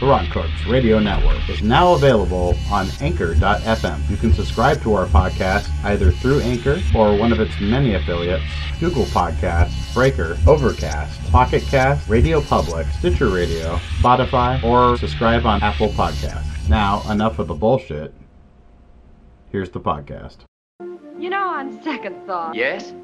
The 0.00 0.06
Rotten 0.06 0.30
Corpse 0.30 0.64
Radio 0.66 1.00
Network 1.00 1.48
is 1.50 1.60
now 1.60 1.92
available 1.94 2.54
on 2.70 2.86
Anchor.fm. 3.00 4.08
You 4.08 4.16
can 4.16 4.32
subscribe 4.32 4.80
to 4.82 4.94
our 4.94 5.06
podcast 5.06 5.68
either 5.84 6.12
through 6.12 6.40
Anchor 6.40 6.80
or 6.94 7.16
one 7.16 7.32
of 7.32 7.40
its 7.40 7.58
many 7.60 7.94
affiliates, 7.94 8.44
Google 8.78 9.06
Podcasts, 9.06 9.92
Breaker, 9.92 10.38
Overcast, 10.46 11.32
Pocket 11.32 11.64
Cast, 11.64 12.08
Radio 12.08 12.40
Public, 12.40 12.86
Stitcher 12.98 13.28
Radio, 13.28 13.74
Spotify, 14.00 14.62
or 14.62 14.96
subscribe 14.98 15.44
on 15.46 15.60
Apple 15.64 15.88
Podcasts. 15.88 16.68
Now, 16.68 17.02
enough 17.10 17.40
of 17.40 17.48
the 17.48 17.54
bullshit. 17.54 18.14
Here's 19.50 19.70
the 19.70 19.80
podcast. 19.80 20.38
You 21.18 21.30
know, 21.30 21.42
on 21.48 21.82
second 21.82 22.24
thought, 22.24 22.54
Yes? 22.54 22.94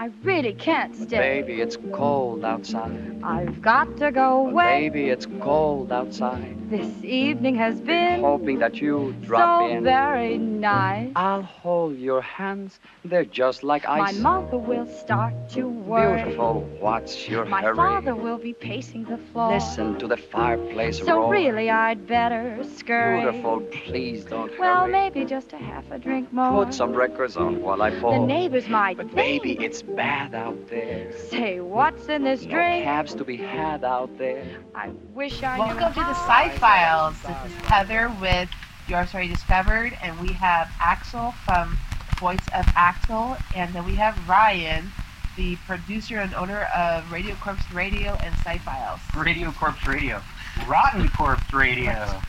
I 0.00 0.10
really 0.22 0.52
can't 0.54 0.94
stay. 0.94 1.18
Baby, 1.42 1.60
it's 1.60 1.76
cold 1.92 2.44
outside. 2.44 3.20
I've 3.24 3.60
got 3.60 3.96
to 3.96 4.12
go 4.12 4.46
away. 4.46 4.88
Baby, 4.88 5.08
it's 5.10 5.26
cold 5.40 5.90
outside. 5.90 6.54
This 6.70 7.02
evening 7.02 7.56
has 7.56 7.80
been 7.80 8.20
Hoping 8.20 8.58
that 8.60 8.76
you 8.76 9.14
drop 9.22 9.62
so 9.62 9.74
in. 9.74 9.82
very 9.82 10.36
nice. 10.38 11.10
I'll 11.16 11.42
hold 11.42 11.96
your 11.96 12.20
hands. 12.20 12.78
They're 13.04 13.24
just 13.24 13.64
like 13.64 13.88
ice. 13.88 14.14
My 14.14 14.20
mother 14.40 14.58
will 14.58 14.86
start 14.86 15.32
to 15.50 15.66
worry. 15.66 16.22
Beautiful. 16.22 16.60
What's 16.78 17.26
your 17.28 17.46
My 17.46 17.62
hurry? 17.62 17.74
father 17.74 18.14
will 18.14 18.38
be 18.38 18.52
pacing 18.52 19.04
the 19.04 19.16
floor. 19.32 19.52
Listen 19.54 19.98
to 19.98 20.06
the 20.06 20.16
fireplace 20.18 20.98
So 20.98 21.16
roar. 21.22 21.32
really, 21.32 21.70
I'd 21.70 22.06
better 22.06 22.62
scurry. 22.76 23.22
Beautiful, 23.22 23.60
please 23.86 24.24
don't 24.26 24.56
Well, 24.60 24.82
hurry. 24.82 24.92
maybe 24.92 25.24
just 25.24 25.54
a 25.54 25.56
half 25.56 25.90
a 25.90 25.98
drink 25.98 26.32
more. 26.32 26.64
Put 26.66 26.74
some 26.74 26.92
records 26.92 27.36
on 27.36 27.62
while 27.62 27.80
I 27.82 27.90
the 27.90 28.18
neighbors 28.18 28.68
might 28.68 28.98
But 28.98 29.06
think. 29.06 29.16
baby, 29.42 29.64
it's 29.64 29.82
bad 29.96 30.34
out 30.34 30.68
there. 30.68 31.12
Say, 31.28 31.60
what's 31.60 32.08
in 32.08 32.22
this 32.24 32.44
No 32.44 32.50
drink? 32.50 32.84
cabs 32.84 33.14
to 33.14 33.24
be 33.24 33.36
had 33.36 33.84
out 33.84 34.16
there. 34.18 34.44
I 34.74 34.90
wish 35.14 35.42
I 35.42 35.56
knew 35.56 35.62
Welcome 35.64 35.88
to 35.94 35.94
the 35.94 36.14
how. 36.14 36.48
Sci 36.48 36.58
Files. 36.58 37.20
This 37.22 37.52
is 37.52 37.58
Heather 37.66 38.12
with 38.20 38.48
Your 38.88 39.06
Story 39.06 39.28
Discovered, 39.28 39.96
and 40.02 40.18
we 40.20 40.32
have 40.34 40.70
Axel 40.80 41.32
from 41.44 41.76
Voice 42.18 42.46
of 42.54 42.66
Axel, 42.76 43.36
and 43.54 43.72
then 43.74 43.84
we 43.84 43.94
have 43.94 44.16
Ryan, 44.28 44.90
the 45.36 45.56
producer 45.66 46.18
and 46.18 46.34
owner 46.34 46.68
of 46.76 47.10
Radio 47.12 47.34
Corpse 47.36 47.70
Radio 47.72 48.16
and 48.22 48.34
Sci 48.36 48.58
Files. 48.58 49.00
Radio 49.16 49.50
Corpse 49.52 49.86
Radio. 49.86 50.20
Rotten 50.66 51.08
Corpse 51.10 51.52
Radio. 51.52 51.92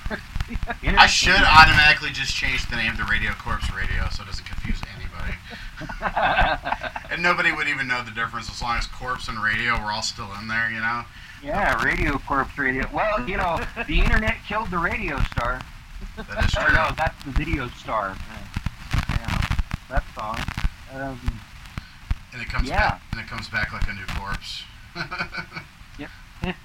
I 0.84 1.08
should 1.08 1.36
automatically 1.42 2.10
just 2.12 2.34
change 2.36 2.68
the 2.70 2.76
name 2.76 2.96
to 2.98 3.04
Radio 3.06 3.32
Corpse 3.34 3.72
Radio 3.74 4.08
so 4.12 4.24
it 4.24 4.28
doesn't 4.28 4.46
confuse 4.46 4.78
anybody. 4.84 4.89
and 7.12 7.22
nobody 7.24 7.52
would 7.52 7.68
even 7.68 7.88
know 7.88 8.04
the 8.04 8.12
difference 8.12 8.50
as 8.50 8.62
long 8.62 8.78
as 8.78 8.88
corpse 8.88 9.28
and 9.28 9.42
radio 9.42 9.74
were 9.84 9.92
all 9.92 10.02
still 10.02 10.30
in 10.42 10.48
there, 10.48 10.70
you 10.70 10.80
know? 10.80 11.04
yeah, 11.44 11.82
Radio 11.84 12.18
Corpse 12.20 12.58
Radio. 12.58 12.86
Well, 12.94 13.28
you 13.28 13.38
know, 13.38 13.60
the 13.88 14.00
internet 14.00 14.36
killed 14.48 14.70
the 14.72 14.78
radio 14.78 15.20
star. 15.32 15.62
That 16.18 16.46
is 16.46 16.56
Or 16.56 16.64
true. 16.66 16.74
no, 16.74 16.90
that's 16.98 17.24
the 17.24 17.32
video 17.32 17.68
star. 17.70 18.16
Yeah, 19.10 19.42
that 19.90 20.04
song. 20.16 20.38
Um, 20.94 21.40
And 22.34 22.42
it 22.42 22.50
comes 22.50 22.68
Yeah. 22.70 22.78
back 22.92 23.02
and 23.12 23.22
it 23.22 23.28
comes 23.28 23.48
back 23.50 23.72
like 23.74 23.88
a 23.88 23.94
new 23.94 24.06
corpse. 24.18 24.64
Yep. 25.98 26.10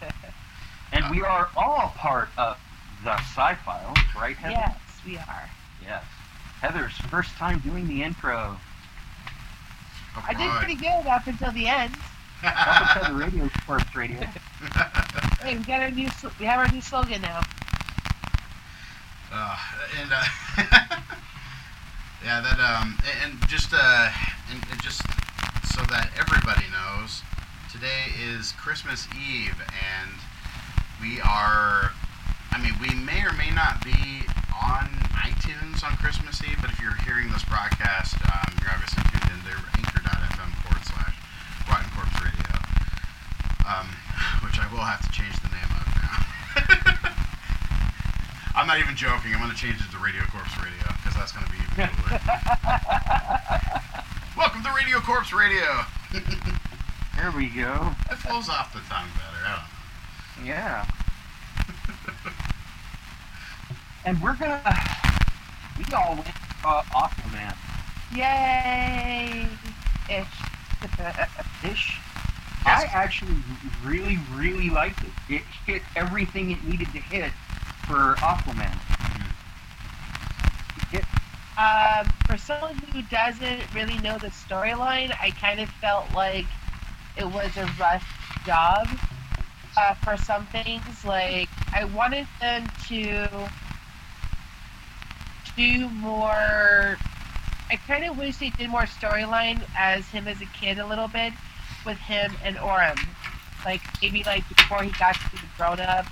and 0.92 1.10
we 1.10 1.22
are 1.22 1.48
all 1.56 1.92
part 1.96 2.28
of 2.36 2.56
the 3.02 3.16
Sci-Files, 3.16 3.98
right, 4.16 4.36
Heather? 4.36 4.54
Yes, 4.54 4.78
we 5.04 5.18
are. 5.18 5.50
Yes. 5.82 6.04
Heather's 6.64 6.96
first 7.10 7.36
time 7.36 7.58
doing 7.58 7.86
the 7.86 8.02
intro. 8.02 8.56
Oh, 10.16 10.24
I 10.26 10.32
did 10.32 10.48
pretty 10.52 10.76
good 10.76 11.06
up 11.06 11.26
until 11.26 11.52
the 11.52 11.68
end. 11.68 11.94
Welcome 12.42 13.02
to 13.02 13.12
the 13.12 13.18
Radio 13.18 13.50
Corpse 13.66 13.94
Radio. 13.94 14.20
Hey, 15.42 15.58
we 15.58 15.64
got 15.64 15.82
our 15.82 15.90
new, 15.90 16.08
we 16.40 16.46
have 16.46 16.58
our 16.58 16.72
new 16.72 16.80
slogan 16.80 17.20
now. 17.20 17.42
Uh, 19.30 19.58
and 20.00 20.10
uh, 20.10 20.24
yeah, 22.24 22.40
that 22.40 22.58
um, 22.58 22.96
and, 23.22 23.32
and 23.32 23.48
just 23.50 23.74
uh, 23.74 24.08
and, 24.50 24.64
and 24.70 24.82
just 24.82 25.02
so 25.68 25.82
that 25.90 26.08
everybody 26.18 26.64
knows, 26.72 27.20
today 27.70 28.08
is 28.24 28.52
Christmas 28.52 29.06
Eve, 29.12 29.60
and 29.68 30.12
we 31.02 31.20
are. 31.20 31.92
I 32.52 32.62
mean, 32.62 32.72
we 32.80 32.94
may 33.04 33.22
or 33.22 33.34
may 33.34 33.50
not 33.50 33.84
be 33.84 34.24
on 34.62 34.86
iTunes 35.18 35.82
on 35.82 35.96
Christmas 35.98 36.42
Eve, 36.44 36.58
but 36.60 36.70
if 36.70 36.78
you're 36.80 36.94
hearing 37.02 37.30
this 37.32 37.44
broadcast, 37.44 38.14
um, 38.22 38.54
you're 38.60 38.70
obviously 38.70 39.02
tuned 39.10 39.30
into 39.34 39.50
Anchor.fm 39.78 40.50
forward 40.62 40.84
slash 40.84 41.14
Rotten 41.68 41.90
Corpse 41.94 42.18
Radio, 42.22 42.54
um, 43.66 43.88
which 44.46 44.58
I 44.58 44.66
will 44.70 44.84
have 44.84 45.02
to 45.02 45.10
change 45.10 45.34
the 45.42 45.48
name 45.50 45.70
of 45.74 45.86
now. 45.98 46.22
I'm 48.56 48.66
not 48.66 48.78
even 48.78 48.94
joking. 48.94 49.34
I'm 49.34 49.40
going 49.42 49.50
to 49.50 49.56
change 49.58 49.80
it 49.82 49.90
to 49.90 49.98
Radio 49.98 50.22
Corpse 50.30 50.54
Radio 50.62 50.86
because 51.02 51.14
that's 51.18 51.32
going 51.32 51.44
to 51.46 51.50
be 51.52 51.58
even 51.58 51.88
cooler. 51.90 52.20
Welcome 54.38 54.62
to 54.62 54.70
Radio 54.76 55.00
Corpse 55.00 55.32
Radio. 55.32 55.82
There 57.18 57.32
we 57.34 57.48
go. 57.48 57.90
It 58.10 58.16
flows 58.18 58.48
off 58.48 58.72
the 58.72 58.80
tongue 58.86 59.08
better. 59.18 59.42
I 59.42 59.58
don't 59.58 59.66
know. 60.46 60.52
Yeah. 60.52 60.86
And 64.04 64.20
we're 64.22 64.36
gonna. 64.36 64.62
We 65.78 65.92
all 65.94 66.14
went 66.14 66.28
uh, 66.64 66.82
Aquaman 66.92 67.56
Yay! 68.14 69.48
Ish. 70.08 70.26
ish. 71.64 72.00
I 72.66 72.84
actually 72.92 73.36
really, 73.84 74.18
really 74.32 74.70
liked 74.70 75.02
it. 75.02 75.10
It 75.28 75.42
hit 75.66 75.82
everything 75.96 76.50
it 76.50 76.62
needed 76.64 76.92
to 76.92 76.98
hit 76.98 77.32
for 77.86 78.14
Aquaman. 78.20 78.78
It, 80.92 81.04
Um, 81.56 82.12
for 82.26 82.36
someone 82.36 82.76
who 82.92 83.02
doesn't 83.02 83.62
really 83.74 83.98
know 83.98 84.18
the 84.18 84.28
storyline, 84.28 85.14
I 85.20 85.30
kind 85.30 85.60
of 85.60 85.68
felt 85.70 86.12
like 86.12 86.46
it 87.16 87.26
was 87.26 87.56
a 87.56 87.66
rushed 87.78 88.06
job 88.44 88.88
uh, 89.76 89.94
for 89.94 90.16
some 90.16 90.46
things. 90.46 91.04
Like 91.04 91.48
I 91.72 91.84
wanted 91.84 92.26
them 92.40 92.70
to 92.88 93.50
do 95.56 95.90
more. 95.90 97.00
I 97.70 97.76
kind 97.86 98.04
of 98.04 98.16
wish 98.16 98.38
they 98.38 98.50
did 98.50 98.70
more 98.70 98.84
storyline 98.84 99.66
as 99.74 100.08
him 100.10 100.28
as 100.28 100.40
a 100.42 100.46
kid 100.46 100.78
a 100.78 100.86
little 100.86 101.08
bit 101.08 101.34
with 101.84 101.98
him 101.98 102.36
and 102.42 102.58
Orm. 102.58 103.16
Like 103.64 103.82
maybe 104.02 104.24
like 104.24 104.48
before 104.48 104.82
he 104.84 104.92
got 104.92 105.18
to 105.20 105.38
be 105.38 105.50
grown 105.56 105.80
up, 105.80 106.08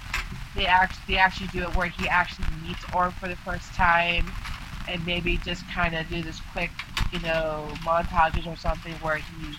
they 0.54 0.66
actually 0.66 1.14
they 1.14 1.18
actually 1.18 1.48
do 1.48 1.62
it 1.64 1.72
where 1.74 1.88
he 1.88 2.08
actually 2.08 2.48
meets 2.48 2.84
Orm 2.92 3.14
for 3.14 3.28
the 3.28 3.36
first 3.36 3.74
time 3.74 4.36
and 4.86 5.04
maybe 5.04 5.38
just 5.38 5.68
kind 5.68 5.94
of 5.94 6.08
do 6.08 6.22
this 6.22 6.40
quick, 6.40 6.72
you 7.10 7.20
know, 7.20 7.78
montages 7.84 8.46
or 8.46 8.56
something 8.56 8.98
where 9.00 9.18
he's 9.18 9.58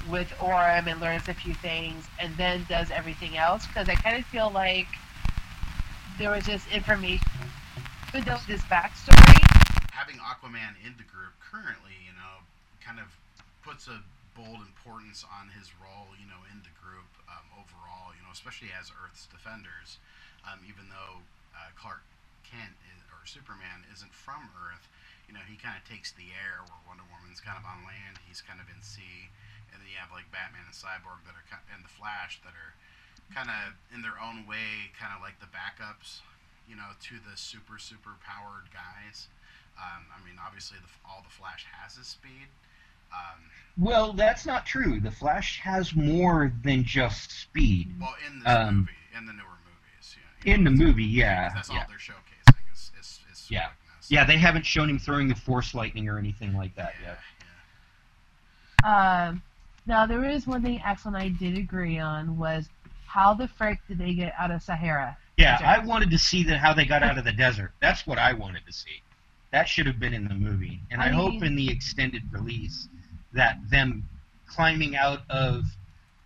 with 0.00 0.32
Orm 0.40 0.88
and 0.88 1.00
learns 1.00 1.28
a 1.28 1.34
few 1.34 1.54
things 1.54 2.10
and 2.18 2.36
then 2.36 2.64
does 2.68 2.90
everything 2.90 3.36
else. 3.36 3.66
Because 3.66 3.88
I 3.88 3.96
kind 3.96 4.18
of 4.18 4.26
feel 4.26 4.50
like 4.52 4.88
there 6.18 6.30
was 6.30 6.46
just 6.46 6.66
information, 6.68 7.52
even 8.12 8.28
though 8.28 8.44
this 8.44 8.60
backstory, 8.68 9.40
Having 9.88 10.20
Aquaman 10.20 10.76
in 10.84 10.92
the 11.00 11.08
group 11.08 11.32
currently, 11.40 11.96
you 12.04 12.12
know, 12.12 12.44
kind 12.84 13.00
of 13.00 13.08
puts 13.64 13.88
a 13.88 14.04
bold 14.36 14.60
importance 14.68 15.24
on 15.24 15.48
his 15.48 15.72
role, 15.80 16.12
you 16.20 16.28
know, 16.28 16.36
in 16.52 16.60
the 16.60 16.72
group 16.76 17.08
um, 17.32 17.48
overall, 17.56 18.12
you 18.12 18.20
know, 18.20 18.28
especially 18.28 18.68
as 18.76 18.92
Earth's 18.92 19.32
defenders. 19.32 19.96
Um, 20.44 20.60
even 20.68 20.92
though 20.92 21.24
uh, 21.56 21.72
Clark 21.72 22.04
Kent 22.44 22.76
is, 22.92 23.00
or 23.08 23.24
Superman 23.24 23.80
isn't 23.88 24.12
from 24.12 24.44
Earth, 24.60 24.92
you 25.24 25.32
know, 25.32 25.44
he 25.48 25.56
kind 25.56 25.80
of 25.80 25.84
takes 25.88 26.12
the 26.12 26.36
air 26.36 26.60
where 26.68 26.84
Wonder 26.84 27.08
Woman's 27.08 27.40
kind 27.40 27.56
of 27.56 27.64
on 27.64 27.80
land, 27.88 28.20
he's 28.28 28.44
kind 28.44 28.60
of 28.60 28.68
in 28.68 28.84
sea, 28.84 29.32
and 29.72 29.80
then 29.80 29.88
you 29.88 29.96
have 29.96 30.12
like 30.12 30.28
Batman 30.28 30.68
and 30.68 30.76
Cyborg 30.76 31.24
that 31.24 31.32
are 31.32 31.48
and 31.72 31.80
the 31.80 31.88
Flash 31.88 32.44
that 32.44 32.52
are 32.52 32.76
kind 33.32 33.48
of 33.48 33.72
in 33.88 34.04
their 34.04 34.20
own 34.20 34.44
way, 34.44 34.92
kind 35.00 35.16
of 35.16 35.24
like 35.24 35.40
the 35.40 35.48
backups, 35.48 36.20
you 36.68 36.76
know, 36.76 36.88
to 37.02 37.14
the 37.30 37.36
super 37.36 37.78
super 37.78 38.10
powered 38.26 38.68
guys. 38.72 39.28
Um, 39.78 40.04
I 40.14 40.24
mean, 40.28 40.36
obviously, 40.44 40.78
the, 40.78 40.88
all 41.08 41.22
the 41.24 41.30
Flash 41.30 41.66
has 41.80 41.96
is 41.96 42.06
speed. 42.06 42.46
Um, 43.12 43.40
well, 43.78 44.12
that's 44.12 44.44
not 44.46 44.64
true. 44.66 45.00
The 45.00 45.10
Flash 45.10 45.60
has 45.60 45.94
more 45.94 46.52
than 46.62 46.84
just 46.84 47.30
speed. 47.30 47.94
well, 48.00 48.14
in 48.26 48.38
this 48.40 48.48
Um, 48.48 48.76
movie, 48.76 48.90
in 49.18 49.26
the 49.26 49.32
newer 49.32 49.44
movies, 49.64 50.16
yeah, 50.16 50.50
you 50.50 50.54
In 50.54 50.64
the 50.64 50.70
that's- 50.70 50.86
movie, 50.88 51.04
yeah, 51.04 51.50
that's 51.54 51.70
yeah. 51.70 51.80
all 51.80 51.84
they're 51.88 51.98
showcasing 51.98 52.72
is 52.72 52.90
is, 53.00 53.20
is 53.32 53.50
Yeah. 53.50 53.68
quickness. 53.68 54.10
Yeah, 54.10 54.24
they 54.24 54.38
haven't 54.38 54.64
shown 54.66 54.88
him 54.90 54.98
throwing 54.98 55.28
the 55.28 55.34
Force 55.34 55.74
lightning 55.74 56.08
or 56.08 56.18
anything 56.18 56.54
like 56.54 56.74
that 56.76 56.94
yeah, 57.02 57.08
yet. 57.08 57.18
yeah. 58.84 59.28
um, 59.28 59.42
now 59.86 60.06
there 60.06 60.24
is 60.24 60.46
one 60.46 60.62
thing 60.62 60.80
Axel 60.84 61.08
and 61.14 61.16
I 61.22 61.28
did 61.28 61.56
agree 61.58 61.98
on 61.98 62.36
was 62.38 62.68
how 63.06 63.34
the 63.34 63.48
frick 63.48 63.78
did 63.88 63.98
they 63.98 64.14
get 64.14 64.32
out 64.38 64.50
of 64.50 64.62
Sahara? 64.62 65.16
Yeah, 65.38 65.58
I 65.64 65.84
wanted 65.84 66.10
to 66.10 66.18
see 66.18 66.42
the, 66.44 66.58
how 66.58 66.74
they 66.74 66.84
got 66.84 67.02
out 67.02 67.18
of 67.18 67.24
the 67.24 67.32
desert. 67.32 67.72
That's 67.80 68.06
what 68.06 68.18
I 68.18 68.32
wanted 68.32 68.66
to 68.66 68.72
see. 68.72 69.02
That 69.50 69.68
should 69.68 69.86
have 69.86 69.98
been 69.98 70.14
in 70.14 70.28
the 70.28 70.34
movie, 70.34 70.80
and 70.90 71.00
I, 71.00 71.06
I 71.06 71.08
hope 71.08 71.42
in 71.42 71.56
the 71.56 71.70
extended 71.70 72.22
release 72.30 72.88
that 73.32 73.58
them 73.70 74.08
climbing 74.46 74.96
out 74.96 75.20
of 75.30 75.64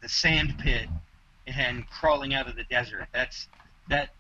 the 0.03 0.09
sand 0.09 0.59
pit 0.59 0.89
and 1.47 1.89
crawling 1.89 2.35
out 2.35 2.49
of 2.49 2.57
the 2.57 2.65
desert. 2.65 3.07
That's 3.13 3.49
that 3.89 4.11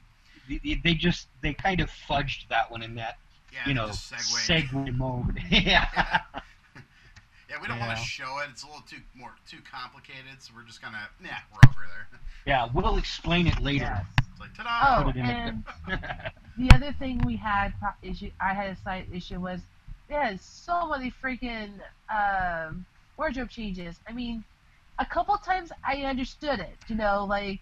they- 0.48 0.80
they 0.82 0.94
just 0.94 1.28
they 1.40 1.54
kind 1.54 1.80
of 1.80 1.90
fudged 1.90 2.48
that 2.48 2.70
one 2.70 2.82
in 2.82 2.94
that 2.96 3.18
Yeah, 3.52 3.68
you 3.68 3.74
know 3.74 3.88
segue. 3.88 4.68
segue 4.70 4.96
mode. 4.96 5.40
yeah. 5.50 6.20
Yeah, 7.48 7.58
we 7.62 7.68
don't 7.68 7.78
want 7.78 7.96
to 7.96 8.04
show 8.04 8.38
it. 8.40 8.48
It's 8.50 8.64
a 8.64 8.66
little 8.66 8.82
too 8.90 8.96
more 9.14 9.30
too 9.48 9.58
complicated, 9.70 10.40
so 10.40 10.52
we're 10.54 10.64
just 10.64 10.82
gonna 10.82 11.08
yeah, 11.24 11.38
we're 11.52 11.70
over 11.70 11.86
there. 11.86 12.20
Yeah, 12.44 12.68
we'll 12.74 12.96
explain 12.98 13.46
it 13.46 13.60
later. 13.60 13.84
Yes. 14.18 14.25
It's 14.36 14.42
like 14.42 14.54
ta-da! 14.54 15.00
Oh, 15.00 15.04
Put 15.04 15.16
it 15.16 15.26
in 15.26 15.26
and 15.30 15.64
the- 15.86 16.32
the 16.58 16.70
other 16.74 16.92
thing 16.92 17.22
we 17.26 17.36
had 17.36 17.78
pro- 17.80 17.96
issue, 18.02 18.32
I 18.40 18.54
had 18.54 18.70
a 18.70 18.76
slight 18.76 19.08
issue 19.12 19.40
was 19.40 19.66
there's 20.08 20.42
so 20.42 20.88
many 20.88 21.10
freaking 21.10 21.80
um, 22.10 22.86
wardrobe 23.16 23.50
changes. 23.50 24.00
I 24.08 24.12
mean, 24.12 24.44
a 24.98 25.06
couple 25.06 25.36
times 25.38 25.72
I 25.84 26.02
understood 26.02 26.60
it. 26.60 26.78
You 26.88 26.96
know, 26.96 27.24
like 27.24 27.60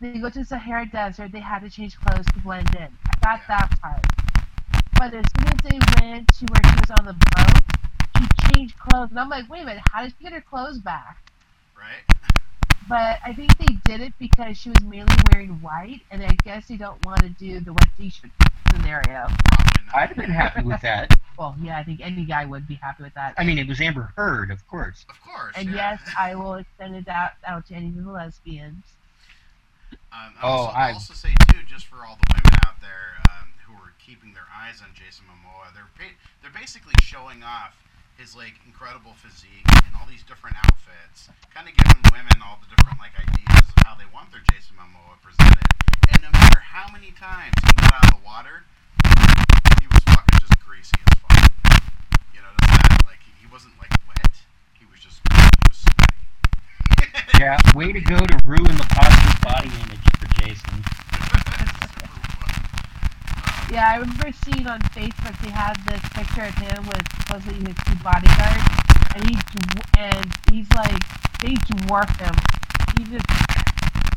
they 0.00 0.12
go 0.18 0.30
to 0.30 0.38
the 0.40 0.44
Sahara 0.44 0.86
Desert, 0.86 1.32
they 1.32 1.40
had 1.40 1.60
to 1.60 1.70
change 1.70 1.98
clothes 1.98 2.26
to 2.32 2.40
blend 2.40 2.74
in. 2.74 2.98
I 3.06 3.14
got 3.22 3.40
Yeah. 3.48 3.58
that 3.58 3.80
part. 3.80 4.04
But 4.98 5.14
as 5.14 5.24
soon 5.38 5.48
as 5.48 5.60
they 5.64 5.78
went 6.00 6.28
to 6.34 6.46
where 6.46 6.62
she 6.64 6.76
was 6.80 6.90
on 6.98 7.04
the 7.06 7.14
boat, 7.14 7.62
she 8.18 8.26
changed 8.52 8.78
clothes, 8.78 9.10
and 9.10 9.20
I'm 9.20 9.28
like, 9.28 9.48
wait 9.48 9.62
a 9.62 9.66
minute, 9.66 9.82
how 9.92 10.02
did 10.02 10.14
she 10.18 10.24
get 10.24 10.32
her 10.32 10.40
clothes 10.40 10.78
back? 10.78 11.18
right? 11.76 12.02
But 12.88 13.18
I 13.24 13.34
think 13.34 13.56
they 13.58 13.74
did 13.84 14.00
it 14.00 14.12
because 14.18 14.56
she 14.56 14.70
was 14.70 14.82
mainly 14.82 15.14
wearing 15.30 15.60
white, 15.60 16.00
and 16.10 16.22
I 16.22 16.34
guess 16.44 16.68
they 16.68 16.76
don't 16.76 17.04
want 17.04 17.20
to 17.20 17.28
do 17.28 17.60
the 17.60 17.72
wet 17.72 17.88
t-shirt 17.98 18.30
scenario. 18.72 19.26
I'd 19.94 20.08
have 20.08 20.16
been 20.16 20.30
happy 20.30 20.62
with 20.62 20.80
that. 20.82 21.14
Well, 21.38 21.54
yeah, 21.62 21.78
I 21.78 21.84
think 21.84 22.00
any 22.02 22.24
guy 22.24 22.44
would 22.46 22.66
be 22.66 22.74
happy 22.74 23.04
with 23.04 23.14
that. 23.14 23.34
I 23.38 23.44
mean, 23.44 23.58
it 23.58 23.68
was 23.68 23.80
Amber 23.80 24.12
Heard, 24.16 24.50
of 24.50 24.66
course. 24.66 25.06
Of 25.08 25.20
course. 25.22 25.54
and 25.56 25.68
yeah. 25.68 25.92
yes, 26.02 26.14
I 26.18 26.34
will 26.34 26.54
extend 26.54 26.96
it 26.96 27.06
out, 27.06 27.30
out 27.46 27.64
to 27.68 27.74
any 27.74 27.90
of 27.90 28.04
the 28.04 28.10
lesbians. 28.10 28.82
Um, 30.12 30.34
Oh, 30.42 30.48
also, 30.48 30.72
I- 30.76 30.92
also 30.94 31.14
say 31.14 31.32
too, 31.52 31.58
just 31.64 31.86
for 31.86 32.04
all 32.04 32.18
the 32.20 32.26
women 32.34 32.58
out 32.66 32.80
there 32.80 33.22
um, 33.30 33.46
who 33.64 33.74
are 33.74 33.92
keeping 34.04 34.32
their 34.34 34.48
eyes 34.52 34.82
on 34.82 34.88
Jason 34.94 35.26
Momoa, 35.30 35.72
they're 35.74 35.86
ba- 35.96 36.12
they're 36.42 36.50
basically 36.60 36.94
showing 37.00 37.44
off 37.44 37.76
his 38.18 38.34
like 38.34 38.58
incredible 38.66 39.14
physique 39.14 39.62
and 39.86 39.94
all 39.94 40.06
these 40.10 40.26
different 40.26 40.58
outfits, 40.66 41.30
kind 41.54 41.70
of 41.70 41.74
giving 41.78 42.02
women 42.10 42.34
all 42.42 42.58
the 42.58 42.66
different 42.74 42.98
like 42.98 43.14
ideas 43.14 43.62
of 43.62 43.78
how 43.86 43.94
they 43.94 44.10
want 44.10 44.26
their 44.34 44.42
Jason 44.50 44.74
Momoa 44.74 45.14
presented. 45.22 45.62
And 46.10 46.18
no 46.26 46.30
matter 46.34 46.58
how 46.58 46.90
many 46.90 47.14
times 47.14 47.54
he 47.62 47.70
got 47.78 47.94
out 47.94 48.10
of 48.10 48.18
the 48.18 48.24
water, 48.26 48.66
he 49.78 49.86
was 49.86 50.02
fucking 50.10 50.42
just 50.42 50.58
greasy 50.66 50.98
as 50.98 51.14
fuck. 51.22 51.46
You 52.34 52.42
know, 52.42 52.50
that 52.58 53.06
like 53.06 53.22
he, 53.22 53.46
wasn't 53.46 53.78
like 53.78 53.94
wet. 54.10 54.34
He 54.74 54.84
was 54.90 54.98
just 54.98 55.22
was 55.70 55.78
sweaty. 55.78 56.18
Yeah, 57.38 57.54
way 57.78 57.94
to 57.94 58.02
go 58.02 58.18
to 58.18 58.34
ruin 58.42 58.74
the 58.74 58.88
positive 58.98 59.38
body 59.46 59.70
image 59.86 60.02
for 60.18 60.26
Jason. 60.42 60.82
Yeah, 63.70 63.90
I 63.90 63.96
remember 63.96 64.32
seeing 64.32 64.66
on 64.66 64.80
Facebook 64.96 65.36
they 65.44 65.50
had 65.50 65.74
this 65.86 66.00
picture 66.14 66.44
of 66.44 66.54
him 66.56 66.86
with 66.88 67.04
supposedly 67.20 67.60
his 67.68 67.76
two 67.84 67.96
bodyguards, 68.02 68.64
and 69.14 69.28
he 69.28 69.36
and 69.98 70.26
he's 70.50 70.70
like 70.72 71.04
they 71.40 71.54
dwarf 71.68 72.08
him. 72.18 72.34
He 72.96 73.04
just 73.04 73.26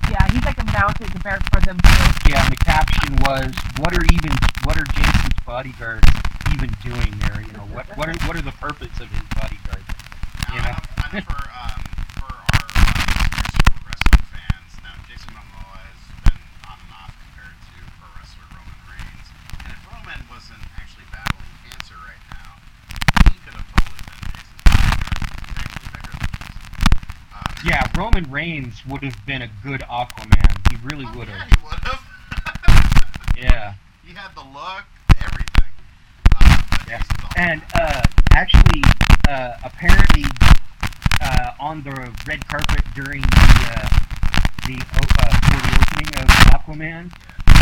yeah, 0.09 0.27
he's 0.31 0.43
like 0.45 0.59
a 0.61 0.65
mountain 0.71 1.07
compared 1.07 1.43
for 1.53 1.59
them 1.61 1.77
too. 1.83 2.15
Yeah, 2.29 2.43
and 2.43 2.51
the 2.51 2.57
caption 2.57 3.15
was, 3.27 3.51
"What 3.79 3.93
are 3.93 4.03
even 4.13 4.31
what 4.63 4.77
are 4.77 4.85
Jason's 4.95 5.39
bodyguards 5.45 6.07
even 6.53 6.69
doing 6.83 7.11
there? 7.19 7.41
You 7.41 7.51
know, 7.53 7.67
what 7.67 7.87
what 7.97 8.07
are 8.09 8.15
what 8.27 8.35
are 8.35 8.41
the 8.41 8.55
purpose 8.55 8.99
of 8.99 9.09
his 9.11 9.27
bodyguards?" 9.35 9.87
Now, 10.47 10.55
You 10.55 10.59
I 10.59 10.63
know? 10.63 10.71
know, 10.71 10.79
I 10.97 11.07
know 11.11 11.21
for, 11.21 11.39
um, 11.51 11.81
for 12.19 12.31
our 12.31 12.65
uh, 12.75 13.03
wrestling 13.87 14.25
fans, 14.31 14.71
now 14.83 14.95
Jason 15.07 15.31
Momoa 15.33 15.79
has 15.91 16.01
been 16.23 16.39
on 16.67 16.77
and 16.79 16.91
off 16.91 17.13
compared 17.19 17.57
to 17.71 17.73
pro 17.99 18.07
wrestler 18.17 18.47
Roman 18.51 18.79
Reigns. 18.89 19.27
And 19.63 19.71
if 19.73 19.81
Roman 19.87 20.19
wasn't 20.29 20.63
actually 20.77 21.05
battling 21.11 21.51
cancer 21.67 21.95
right 22.03 22.23
now, 22.31 22.59
he 23.31 23.37
could 23.43 23.55
have 23.55 23.67
totally 23.69 24.01
been 24.07 24.21
Jason's 24.31 24.63
bodyguard. 24.65 25.17
He's 25.45 25.57
actually 25.57 25.89
bigger 25.91 26.13
than 26.19 26.31
Jason. 26.39 26.63
Um, 27.33 27.53
Yeah, 27.63 27.83
Roman 28.01 28.31
Reigns 28.31 28.83
would 28.87 29.03
have 29.03 29.15
been 29.27 29.43
a 29.43 29.49
good 29.63 29.81
Aquaman. 29.81 30.71
He 30.71 30.77
really 30.87 31.05
oh, 31.07 31.19
would 31.19 31.27
Yeah, 31.27 31.37
have. 31.37 31.49
he 31.49 31.63
would 31.63 31.79
have. 31.83 32.01
Yeah. 33.37 33.73
he 34.03 34.13
had 34.15 34.33
the 34.33 34.41
look, 34.41 34.85
everything. 35.19 35.69
But 36.31 36.87
Yeah. 36.89 37.03
And 37.35 37.61
uh, 37.75 38.01
actually, 38.33 38.81
uh, 39.29 39.53
apparently, 39.63 40.23
uh, 41.21 41.51
on 41.59 41.83
the 41.83 41.91
red 42.25 42.47
carpet 42.47 42.83
during 42.95 43.21
the 43.21 43.27
uh, 43.69 43.89
the 44.65 44.81
uh, 44.81 45.37
for 45.45 45.59
the 45.61 45.73
opening 45.77 46.23
of 46.23 46.27
Aquaman, 46.57 47.11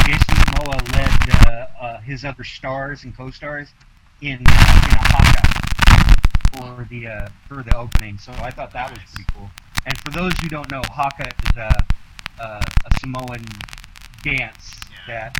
Jason 0.05 0.35
Momoa 0.53 0.79
led 0.95 1.35
uh, 1.35 1.67
uh, 1.83 1.99
his 1.99 2.23
other 2.23 2.45
stars 2.45 3.03
and 3.03 3.13
co-stars 3.15 3.73
in 4.21 4.35
uh, 4.35 4.87
in 4.87 4.93
a 4.95 5.03
Haka 5.03 6.15
for 6.53 6.87
the 6.89 7.07
uh, 7.07 7.29
for 7.49 7.61
the 7.61 7.75
opening. 7.75 8.17
So 8.17 8.31
I 8.39 8.51
thought 8.51 8.71
that 8.71 8.89
was 8.89 8.99
pretty 8.99 9.29
cool. 9.35 9.49
And 9.85 9.97
for 9.99 10.11
those 10.11 10.33
who 10.41 10.49
don't 10.49 10.69
know, 10.71 10.81
Haka 10.89 11.27
is 11.49 11.57
a, 11.57 11.73
a, 12.39 12.43
a 12.45 12.99
Samoan 12.99 13.43
dance 14.23 14.79
Yeah. 14.91 14.97
that 15.07 15.35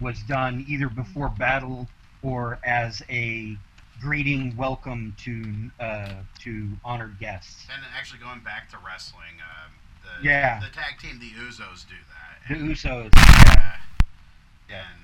was 0.00 0.20
done 0.22 0.64
either 0.68 0.88
before 0.88 1.28
battle 1.30 1.88
or 2.22 2.58
as 2.64 3.02
a 3.08 3.56
greeting 4.00 4.54
welcome 4.56 5.14
to 5.24 5.70
uh, 5.82 6.12
to 6.40 6.68
honored 6.84 7.18
guests. 7.18 7.66
And 7.72 7.82
actually, 7.96 8.20
going 8.20 8.40
back 8.40 8.70
to 8.72 8.76
wrestling, 8.84 9.40
um, 9.40 9.72
the 10.02 10.28
Yeah. 10.28 10.60
the 10.60 10.68
tag 10.74 10.98
team, 11.00 11.18
the 11.18 11.30
Usos, 11.30 11.88
do 11.88 11.94
that. 12.12 12.48
The 12.48 12.54
And- 12.60 12.70
Usos, 12.70 13.10
yeah, 13.16 13.76
Yeah. 14.68 14.84
And 14.90 15.00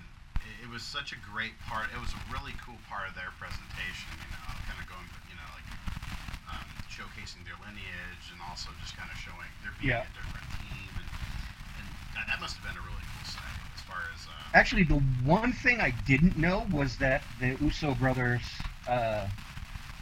it, 0.62 0.68
was 0.68 0.82
such 0.82 1.12
a 1.12 1.16
great 1.32 1.52
part. 1.68 1.86
It 1.94 2.00
was 2.00 2.10
a 2.12 2.32
really 2.32 2.52
cool 2.64 2.78
part 2.88 3.08
of 3.08 3.14
their 3.14 3.28
presentation, 3.38 4.08
you 4.18 4.28
know, 4.32 4.52
kind 4.68 4.80
of 4.80 4.88
going, 4.88 5.04
you 5.28 5.36
know, 5.36 5.48
like 5.56 5.64
showcasing 6.92 7.40
their 7.48 7.56
lineage 7.64 8.24
and 8.30 8.38
also 8.48 8.68
just 8.84 8.96
kind 8.96 9.08
of 9.10 9.16
showing 9.18 9.48
they're 9.64 9.72
being 9.80 9.96
Yeah. 9.96 10.04
a 10.04 10.12
different 10.12 10.46
team. 10.60 10.90
And, 11.00 11.08
and 11.80 11.86
that, 12.16 12.26
that 12.28 12.40
must 12.40 12.56
have 12.60 12.64
been 12.68 12.76
a 12.76 12.84
really 12.84 13.00
cool 13.16 13.26
sight 13.26 13.58
as 13.74 13.80
far 13.82 14.00
as. 14.14 14.20
Uh, 14.28 14.54
Actually, 14.54 14.84
the 14.84 15.00
one 15.24 15.52
thing 15.52 15.80
I 15.80 15.90
didn't 16.06 16.36
know 16.36 16.66
was 16.70 16.96
that 16.98 17.22
the 17.40 17.56
Uso 17.60 17.94
brothers, 17.94 18.42
uh, 18.88 19.26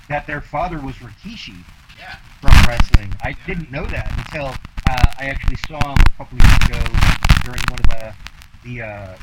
that 0.08 0.26
their 0.26 0.40
father 0.40 0.80
was 0.80 0.96
Rikishi 0.96 1.62
yeah. 1.98 2.16
from 2.40 2.50
wrestling. 2.68 3.14
I 3.22 3.36
didn't 3.46 3.70
know 3.70 3.86
that 3.86 4.10
until 4.18 4.46
uh, 4.90 5.04
I 5.18 5.26
actually 5.30 5.56
saw 5.68 5.78
him 5.94 5.98
a 6.00 6.16
couple 6.18 6.38
of 6.38 6.44
years 6.44 6.64
ago 6.66 6.82
during 7.44 7.62
one 7.70 7.78
of 7.80 7.88
the 7.90 8.14
the, 8.64 8.82
uh, 8.82 9.16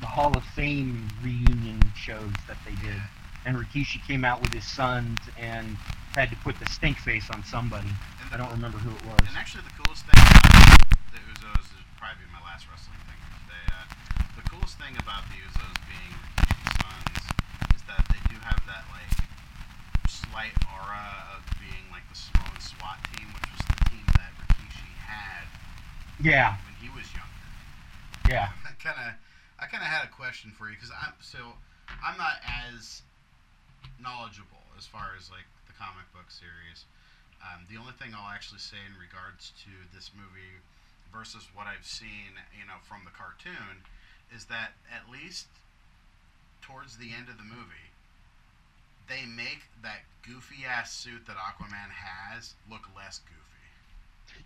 the 0.00 0.06
Hall 0.06 0.34
of 0.34 0.42
Fame 0.44 1.08
reunion 1.22 1.82
shows 1.94 2.32
that 2.46 2.56
they 2.64 2.74
did. 2.86 2.96
And 3.44 3.56
Rikishi 3.56 4.00
came 4.06 4.24
out 4.24 4.40
with 4.40 4.52
his 4.54 4.64
sons 4.64 5.18
and 5.38 5.76
had 6.18 6.30
to 6.34 6.40
put 6.42 6.58
the 6.58 6.66
stink 6.66 6.98
face 6.98 7.30
on 7.30 7.44
somebody. 7.46 7.86
And 7.86 8.26
I 8.34 8.36
don't 8.42 8.50
remember 8.50 8.74
who 8.82 8.90
it 8.90 9.02
was. 9.06 9.22
And 9.22 9.38
actually, 9.38 9.62
the 9.70 9.74
coolest 9.78 10.02
thing 10.02 10.18
about 10.18 10.82
the 11.14 11.22
Usos 11.30 11.62
is 11.78 11.84
probably 11.94 12.26
my 12.34 12.42
last 12.42 12.66
wrestling 12.66 12.98
thing 13.06 13.20
today. 13.46 13.64
Uh, 13.70 13.86
the 14.34 14.42
coolest 14.50 14.74
thing 14.82 14.98
about 14.98 15.22
the 15.30 15.38
Usos 15.46 15.78
being 15.86 16.14
sons 16.82 17.22
is 17.70 17.82
that 17.86 18.02
they 18.10 18.18
do 18.34 18.36
have 18.42 18.58
that 18.66 18.82
like 18.90 19.14
slight 20.10 20.58
aura 20.66 21.38
of 21.38 21.46
being 21.62 21.86
like 21.94 22.02
the 22.10 22.18
Samoan 22.18 22.58
SWAT 22.58 22.98
team, 23.14 23.30
which 23.30 23.46
was 23.54 23.62
the 23.70 23.78
team 23.94 24.02
that 24.18 24.34
Rikishi 24.42 24.90
had 25.06 25.46
Yeah, 26.18 26.58
when 26.66 26.74
he 26.82 26.90
was 26.90 27.06
younger. 27.14 27.46
yeah. 28.26 28.50
I 28.66 28.74
kind 28.82 28.98
of, 29.06 29.14
I 29.62 29.70
kind 29.70 29.86
of 29.86 29.90
had 29.90 30.02
a 30.02 30.10
question 30.10 30.50
for 30.50 30.66
you 30.66 30.74
because 30.74 30.90
I'm 30.90 31.14
so 31.22 31.54
I'm 32.02 32.18
not 32.18 32.42
as 32.74 33.06
knowledgeable 34.02 34.66
as 34.74 34.82
far 34.82 35.14
as 35.14 35.30
like 35.30 35.46
comic 35.78 36.10
book 36.12 36.28
series. 36.28 36.84
Um, 37.38 37.62
the 37.70 37.78
only 37.78 37.94
thing 37.94 38.10
I'll 38.12 38.34
actually 38.34 38.58
say 38.58 38.82
in 38.82 38.98
regards 38.98 39.54
to 39.62 39.70
this 39.94 40.10
movie 40.10 40.58
versus 41.14 41.46
what 41.54 41.70
I've 41.70 41.86
seen, 41.86 42.34
you 42.50 42.66
know, 42.66 42.82
from 42.82 43.06
the 43.06 43.14
cartoon, 43.14 43.86
is 44.34 44.50
that 44.50 44.74
at 44.90 45.06
least 45.06 45.46
towards 46.60 46.98
the 46.98 47.14
end 47.14 47.30
of 47.30 47.38
the 47.38 47.46
movie, 47.46 47.94
they 49.08 49.24
make 49.24 49.70
that 49.82 50.02
goofy 50.26 50.66
ass 50.66 50.92
suit 50.92 51.24
that 51.26 51.36
Aquaman 51.36 51.94
has 51.94 52.54
look 52.70 52.82
less 52.94 53.20
goofy. 53.24 53.38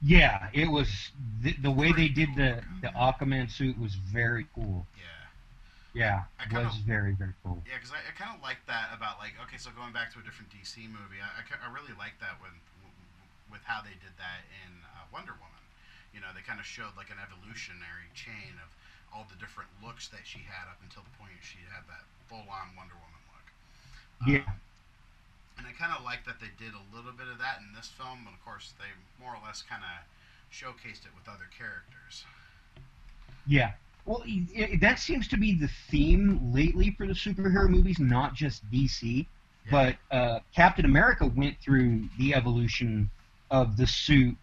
Yeah, 0.01 0.49
it 0.53 0.71
was 0.71 1.11
the, 1.43 1.55
the 1.61 1.71
way 1.71 1.93
they 1.93 2.09
did 2.09 2.29
the 2.37 2.62
the 2.81 2.89
Aquaman 2.89 3.51
suit 3.51 3.79
was 3.81 3.95
very 3.95 4.47
cool. 4.55 4.87
Yeah. 4.97 5.22
Yeah, 5.93 6.25
I 6.41 6.49
kinda- 6.49 6.73
was 6.73 6.77
very 6.89 7.13
very 7.13 7.35
cool. 7.45 7.61
Yeah, 7.69 7.77
because 7.77 7.93
I, 7.93 8.01
I 8.09 8.13
kind 8.17 8.33
of 8.33 8.41
like 8.41 8.65
that 8.67 8.91
about 8.97 9.19
like 9.21 9.37
okay, 9.45 9.61
so 9.61 9.69
going 9.77 9.93
back 9.93 10.09
to 10.17 10.19
a 10.21 10.25
different 10.25 10.49
DC 10.49 10.89
movie, 10.89 11.21
I, 11.21 11.29
I, 11.41 11.45
I 11.65 11.69
really 11.73 11.93
like 12.01 12.17
that 12.25 12.41
when 12.41 12.53
with 13.53 13.61
how 13.69 13.85
they 13.85 13.93
did 14.01 14.17
that 14.17 14.41
in 14.65 14.73
uh, 14.97 15.05
Wonder 15.13 15.37
Woman. 15.37 15.61
You 16.17 16.25
know, 16.25 16.33
they 16.33 16.41
kind 16.41 16.57
of 16.57 16.65
showed 16.65 16.97
like 16.97 17.13
an 17.13 17.21
evolutionary 17.21 18.09
chain 18.17 18.57
of 18.65 18.73
all 19.13 19.29
the 19.29 19.37
different 19.37 19.69
looks 19.85 20.09
that 20.09 20.25
she 20.25 20.41
had 20.41 20.65
up 20.73 20.81
until 20.81 21.05
the 21.05 21.13
point 21.21 21.37
she 21.45 21.61
had 21.69 21.85
that 21.93 22.09
full-on 22.33 22.73
Wonder 22.73 22.97
Woman 22.97 23.21
look. 23.29 23.47
Yeah. 24.25 24.49
Um, 24.49 24.57
and 25.61 25.65
I 25.69 25.77
kind 25.77 25.93
of 25.93 26.01
like 26.01 26.25
that 26.25 26.41
they 26.41 26.49
did 26.57 26.73
a 26.73 26.85
little 26.97 27.13
bit 27.13 27.29
of 27.29 27.37
that 27.45 27.61
in 27.61 27.77
this 27.77 27.93
film, 27.93 28.25
but 28.25 28.33
of 28.33 28.41
course 28.41 28.73
they 28.81 28.89
more 29.21 29.37
or 29.37 29.43
less 29.45 29.61
kind 29.61 29.85
of 29.85 29.95
showcased 30.49 31.05
it 31.05 31.13
with 31.13 31.29
other 31.29 31.49
characters. 31.53 32.25
Yeah, 33.45 33.77
Well, 34.05 34.25
that 34.81 34.99
seems 34.99 35.29
to 35.29 35.37
be 35.37 35.55
the 35.55 35.69
theme 35.91 36.53
lately 36.53 36.91
for 36.97 37.07
the 37.07 37.13
superhero 37.13 37.69
movies, 37.69 37.99
not 38.01 38.35
just 38.35 38.69
DC. 38.71 39.27
Yeah. 39.67 39.71
But 39.71 39.97
uh, 40.17 40.41
Captain 40.55 40.85
America 40.85 41.27
went 41.27 41.59
through 41.61 42.09
the 42.19 42.35
evolution 42.35 43.11
of 43.51 43.77
the 43.77 43.87
suit 43.87 44.37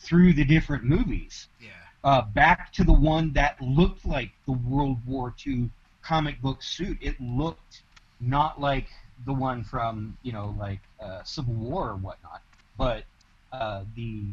through 0.00 0.32
the 0.32 0.44
different 0.44 0.84
movies. 0.84 1.48
yeah, 1.60 1.68
Uh, 2.02 2.22
back 2.22 2.72
to 2.72 2.84
the 2.84 2.92
one 2.92 3.32
that 3.34 3.60
looked 3.60 4.04
like 4.04 4.30
the 4.46 4.52
World 4.52 4.98
War 5.06 5.32
II 5.46 5.70
comic 6.02 6.40
book 6.42 6.62
suit. 6.62 6.98
It 7.00 7.20
looked 7.20 7.82
not 8.20 8.60
like 8.60 8.88
the 9.24 9.32
one 9.32 9.62
from 9.64 10.16
you 10.22 10.32
know 10.32 10.54
like 10.58 10.80
uh, 11.00 11.22
Civil 11.22 11.54
War 11.54 11.90
or 11.90 11.96
whatnot, 11.96 12.42
but 12.76 13.04
uh, 13.52 13.84
the 13.94 14.24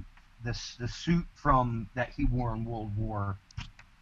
the 0.43 0.57
the 0.79 0.87
suit 0.87 1.25
from 1.35 1.87
that 1.93 2.09
he 2.17 2.25
wore 2.25 2.53
in 2.55 2.65
World 2.65 2.95
War 2.97 3.37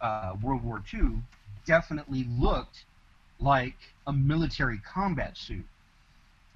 uh, 0.02 0.34
World 0.42 0.64
War 0.64 0.84
II 0.94 1.22
definitely 1.66 2.26
looked 2.38 2.86
like 3.40 3.76
a 4.08 4.14
military 4.14 4.80
combat 4.80 5.38
suit, 5.38 5.66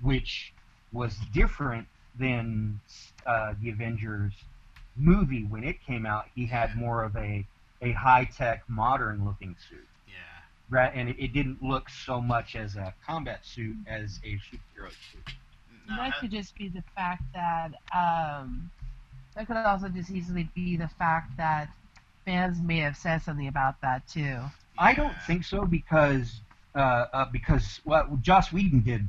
which 0.02 0.54
was 0.92 1.16
different 1.34 1.88
than 2.20 2.80
uh, 3.26 3.54
the 3.62 3.70
Avengers 3.70 4.34
movie 4.96 5.44
when 5.44 5.64
it 5.64 5.78
came 5.86 6.06
out. 6.06 6.26
He 6.36 6.46
had 6.46 6.76
more 6.76 7.04
of 7.04 7.16
a 7.16 7.46
a 7.82 7.92
high 7.92 8.24
tech, 8.24 8.64
modern 8.70 9.26
looking 9.26 9.56
suit, 9.70 9.86
yeah. 10.08 10.14
right? 10.70 10.92
And 10.96 11.10
it, 11.10 11.18
it 11.20 11.34
didn't 11.34 11.62
look 11.62 11.90
so 11.90 12.22
much 12.22 12.56
as 12.56 12.78
a 12.78 12.94
combat 13.06 13.46
suit 13.46 13.76
as 13.88 14.22
a 14.24 14.36
superhero 14.36 14.90
suit. 14.90 15.34
No, 15.90 15.98
that 15.98 16.12
that- 16.12 16.20
could 16.20 16.32
just 16.32 16.56
be 16.56 16.70
the 16.70 16.84
fact 16.96 17.24
that 17.34 17.74
um, 17.94 18.72
that 19.36 19.48
could 19.48 19.58
also 19.58 19.90
just 19.90 20.12
easily 20.12 20.50
be 20.56 20.78
the 20.78 20.88
fact 20.88 21.36
that 21.38 21.70
fans 22.26 22.62
may 22.62 22.80
have 22.80 22.98
said 22.98 23.22
something 23.22 23.48
about 23.48 23.82
that 23.82 24.08
too. 24.08 24.40
I 24.78 24.94
don't 24.94 25.20
think 25.22 25.44
so 25.44 25.66
because 25.66 26.42
uh, 26.76 27.06
uh, 27.14 27.26
because 27.32 27.82
well, 27.86 28.18
Joss 28.22 28.52
Whedon 28.52 28.82
did 28.82 29.08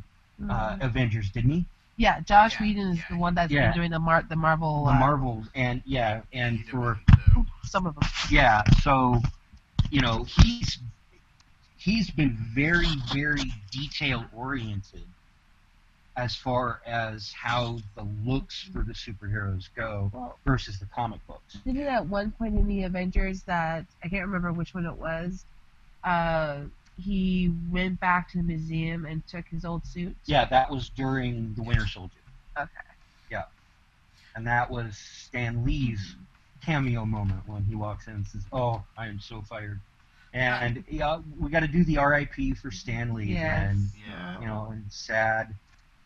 uh, 0.48 0.76
Mhm. 0.76 0.80
Avengers, 0.80 1.30
didn't 1.30 1.50
he? 1.50 1.66
yeah, 1.96 2.20
Joss 2.20 2.58
yeah, 2.58 2.60
Whedon 2.60 2.88
is 2.92 2.98
yeah, 2.98 3.08
the 3.08 3.16
one 3.16 3.34
that's 3.34 3.54
yeah. 3.54 3.56
been 3.56 3.72
doing 3.72 3.90
the 3.90 4.00
Mar- 4.00 4.26
the 4.28 4.36
Marvel 4.36 4.86
The 4.86 4.92
uh, 4.92 4.94
Marvels, 4.94 5.48
and 5.54 5.82
yeah, 5.86 6.22
and 6.32 6.64
for 6.66 6.98
some 7.64 7.86
of 7.86 7.94
them. 7.94 8.04
yeah, 8.30 8.62
so 8.82 9.20
you 9.90 10.00
know 10.00 10.24
he's 10.24 10.78
he's 11.76 12.10
been 12.10 12.36
very 12.54 12.96
very 13.12 13.52
detail 13.70 14.28
oriented 14.32 15.13
as 16.16 16.34
far 16.36 16.80
as 16.86 17.32
how 17.32 17.78
the 17.96 18.06
looks 18.24 18.62
for 18.72 18.82
the 18.82 18.92
superheroes 18.92 19.64
go 19.74 20.10
Well, 20.14 20.38
versus 20.44 20.78
the 20.78 20.86
comic 20.86 21.20
books. 21.26 21.54
didn't 21.64 21.82
it 21.82 21.86
at 21.86 22.06
one 22.06 22.30
point 22.32 22.56
in 22.56 22.66
the 22.68 22.84
Avengers 22.84 23.42
that 23.44 23.84
I 24.04 24.08
can't 24.08 24.24
remember 24.26 24.52
which 24.52 24.74
one 24.74 24.86
it 24.86 24.96
was. 24.96 25.44
Uh, 26.04 26.60
he 26.96 27.52
went 27.70 27.98
back 27.98 28.30
to 28.30 28.38
the 28.38 28.44
museum 28.44 29.04
and 29.06 29.26
took 29.26 29.46
his 29.48 29.64
old 29.64 29.84
suit. 29.86 30.14
Yeah, 30.26 30.44
that 30.44 30.70
was 30.70 30.88
during 30.90 31.54
the 31.54 31.62
Winter 31.62 31.86
Soldier. 31.88 32.20
Okay. 32.56 32.70
Yeah, 33.30 33.42
and 34.36 34.46
that 34.46 34.70
was 34.70 34.96
Stan 34.96 35.64
Lee's 35.64 36.14
cameo 36.64 37.04
moment 37.04 37.40
when 37.46 37.64
he 37.64 37.74
walks 37.74 38.06
in 38.06 38.14
and 38.14 38.26
says, 38.26 38.42
"Oh, 38.52 38.84
I 38.96 39.08
am 39.08 39.18
so 39.18 39.42
fired," 39.42 39.80
and 40.32 40.84
yeah, 40.88 41.18
we 41.40 41.50
got 41.50 41.60
to 41.60 41.66
do 41.68 41.82
the 41.84 41.98
R.I.P. 41.98 42.54
for 42.54 42.70
Stan 42.70 43.12
Lee 43.12 43.32
Yes. 43.32 43.72
again. 43.72 43.88
Yeah. 44.08 44.40
you 44.40 44.46
know, 44.46 44.68
and 44.70 44.84
sad. 44.92 45.52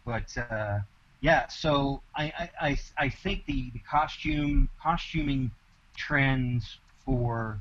But 0.09 0.39
uh, 0.51 0.79
yeah, 1.21 1.49
so 1.49 2.01
I, 2.17 2.33
I, 2.39 2.51
I, 2.69 2.79
I 2.97 3.09
think 3.11 3.45
the, 3.45 3.71
the 3.75 3.81
costume 3.81 4.71
costuming 4.83 5.51
trends 5.97 6.79
for 7.05 7.59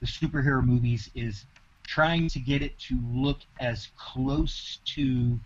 the 0.00 0.06
superhero 0.06 0.62
movies 0.62 1.08
is 1.14 1.46
trying 1.86 2.28
to 2.28 2.38
get 2.38 2.60
it 2.60 2.78
to 2.80 2.98
look 3.14 3.38
as 3.60 3.88
close 3.96 4.78
to 4.94 5.40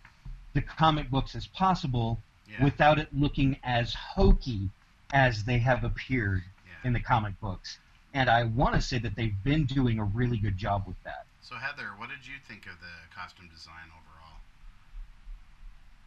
the 0.55 0.61
comic 0.61 1.09
books 1.09 1.37
as 1.37 1.47
possible 1.47 2.19
Yeah. 2.51 2.65
without 2.65 2.99
it 2.99 3.09
looking 3.17 3.57
as 3.63 3.95
hokey 3.95 4.71
as 5.13 5.45
they 5.45 5.59
have 5.59 5.85
appeared 5.85 6.43
yeah. 6.67 6.87
in 6.89 6.93
the 6.93 7.01
comic 7.01 7.41
books. 7.41 7.79
And 8.13 8.29
I 8.29 8.43
want 8.45 8.75
to 8.75 8.81
say 8.81 8.99
that 8.99 9.15
they've 9.15 9.41
been 9.45 9.67
doing 9.67 10.01
a 10.01 10.05
really 10.05 10.39
good 10.39 10.57
job 10.57 10.83
with 10.87 11.01
that. 11.05 11.27
So 11.41 11.55
Heather, 11.57 11.91
what 11.97 12.09
did 12.09 12.27
you 12.27 12.35
think 12.49 12.67
of 12.67 12.81
the 12.81 13.15
costume 13.15 13.49
design 13.55 13.87
overall 13.91 14.24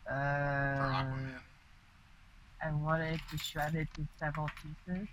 for 0.08 0.14
Uh, 0.14 1.04
Aquaman? 1.04 1.34
I 2.66 2.72
wanted 2.72 3.20
to 3.32 3.38
shred 3.38 3.76
it 3.76 3.88
to 3.96 4.08
several 4.20 4.50
pieces. 4.62 5.08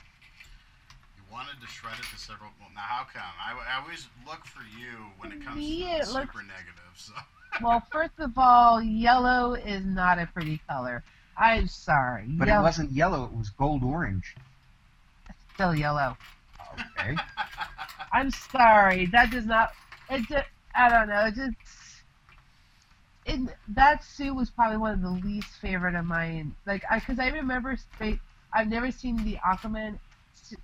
You 1.16 1.22
wanted 1.32 1.60
to 1.60 1.66
shred 1.66 1.94
it 1.98 2.04
to 2.12 2.18
several. 2.18 2.50
Well, 2.60 2.70
now 2.74 2.80
how 2.80 3.04
come? 3.12 3.22
I, 3.40 3.52
I 3.76 3.80
always 3.82 4.06
look 4.26 4.44
for 4.46 4.62
you 4.78 4.96
when 5.18 5.32
it 5.32 5.44
comes 5.44 5.56
Me, 5.56 5.80
to 5.82 5.84
it 5.90 6.06
the 6.06 6.12
looks- 6.12 6.32
super 6.32 6.42
negative. 6.42 6.92
So 6.96 7.12
Well, 7.62 7.82
first 7.92 8.18
of 8.18 8.32
all, 8.36 8.82
yellow 8.82 9.54
is 9.54 9.84
not 9.84 10.18
a 10.18 10.26
pretty 10.26 10.60
color. 10.68 11.04
I'm 11.36 11.68
sorry. 11.68 12.24
But 12.28 12.48
yellow, 12.48 12.60
it 12.60 12.64
wasn't 12.64 12.92
yellow; 12.92 13.24
it 13.26 13.32
was 13.36 13.50
gold 13.50 13.82
orange. 13.84 14.34
still 15.54 15.74
yellow. 15.74 16.16
Okay. 16.98 17.16
I'm 18.12 18.30
sorry. 18.30 19.06
That 19.06 19.30
does 19.30 19.44
not. 19.46 19.72
It. 20.10 20.26
Just, 20.28 20.46
I 20.74 20.88
don't 20.88 21.08
know. 21.08 21.26
It 21.26 21.34
just. 21.34 21.54
It, 23.26 23.56
that 23.68 24.04
suit 24.04 24.34
was 24.34 24.50
probably 24.50 24.76
one 24.78 24.92
of 24.94 25.02
the 25.02 25.10
least 25.10 25.56
favorite 25.60 25.94
of 25.94 26.04
mine. 26.04 26.56
Like, 26.66 26.82
I 26.90 26.98
because 26.98 27.18
I 27.18 27.28
remember. 27.28 27.76
spa- 27.76 28.18
I've 28.54 28.68
never 28.68 28.90
seen 28.90 29.24
the 29.24 29.38
Aquaman 29.44 29.98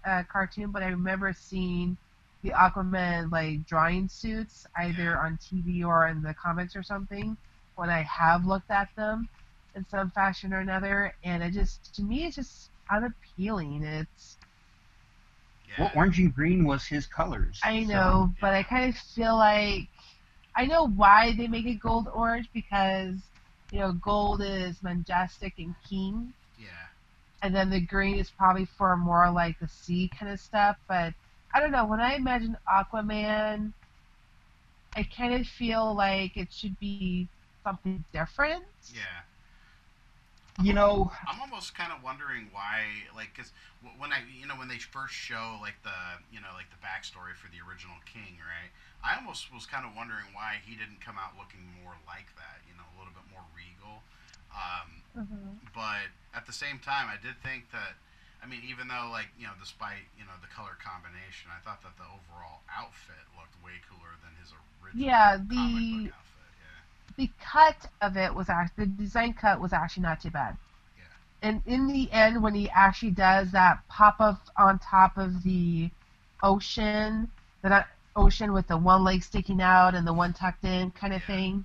uh, 0.06 0.22
cartoon, 0.30 0.70
but 0.72 0.82
I 0.82 0.88
remember 0.88 1.32
seeing 1.32 1.96
the 2.42 2.50
Aquaman 2.50 3.30
like 3.32 3.64
drawing 3.66 4.08
suits 4.08 4.66
either 4.78 5.18
on 5.18 5.38
TV 5.38 5.84
or 5.84 6.06
in 6.08 6.22
the 6.22 6.34
comics 6.34 6.76
or 6.76 6.82
something. 6.82 7.36
When 7.76 7.90
I 7.90 8.02
have 8.02 8.44
looked 8.44 8.70
at 8.70 8.88
them 8.96 9.28
in 9.74 9.86
some 9.88 10.10
fashion 10.10 10.52
or 10.52 10.60
another, 10.60 11.14
and 11.24 11.42
it 11.42 11.52
just 11.52 11.94
to 11.96 12.02
me 12.02 12.26
it's 12.26 12.36
just 12.36 12.70
unappealing. 12.90 13.82
It's 13.84 14.38
yeah. 15.66 15.74
Well, 15.78 15.90
orange 15.94 16.18
and 16.18 16.34
green 16.34 16.64
was 16.64 16.86
his 16.86 17.06
colors. 17.06 17.60
I 17.62 17.84
so- 17.84 17.86
know, 17.86 18.34
but 18.40 18.54
I 18.54 18.62
kind 18.62 18.90
of 18.90 18.96
feel 18.96 19.36
like 19.36 19.88
I 20.56 20.66
know 20.66 20.86
why 20.88 21.34
they 21.36 21.46
make 21.48 21.66
it 21.66 21.80
gold 21.80 22.08
orange 22.12 22.48
because 22.52 23.16
you 23.70 23.78
know 23.80 23.92
gold 23.92 24.42
is 24.42 24.82
majestic 24.82 25.54
and 25.58 25.74
king, 25.88 26.32
yeah. 26.58 26.88
and 27.42 27.54
then 27.54 27.70
the 27.70 27.80
green 27.80 28.16
is 28.18 28.30
probably 28.30 28.66
for 28.66 28.96
more 28.96 29.30
like 29.30 29.58
the 29.60 29.68
sea 29.68 30.10
kind 30.18 30.32
of 30.32 30.40
stuff. 30.40 30.76
But 30.88 31.14
I 31.54 31.60
don't 31.60 31.72
know. 31.72 31.86
When 31.86 32.00
I 32.00 32.14
imagine 32.14 32.56
Aquaman, 32.68 33.72
I 34.96 35.02
kind 35.16 35.34
of 35.34 35.46
feel 35.46 35.94
like 35.96 36.36
it 36.36 36.52
should 36.52 36.78
be 36.78 37.28
something 37.64 38.04
different. 38.12 38.64
Yeah. 38.92 39.22
You 40.58 40.72
know, 40.74 41.10
I'm 41.28 41.38
almost 41.40 41.74
kind 41.76 41.92
of 41.92 42.02
wondering 42.02 42.48
why, 42.50 43.06
like, 43.14 43.30
because 43.34 43.52
when 43.98 44.10
I, 44.10 44.24
you 44.26 44.46
know, 44.48 44.56
when 44.58 44.68
they 44.68 44.78
first 44.82 45.14
show 45.14 45.58
like 45.62 45.78
the, 45.86 45.94
you 46.32 46.40
know, 46.40 46.50
like 46.56 46.70
the 46.74 46.80
backstory 46.82 47.36
for 47.38 47.46
the 47.52 47.60
original 47.62 48.00
king, 48.08 48.40
right? 48.42 48.72
I 49.04 49.16
almost 49.16 49.52
was 49.52 49.64
kind 49.64 49.86
of 49.86 49.94
wondering 49.94 50.32
why 50.34 50.58
he 50.64 50.74
didn't 50.74 51.00
come 51.00 51.16
out 51.20 51.38
looking 51.38 51.62
more 51.80 51.94
like 52.08 52.34
that, 52.36 52.64
you 52.66 52.74
know, 52.74 52.82
a 52.82 52.94
little 52.98 53.14
bit 53.14 53.24
more 53.30 53.44
regal. 53.54 54.02
Um, 54.50 55.04
but 55.74 56.10
at 56.34 56.46
the 56.46 56.52
same 56.56 56.78
time, 56.82 57.06
I 57.08 57.16
did 57.20 57.38
think 57.42 57.70
that, 57.70 58.00
I 58.42 58.46
mean, 58.48 58.62
even 58.66 58.88
though 58.88 59.08
like, 59.12 59.30
you 59.38 59.46
know, 59.46 59.54
despite 59.60 60.10
you 60.18 60.24
know 60.26 60.36
the 60.42 60.50
color 60.50 60.74
combination, 60.80 61.50
I 61.52 61.60
thought 61.62 61.82
that 61.86 61.96
the 62.00 62.08
overall 62.08 62.66
outfit 62.72 63.28
looked 63.36 63.54
way 63.62 63.78
cooler 63.86 64.16
than 64.24 64.34
his 64.40 64.50
original 64.82 64.96
Yeah, 64.96 65.36
comic 65.46 65.46
the 65.48 65.56
book 65.90 66.06
outfit. 66.10 66.10
Yeah. 66.10 66.29
The 67.16 67.30
cut 67.40 67.76
of 68.00 68.16
it 68.16 68.34
was 68.34 68.48
actually 68.48 68.84
the 68.86 68.90
design 68.92 69.32
cut 69.34 69.60
was 69.60 69.72
actually 69.72 70.02
not 70.04 70.20
too 70.20 70.30
bad. 70.30 70.56
Yeah. 70.96 71.04
And 71.48 71.62
in 71.66 71.86
the 71.86 72.10
end, 72.12 72.42
when 72.42 72.54
he 72.54 72.68
actually 72.70 73.10
does 73.12 73.50
that 73.52 73.80
pop 73.88 74.20
up 74.20 74.40
on 74.56 74.78
top 74.78 75.16
of 75.18 75.42
the 75.42 75.90
ocean, 76.42 77.30
that 77.62 77.88
ocean 78.16 78.52
with 78.52 78.66
the 78.66 78.76
one 78.76 79.04
leg 79.04 79.22
sticking 79.22 79.60
out 79.60 79.94
and 79.94 80.06
the 80.06 80.12
one 80.12 80.32
tucked 80.32 80.64
in 80.64 80.90
kind 80.92 81.12
of 81.12 81.20
Yeah. 81.22 81.26
thing, 81.26 81.64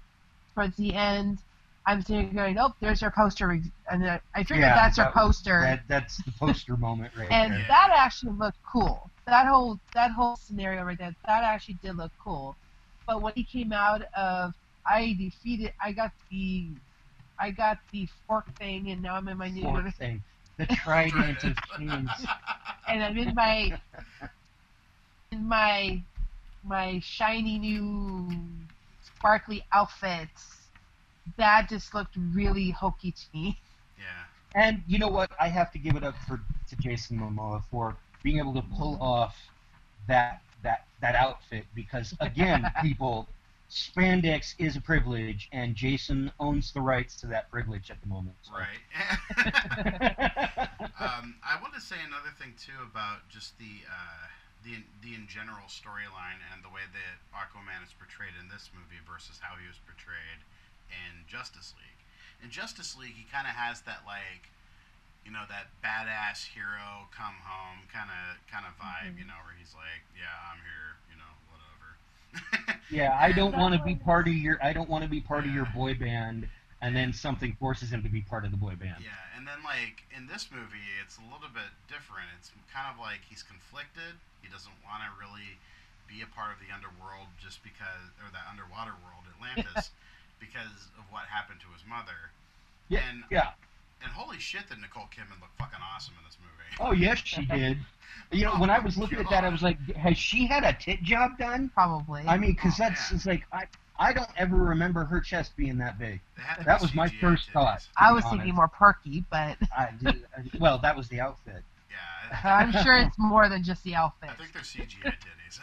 towards 0.54 0.76
the 0.78 0.94
end, 0.94 1.40
I'm 1.88 2.02
sitting 2.02 2.26
here 2.32 2.34
going, 2.34 2.58
"Oh, 2.58 2.74
there's 2.80 3.02
your 3.02 3.12
poster," 3.12 3.52
and 3.52 4.10
I 4.10 4.20
I 4.34 4.40
figured 4.44 4.62
Yeah, 4.62 4.76
that's 4.76 4.98
your 4.98 5.06
that- 5.08 5.14
poster, 5.14 5.62
that 5.62 5.84
that's 5.88 6.18
the 6.24 6.32
poster 6.32 6.76
moment 6.78 7.14
right 7.16 7.30
and 7.32 7.54
there. 7.54 7.60
Yeah. 7.60 7.68
that 7.68 7.92
actually 7.96 8.32
looked 8.34 8.58
cool. 8.64 9.10
That 9.26 9.46
whole 9.48 9.80
that 9.94 10.12
whole 10.12 10.36
scenario 10.36 10.84
right 10.84 10.98
there, 10.98 11.16
that 11.26 11.44
actually 11.44 11.76
did 11.76 11.96
look 11.96 12.12
cool. 12.20 12.56
But 13.06 13.22
when 13.22 13.34
he 13.36 13.44
came 13.44 13.72
out 13.72 14.02
of, 14.18 14.56
I 14.88 15.16
defeated, 15.18 15.74
I 15.84 15.92
got 15.92 16.12
the, 16.30 16.68
I 17.40 17.52
got 17.52 17.80
the 17.92 18.08
fork 18.28 18.46
thing, 18.58 18.90
and 18.92 19.02
now 19.02 19.16
I'm 19.16 19.28
in 19.28 19.38
my 19.38 19.50
new, 19.50 19.64
Fork 19.64 19.94
thing. 19.96 20.24
The 20.58 20.68
trident 20.68 21.44
of 21.44 21.58
kings. 21.78 22.10
and 22.88 23.04
I'm 23.04 23.18
in 23.18 23.36
my, 23.36 23.78
in 25.34 25.46
my, 25.50 26.02
my 26.64 27.02
shiny 27.04 27.60
new, 27.60 28.30
sparkly 29.04 29.66
outfits. 29.74 30.70
That 31.38 31.68
just 31.68 31.94
looked 31.94 32.16
really 32.34 32.70
hokey 32.70 33.12
to 33.12 33.22
me. 33.34 33.60
Yeah. 33.98 34.06
And 34.56 34.82
you 34.88 34.98
know 34.98 35.10
what? 35.10 35.32
I 35.42 35.50
have 35.50 35.72
to 35.74 35.78
give 35.80 35.98
it 35.98 36.04
up 36.04 36.16
for 36.26 36.40
to 36.70 36.76
Jason 36.78 37.20
Momoa 37.20 37.62
for 37.70 37.98
being 38.24 38.40
able 38.40 38.54
to 38.54 38.64
pull 38.78 38.98
off 39.02 39.36
that 40.08 40.42
that 40.64 40.86
that 41.02 41.16
outfit 41.16 41.66
because 41.76 42.14
again, 42.22 42.66
people, 42.82 43.28
spandex 43.70 44.56
is 44.58 44.76
a 44.76 44.82
privilege, 44.82 45.50
and 45.52 45.76
Jason 45.76 46.32
owns 46.40 46.72
the 46.72 46.82
rights 46.82 47.16
to 47.22 47.28
that 47.28 47.50
privilege 47.50 47.92
at 47.92 48.02
the 48.02 48.08
moment. 48.08 48.36
so. 48.42 48.54
Right. 48.54 48.82
um, 51.00 51.36
I 51.44 51.60
want 51.62 51.74
to 51.74 51.82
say 51.82 51.96
another 52.06 52.32
thing 52.40 52.54
too 52.58 52.78
about 52.84 53.28
just 53.30 53.58
the 53.58 53.84
uh, 53.90 54.28
the 54.66 54.82
the 55.06 55.14
in 55.14 55.30
general 55.30 55.70
storyline 55.70 56.42
and 56.54 56.66
the 56.66 56.74
way 56.74 56.86
that 56.90 57.16
Aquaman 57.34 57.86
is 57.86 57.94
portrayed 57.94 58.34
in 58.42 58.50
this 58.50 58.74
movie 58.74 59.02
versus 59.06 59.38
how 59.38 59.54
he 59.62 59.70
was 59.70 59.78
portrayed 59.86 60.42
in 60.90 61.26
Justice 61.30 61.74
League. 61.78 62.02
In 62.44 62.50
Justice 62.50 62.98
League, 62.98 63.16
he 63.16 63.26
kind 63.30 63.46
of 63.46 63.54
has 63.54 63.82
that 63.86 64.02
like, 64.06 64.50
you 65.26 65.32
know, 65.32 65.46
that 65.50 65.70
badass 65.86 66.46
hero 66.50 67.10
come 67.14 67.38
home 67.46 67.86
kind 67.94 68.10
of 68.10 68.42
kind 68.50 68.66
of 68.66 68.74
vibe, 68.78 69.18
you 69.18 69.26
know, 69.26 69.38
where 69.46 69.56
he's 69.58 69.74
like, 69.78 70.02
yeah, 70.18 70.34
I'm 70.50 70.62
here, 70.62 70.98
you 71.14 71.18
know, 71.18 71.32
whatever. 71.50 71.75
Yeah, 72.90 73.18
I 73.20 73.32
don't 73.32 73.58
want 73.62 73.74
to 73.74 73.82
be 73.84 73.96
part 73.96 74.28
of 74.28 74.34
your. 74.34 74.58
I 74.64 74.74
don't 74.74 74.90
want 74.90 75.04
to 75.04 75.10
be 75.10 75.22
part 75.22 75.46
of 75.46 75.52
your 75.52 75.66
boy 75.76 75.94
band, 75.96 76.48
and 76.82 76.96
then 76.96 77.14
something 77.14 77.54
forces 77.60 77.92
him 77.92 78.04
to 78.04 78.10
be 78.10 78.22
part 78.22 78.46
of 78.46 78.52
the 78.52 78.58
boy 78.58 78.76
band. 78.76 79.02
Yeah, 79.02 79.18
and 79.38 79.48
then 79.48 79.64
like 79.64 80.04
in 80.16 80.28
this 80.28 80.50
movie, 80.54 80.86
it's 81.04 81.18
a 81.18 81.26
little 81.34 81.50
bit 81.54 81.72
different. 81.88 82.30
It's 82.38 82.52
kind 82.74 82.88
of 82.94 83.00
like 83.00 83.26
he's 83.28 83.44
conflicted. 83.44 84.16
He 84.42 84.50
doesn't 84.50 84.76
want 84.86 85.02
to 85.02 85.10
really 85.18 85.58
be 86.06 86.22
a 86.22 86.30
part 86.38 86.54
of 86.54 86.62
the 86.62 86.70
underworld 86.70 87.34
just 87.42 87.66
because, 87.66 88.14
or 88.22 88.30
that 88.30 88.46
underwater 88.46 88.94
world, 89.02 89.26
Atlantis, 89.34 89.90
because 90.44 90.94
of 91.02 91.04
what 91.10 91.26
happened 91.26 91.60
to 91.66 91.70
his 91.74 91.82
mother. 91.90 92.30
Yeah, 92.90 93.02
And 93.10 93.26
yeah. 93.34 93.58
And 94.06 94.14
holy 94.14 94.40
shit, 94.40 94.70
did 94.70 94.80
Nicole 94.80 95.04
Kidman 95.06 95.42
look 95.42 95.50
fucking 95.58 95.80
awesome 95.94 96.14
in 96.20 96.26
this 96.26 96.38
movie? 96.40 96.54
Oh 96.80 96.94
yes, 96.94 97.20
she 97.24 97.46
did. 97.60 97.78
You 98.32 98.46
know, 98.46 98.56
when 98.56 98.70
I 98.70 98.80
was 98.80 98.98
looking 98.98 99.20
at 99.20 99.30
that, 99.30 99.44
I 99.44 99.50
was 99.50 99.62
like, 99.62 99.78
has 99.96 100.18
she 100.18 100.48
had 100.48 100.64
a 100.64 100.74
tit 100.74 101.04
job 101.04 101.38
done? 101.38 101.70
Probably. 101.74 102.24
I 102.28 102.38
mean, 102.38 102.52
because 102.54 102.74
Oh, 102.76 102.84
that's 102.84 103.12
man. 103.12 103.18
it's 103.18 103.26
like 103.26 103.44
I 103.52 103.66
I 103.98 104.14
don't 104.14 104.30
ever 104.38 104.56
remember 104.58 105.06
her 105.06 105.22
chest 105.22 105.56
being 105.56 105.78
that 105.80 105.98
big. 106.00 106.20
They 106.38 106.44
had 106.44 106.56
to 106.60 106.64
that 106.66 106.80
be 106.80 106.84
was 106.86 106.96
my 106.96 107.08
first 107.22 107.50
titties. 107.50 107.54
thought. 107.54 107.88
I 107.98 108.10
be 108.12 108.16
was 108.16 108.26
thinking 108.26 108.56
more 108.56 108.68
perky, 108.68 109.24
but 109.30 109.58
I 109.76 109.90
did, 110.04 110.26
I- 110.38 110.58
well, 110.60 110.78
that 110.80 110.96
was 110.98 111.08
the 111.10 111.20
outfit. 111.22 111.64
Yeah, 111.90 112.40
I'm 112.44 112.72
sure 112.84 112.98
it's 112.98 113.18
more 113.18 113.48
than 113.48 113.64
just 113.64 113.84
the 113.84 113.96
outfit. 113.96 114.30
I 114.32 114.34
think 114.34 114.52
they're 114.54 114.62
CGI 114.64 115.14
titties. 115.14 115.60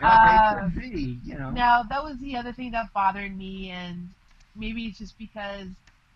Yeah, 0.00 0.58
Uh, 0.64 0.68
they 0.74 0.88
be, 0.88 1.18
you 1.24 1.34
know. 1.38 1.50
Now 1.50 1.82
that 1.82 2.02
was 2.04 2.18
the 2.18 2.36
other 2.36 2.52
thing 2.52 2.70
that 2.72 2.92
bothered 2.92 3.36
me, 3.36 3.70
and 3.70 4.10
maybe 4.54 4.86
it's 4.86 4.98
just 4.98 5.18
because, 5.18 5.66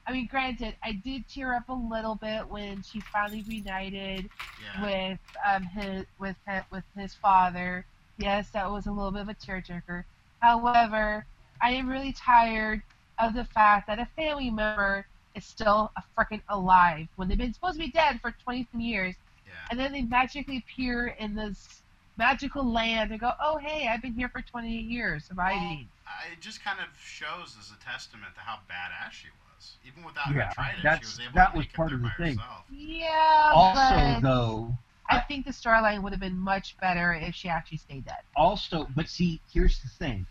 I 0.06 0.12
mean, 0.12 0.26
granted, 0.26 0.76
I 0.82 0.92
did 0.92 1.26
tear 1.28 1.54
up 1.54 1.68
a 1.68 1.73
little 1.73 2.14
bit 2.14 2.46
when 2.49 2.82
she 2.82 3.00
finally 3.00 3.42
reunited 3.49 4.28
yeah. 4.62 4.82
with 4.82 5.18
um 5.46 5.62
his 5.62 6.04
with 6.18 6.37
with 6.70 6.84
his 6.96 7.14
father. 7.14 7.87
Yes, 8.18 8.50
that 8.50 8.70
was 8.70 8.87
a 8.87 8.92
little 8.92 9.11
bit 9.11 9.23
of 9.23 9.28
a 9.28 9.34
tearjerker. 9.34 10.04
However, 10.40 11.25
I 11.61 11.70
am 11.70 11.88
really 11.88 12.12
tired 12.12 12.82
of 13.18 13.34
the 13.34 13.44
fact 13.44 13.87
that 13.87 13.99
a 13.99 14.06
family 14.16 14.50
member 14.50 15.06
is 15.34 15.44
still 15.44 15.90
a 15.96 16.02
freaking 16.16 16.42
alive 16.49 17.08
when 17.16 17.28
they've 17.28 17.38
been 17.38 17.54
supposed 17.54 17.75
to 17.75 17.87
be 17.87 17.90
dead 17.90 18.20
for 18.20 18.30
20 18.30 18.68
some 18.70 18.80
years, 18.80 19.14
yeah. 19.46 19.52
and 19.70 19.80
then 19.80 19.92
they 19.92 20.02
magically 20.02 20.58
appear 20.58 21.08
in 21.18 21.34
this 21.34 21.82
magical 22.16 22.64
land 22.64 23.11
and 23.11 23.20
go, 23.20 23.32
"Oh, 23.40 23.56
hey, 23.56 23.88
I've 23.88 24.02
been 24.02 24.12
here 24.12 24.28
for 24.28 24.42
28 24.42 24.84
years, 24.84 25.25
surviving." 25.25 25.88
Well, 26.04 26.32
it 26.32 26.40
just 26.40 26.62
kind 26.62 26.78
of 26.78 26.87
shows 27.00 27.56
as 27.58 27.73
a 27.73 27.82
testament 27.82 28.34
to 28.34 28.40
how 28.40 28.58
badass 28.70 29.12
she 29.12 29.28
was. 29.28 29.43
Even 29.87 30.04
without 30.04 30.33
Yeah, 30.35 30.49
arthritis, 30.49 30.76
she 30.80 30.83
that's- 30.83 31.04
was 31.04 31.21
able 31.21 31.33
that 31.35 31.52
to 31.52 31.59
was 31.59 31.64
make 31.66 31.71
it 31.73 31.76
part 31.76 31.92
of 31.92 32.00
the 32.02 32.09
by 32.09 32.14
thing. 32.25 32.37
herself. 32.38 32.64
Yeah, 32.71 33.50
Also, 33.54 33.94
but 33.97 34.21
though, 34.21 34.78
I 35.11 35.21
think 35.21 35.44
the 35.44 35.52
storyline 35.52 36.02
would 36.02 36.12
have 36.12 36.21
been 36.21 36.38
much 36.38 36.76
better 36.80 37.12
if 37.14 37.35
she 37.35 37.49
actually 37.49 37.78
stayed 37.78 38.04
dead. 38.06 38.23
also, 38.37 38.87
but 38.97 39.09
see, 39.09 39.40
here's 39.52 39.78
the 39.80 39.88
thing. 39.88 40.26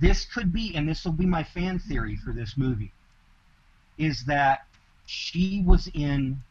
This 0.00 0.26
could 0.26 0.52
be, 0.52 0.74
and 0.76 0.86
this 0.88 1.04
will 1.04 1.12
be 1.12 1.24
my 1.26 1.42
fan 1.42 1.78
theory 1.78 2.16
for 2.16 2.32
this 2.32 2.56
movie, 2.58 2.92
is 3.96 4.24
that 4.26 4.66
she 5.06 5.62
was 5.64 5.88
in 5.94 6.42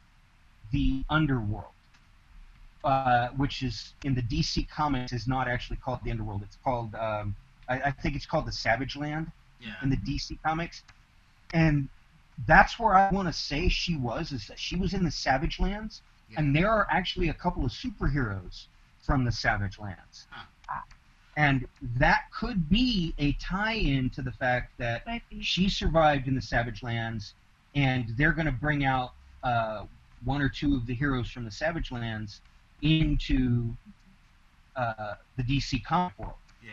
the 0.71 1.04
underworld, 1.10 1.74
uh, 2.84 3.30
which 3.30 3.62
is 3.63 3.93
in 4.04 4.15
the 4.15 4.21
DC 4.24 4.67
comics 4.69 5.13
is 5.13 5.28
not 5.28 5.48
actually 5.48 5.78
called 5.78 6.00
the 6.04 6.12
underworld. 6.12 6.41
It's 6.43 6.58
called, 6.63 6.95
um, 6.95 7.36
I, 7.69 7.82
I 7.82 7.91
think 7.91 8.15
it's 8.15 8.26
called 8.26 8.48
the 8.48 8.52
Savage 8.52 8.95
Land 8.95 9.32
Yeah. 9.60 9.76
in 9.84 9.89
the 9.89 9.98
DC 9.98 10.39
comics, 10.43 10.84
and 11.54 11.88
that's 12.45 12.78
where 12.78 12.95
I 12.95 13.10
want 13.12 13.28
to 13.28 13.34
say 13.34 13.69
she 13.69 13.97
was. 13.97 14.32
Is 14.32 14.47
that 14.47 14.60
she 14.60 14.76
was 14.76 14.93
in 14.93 15.04
the 15.04 15.12
Savage 15.12 15.60
Lands, 15.60 16.02
yeah. 16.30 16.39
and 16.39 16.56
there 16.56 16.69
are 16.69 16.88
actually 16.89 17.30
a 17.30 17.34
couple 17.34 17.65
of 17.65 17.71
superheroes 17.71 18.65
from 19.02 19.23
the 19.23 19.32
Savage 19.32 19.80
Lands. 19.80 20.28
Huh. 20.30 20.45
And 21.38 21.67
that 21.97 22.23
could 22.32 22.67
be 22.67 23.13
a 23.19 23.34
tie-in 23.34 24.10
to 24.12 24.23
the 24.23 24.32
fact 24.32 24.76
that 24.80 25.04
she 25.39 25.69
survived 25.69 26.28
in 26.28 26.34
the 26.34 26.41
Savage 26.41 26.82
Lands, 26.82 27.36
and 27.76 28.08
they're 28.17 28.32
going 28.32 28.47
to 28.47 28.52
bring 28.52 28.84
out 28.84 29.12
uh, 29.43 29.86
one 30.26 30.41
or 30.41 30.50
two 30.50 30.76
of 30.76 30.88
the 30.88 30.95
heroes 30.95 31.30
from 31.30 31.45
the 31.45 31.52
Savage 31.52 31.91
Lands 31.91 32.41
into 32.82 33.69
uh, 34.76 35.13
the 35.38 35.43
DC 35.43 35.84
comic 35.84 36.17
world 36.17 36.34
yeah. 36.63 36.71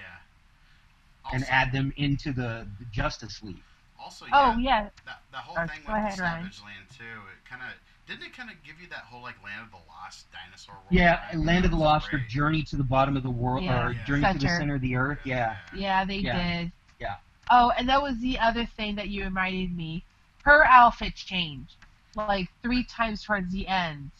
and 1.32 1.44
add 1.48 1.70
them 1.70 1.92
into 1.98 2.32
the, 2.32 2.66
the 2.78 2.86
Justice 2.90 3.42
League. 3.42 3.62
Also, 4.02 4.26
yeah, 4.26 4.32
Oh 4.54 4.58
yeah, 4.58 4.88
that, 5.06 5.22
that 5.32 5.38
whole 5.38 5.56
Uh, 5.58 5.66
thing 5.66 5.80
with 5.86 5.88
ahead, 5.94 6.18
the 6.18 6.22
Ryan. 6.22 6.42
Savage 6.52 6.62
Land 6.64 6.86
too. 6.96 7.04
It 7.04 7.48
kind 7.48 7.62
of 7.62 7.68
didn't 8.06 8.24
it 8.26 8.36
kind 8.36 8.50
of 8.50 8.56
give 8.62 8.78
you 8.80 8.86
that 8.88 9.04
whole 9.10 9.22
like 9.22 9.42
Land 9.42 9.62
of 9.64 9.70
the 9.70 9.78
Lost 9.88 10.26
dinosaur 10.30 10.74
world? 10.74 10.86
Yeah, 10.90 11.16
vibe? 11.16 11.32
and 11.32 11.46
Land 11.46 11.64
of 11.64 11.70
the 11.70 11.76
That 11.76 11.80
was 11.82 12.02
Lost 12.02 12.14
or. 12.14 12.18
Journey 12.28 12.62
to 12.64 12.76
the 12.76 12.84
Bottom 12.84 13.16
of 13.16 13.22
the 13.22 13.30
World 13.30 13.64
Yeah. 13.64 13.86
or 13.86 13.92
Yeah. 13.92 14.04
Journey 14.04 14.26
to 14.26 14.34
the 14.34 14.40
Center. 14.40 14.56
Center 14.58 14.74
of 14.74 14.80
the 14.82 14.96
Earth. 14.96 15.18
Yeah. 15.24 15.56
yeah, 15.74 16.04
they 16.04 16.16
Yeah. 16.18 16.58
did. 16.60 16.72
Yeah. 17.00 17.16
Oh, 17.50 17.72
and 17.78 17.88
that 17.88 18.02
was 18.02 18.18
the 18.18 18.38
other 18.38 18.66
thing 18.66 18.94
that 18.96 19.08
you 19.08 19.24
reminded 19.24 19.74
me. 19.74 20.04
Her 20.42 20.66
outfit 20.66 21.14
changed 21.14 21.76
like 22.14 22.48
three 22.62 22.84
times 22.84 23.22
towards 23.24 23.50
the 23.52 23.66
end. 23.66 24.10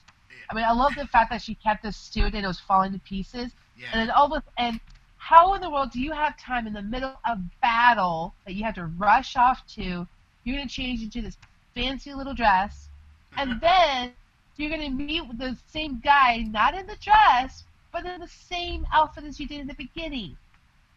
I 0.51 0.55
mean, 0.55 0.65
I 0.65 0.73
love 0.73 0.95
the 0.95 1.07
fact 1.07 1.31
that 1.31 1.43
she 1.43 1.55
kept 1.55 1.83
the 1.83 1.93
suit 1.93 2.35
and 2.35 2.45
it 2.45 2.47
was 2.47 2.61
falling 2.61 2.93
to 2.93 2.99
pieces. 3.01 3.53
Yeah. 3.77 3.89
And 3.93 4.01
then 4.01 4.11
all 4.11 4.33
of 4.35 4.43
and 4.57 4.81
how 5.25 5.55
in 5.55 5.63
the 5.63 5.71
world 5.71 5.91
do 5.91 6.01
you 6.03 6.13
have 6.13 6.37
time 6.39 6.67
in 6.67 6.75
the 6.75 6.83
middle 6.83 7.15
of 7.27 7.39
battle 7.63 8.35
that 8.45 8.53
you 8.53 8.63
have 8.63 8.75
to 8.75 8.85
rush 8.85 9.37
off 9.37 9.67
to? 9.67 10.07
You're 10.45 10.57
gonna 10.59 10.69
change 10.69 11.03
into 11.03 11.23
this 11.23 11.39
fancy 11.75 12.13
little 12.13 12.35
dress, 12.35 12.91
and 13.39 13.53
mm-hmm. 13.53 13.61
then 13.61 14.13
you're 14.59 14.69
gonna 14.69 14.91
meet 14.91 15.27
with 15.27 15.39
the 15.39 15.57
same 15.69 15.99
guy, 16.05 16.45
not 16.51 16.75
in 16.75 16.87
the 16.87 16.97
dress, 16.97 17.65
but 17.91 18.05
in 18.05 18.21
the 18.21 18.29
same 18.29 18.87
outfit 18.93 19.25
as 19.25 19.41
you 19.41 19.47
did 19.49 19.61
in 19.61 19.67
the 19.67 19.75
beginning. 19.75 20.37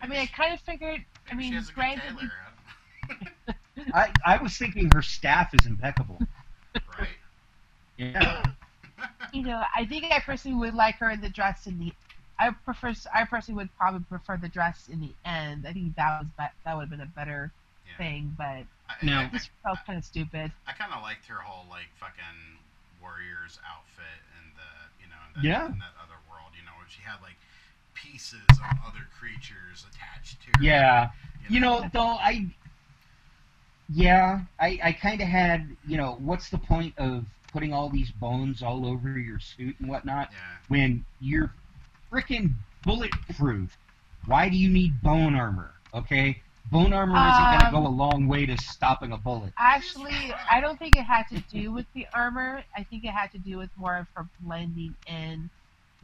I 0.01 0.07
mean, 0.07 0.19
I 0.19 0.25
kind 0.25 0.53
of 0.53 0.59
figured. 0.59 1.05
I 1.31 1.33
Maybe 1.33 1.45
she 1.45 1.49
mean, 1.51 1.59
has 1.59 1.69
a 1.69 1.71
good 1.71 1.75
granted, 1.75 2.17
tailor, 2.19 3.55
I, 3.93 4.11
I 4.25 4.43
was 4.43 4.57
thinking 4.57 4.91
her 4.93 5.01
staff 5.01 5.53
is 5.53 5.65
impeccable. 5.65 6.19
right? 6.99 7.07
Yeah. 7.97 8.43
you 9.31 9.43
know, 9.43 9.63
I 9.73 9.85
think 9.85 10.11
I 10.11 10.19
personally 10.19 10.57
would 10.57 10.73
like 10.73 10.95
her 10.95 11.11
in 11.11 11.21
the 11.21 11.29
dress 11.29 11.65
in 11.65 11.79
the. 11.79 11.93
I 12.39 12.51
prefer. 12.51 12.93
I 13.13 13.25
personally 13.25 13.57
would 13.63 13.75
probably 13.77 14.01
prefer 14.09 14.37
the 14.37 14.47
dress 14.49 14.89
in 14.91 14.99
the 15.01 15.11
end. 15.25 15.65
I 15.67 15.73
think 15.73 15.95
that 15.95 16.19
was 16.21 16.27
be- 16.37 16.55
that 16.65 16.75
would 16.75 16.81
have 16.81 16.89
been 16.89 17.01
a 17.01 17.05
better 17.07 17.51
Yeah. 17.87 17.97
thing, 17.97 18.35
but 18.37 18.43
I, 18.89 18.95
No. 19.03 19.17
I, 19.19 19.23
I, 19.25 19.29
this 19.29 19.49
felt 19.63 19.79
kind 19.85 19.97
of 19.97 20.05
stupid. 20.05 20.51
I 20.67 20.73
kind 20.73 20.93
of 20.93 21.01
liked 21.01 21.25
her 21.27 21.35
whole 21.41 21.65
like 21.69 21.87
fucking 21.99 22.59
warriors 23.01 23.59
outfit 23.67 24.21
and 24.37 24.51
the 24.55 25.03
you 25.03 25.09
know 25.09 25.17
in 25.35 25.41
that, 25.41 25.47
Yeah. 25.47 25.65
in 25.73 25.79
that 25.79 25.95
other 26.03 26.19
world. 26.29 26.51
You 26.57 26.63
know, 26.65 26.71
where 26.77 26.87
she 26.89 27.01
had 27.01 27.21
like 27.21 27.37
pieces 27.95 28.41
of 28.51 28.77
other 28.85 29.07
creatures 29.19 29.85
attached 29.91 30.39
to 30.41 30.47
her. 30.59 30.63
Yeah. 30.63 31.09
You 31.49 31.59
know, 31.59 31.89
though 31.93 32.17
I. 32.21 32.47
Yeah, 33.89 34.41
I, 34.59 34.79
I 34.83 34.91
kind 34.91 35.21
of 35.21 35.27
had, 35.29 35.65
you 35.87 35.95
know, 35.95 36.17
what's 36.19 36.49
the 36.49 36.57
point 36.57 36.93
of 36.97 37.23
putting 37.53 37.71
all 37.73 37.87
these 37.89 38.11
bones 38.11 38.61
all 38.61 38.85
over 38.85 39.17
your 39.17 39.39
suit 39.39 39.77
and 39.79 39.87
whatnot 39.87 40.29
Yeah. 40.31 40.37
when 40.67 41.05
you're 41.21 41.53
freaking 42.11 42.55
bulletproof? 42.83 43.77
Why 44.25 44.49
do 44.49 44.57
you 44.57 44.69
need 44.69 45.01
bone 45.01 45.35
armor? 45.35 45.73
Okay, 45.93 46.41
bone 46.65 46.93
armor 46.93 47.27
isn't 47.27 47.49
going 47.49 47.61
to 47.61 47.67
Um, 47.67 47.71
go 47.71 47.87
a 47.87 47.89
long 47.89 48.27
way 48.27 48.45
to 48.45 48.57
stopping 48.57 49.11
a 49.11 49.17
bullet. 49.17 49.53
Actually, 49.57 50.33
I 50.49 50.59
don't 50.61 50.77
think 50.77 50.95
it 50.95 51.03
had 51.03 51.23
to 51.29 51.39
do 51.51 51.71
with 51.71 51.85
the 51.93 52.07
armor. 52.13 52.63
I 52.75 52.83
think 52.83 53.03
it 53.05 53.11
had 53.11 53.31
to 53.31 53.39
do 53.39 53.57
with 53.57 53.69
more 53.75 53.97
of 53.97 54.07
her 54.15 54.27
blending 54.39 54.95
in 55.07 55.49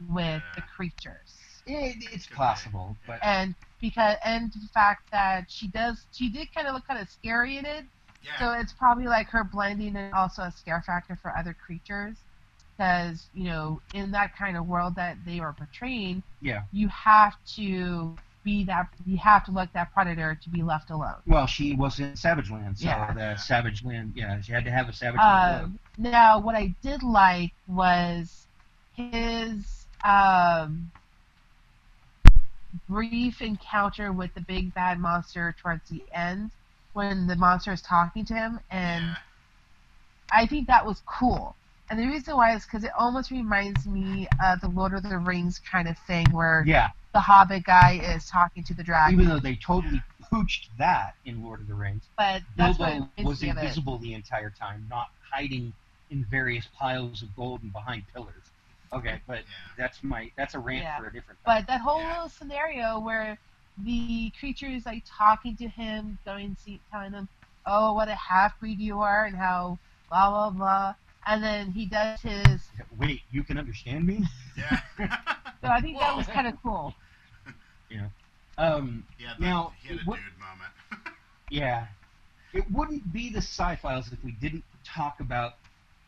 with 0.08 0.42
the 0.56 0.62
creatures. 0.62 1.62
It, 1.66 1.96
it's 2.12 2.26
Could 2.26 2.36
possible, 2.36 2.96
but 3.06 3.20
And 3.22 3.54
because 3.80 4.16
and 4.24 4.52
the 4.52 4.68
fact 4.72 5.02
that 5.12 5.50
she 5.50 5.68
does 5.68 6.06
she 6.12 6.30
did 6.30 6.52
kind 6.54 6.66
of 6.66 6.74
look 6.74 6.86
kind 6.86 7.00
of 7.00 7.08
scary 7.08 7.56
in 7.58 7.64
it. 7.66 7.84
Yeah. 8.22 8.38
So 8.38 8.52
it's 8.52 8.72
probably 8.72 9.06
like 9.06 9.28
her 9.28 9.44
blending 9.44 9.96
and 9.96 10.12
also 10.14 10.42
a 10.42 10.52
scare 10.52 10.82
factor 10.86 11.16
for 11.20 11.36
other 11.36 11.54
creatures. 11.54 12.18
Because, 12.76 13.26
you 13.34 13.44
know, 13.44 13.80
in 13.92 14.10
that 14.12 14.36
kind 14.36 14.56
of 14.56 14.66
world 14.66 14.96
that 14.96 15.16
they 15.24 15.38
are 15.38 15.52
portraying, 15.52 16.22
yeah. 16.40 16.62
you 16.72 16.88
have 16.88 17.34
to 17.56 18.16
be 18.44 18.64
that 18.64 18.88
you 19.06 19.16
have 19.16 19.44
to 19.46 19.50
look 19.50 19.72
that 19.72 19.92
predator 19.94 20.38
to 20.42 20.50
be 20.50 20.62
left 20.62 20.90
alone. 20.90 21.14
Well, 21.26 21.46
she 21.46 21.74
was 21.74 21.98
in 21.98 22.14
Savage 22.14 22.50
Land, 22.50 22.78
so 22.78 22.86
Yeah. 22.86 23.12
the 23.12 23.36
Savage 23.36 23.84
Land, 23.84 24.12
yeah, 24.14 24.40
she 24.40 24.52
had 24.52 24.64
to 24.64 24.70
have 24.70 24.88
a 24.88 24.92
Savage 24.92 25.18
Land. 25.18 25.62
look. 25.62 25.64
Um, 25.64 25.78
now, 25.96 26.38
what 26.38 26.54
I 26.54 26.74
did 26.82 27.02
like 27.02 27.52
was 27.66 28.46
his 28.96 29.86
um, 30.04 30.90
brief 32.88 33.40
encounter 33.40 34.12
with 34.12 34.34
the 34.34 34.40
big 34.42 34.74
bad 34.74 34.98
monster 34.98 35.54
towards 35.62 35.88
the 35.88 36.02
end 36.12 36.50
when 36.92 37.26
the 37.26 37.36
monster 37.36 37.72
is 37.72 37.80
talking 37.82 38.24
to 38.26 38.34
him, 38.34 38.60
and 38.70 39.04
yeah. 39.04 39.16
I 40.30 40.46
think 40.46 40.66
that 40.66 40.84
was 40.84 41.02
cool. 41.06 41.56
And 41.94 42.02
the 42.02 42.08
reason 42.08 42.34
why 42.34 42.56
is 42.56 42.64
because 42.66 42.82
it 42.82 42.90
almost 42.98 43.30
reminds 43.30 43.86
me 43.86 44.26
of 44.42 44.60
the 44.60 44.66
Lord 44.66 44.94
of 44.94 45.04
the 45.04 45.16
Rings 45.16 45.60
kind 45.60 45.86
of 45.86 45.96
thing, 46.08 46.32
where 46.32 46.64
Yeah, 46.66 46.90
the 47.12 47.20
Hobbit 47.20 47.62
guy 47.62 48.00
is 48.16 48.26
talking 48.26 48.64
to 48.64 48.74
the 48.74 48.82
dragon. 48.82 49.20
even 49.20 49.28
though 49.28 49.38
they 49.38 49.54
totally 49.54 50.02
pooched 50.20 50.76
that 50.76 51.14
in 51.24 51.40
Lord 51.40 51.60
of 51.60 51.68
the 51.68 51.74
Rings, 51.74 52.08
but 52.18 52.42
that's 52.56 52.78
Bilbo 52.78 53.08
was 53.22 53.42
me 53.44 53.50
of 53.50 53.58
it. 53.58 53.60
invisible 53.60 53.98
the 53.98 54.12
entire 54.12 54.50
time, 54.50 54.84
not 54.90 55.06
hiding 55.32 55.72
in 56.10 56.26
various 56.28 56.66
piles 56.76 57.22
of 57.22 57.32
gold 57.36 57.62
and 57.62 57.72
behind 57.72 58.02
pillars. 58.12 58.50
Okay, 58.92 59.22
but 59.28 59.44
that's 59.78 60.02
my 60.02 60.32
that's 60.36 60.54
a 60.54 60.58
rant 60.58 60.82
Yeah. 60.82 60.98
for 60.98 61.06
a 61.06 61.12
different 61.12 61.38
time. 61.46 61.58
But 61.60 61.68
that 61.68 61.80
whole 61.80 62.00
Yeah. 62.00 62.08
little 62.10 62.28
scenario 62.28 62.98
where 62.98 63.38
the 63.84 64.32
creature 64.40 64.66
is 64.66 64.84
like 64.84 65.04
talking 65.06 65.56
to 65.58 65.68
him, 65.68 66.18
going 66.26 66.56
see, 66.56 66.82
telling 66.90 67.12
him, 67.12 67.28
"Oh, 67.66 67.92
what 67.92 68.08
a 68.08 68.16
half 68.16 68.58
breed 68.58 68.80
you 68.80 69.00
are," 69.00 69.26
and 69.26 69.36
how 69.36 69.78
blah 70.10 70.28
blah 70.30 70.50
blah, 70.50 70.94
and 71.26 71.42
then 71.42 71.70
he 71.72 71.86
does 71.86 72.20
his. 72.20 72.62
Wait, 72.98 73.22
you 73.30 73.42
can 73.42 73.58
understand 73.58 74.06
me? 74.06 74.24
Yeah. 74.56 74.80
So 75.62 75.70
I 75.70 75.80
think 75.80 75.98
that 75.98 76.14
was 76.14 76.26
kind 76.26 76.46
of 76.46 76.54
cool. 76.62 76.94
Um, 78.58 79.04
Yeah, 79.18 79.32
Now, 79.38 79.72
he 79.80 79.88
had 79.88 79.96
a 79.96 80.00
it 80.02 80.06
would- 80.06 80.16
dude 80.20 80.38
moment. 80.38 81.16
yeah, 81.50 81.86
it 82.52 82.70
wouldn't 82.70 83.10
be 83.12 83.30
the 83.30 83.38
sci-files 83.38 84.12
if 84.12 84.22
we 84.22 84.32
didn't 84.32 84.62
talk 84.84 85.20
about 85.20 85.54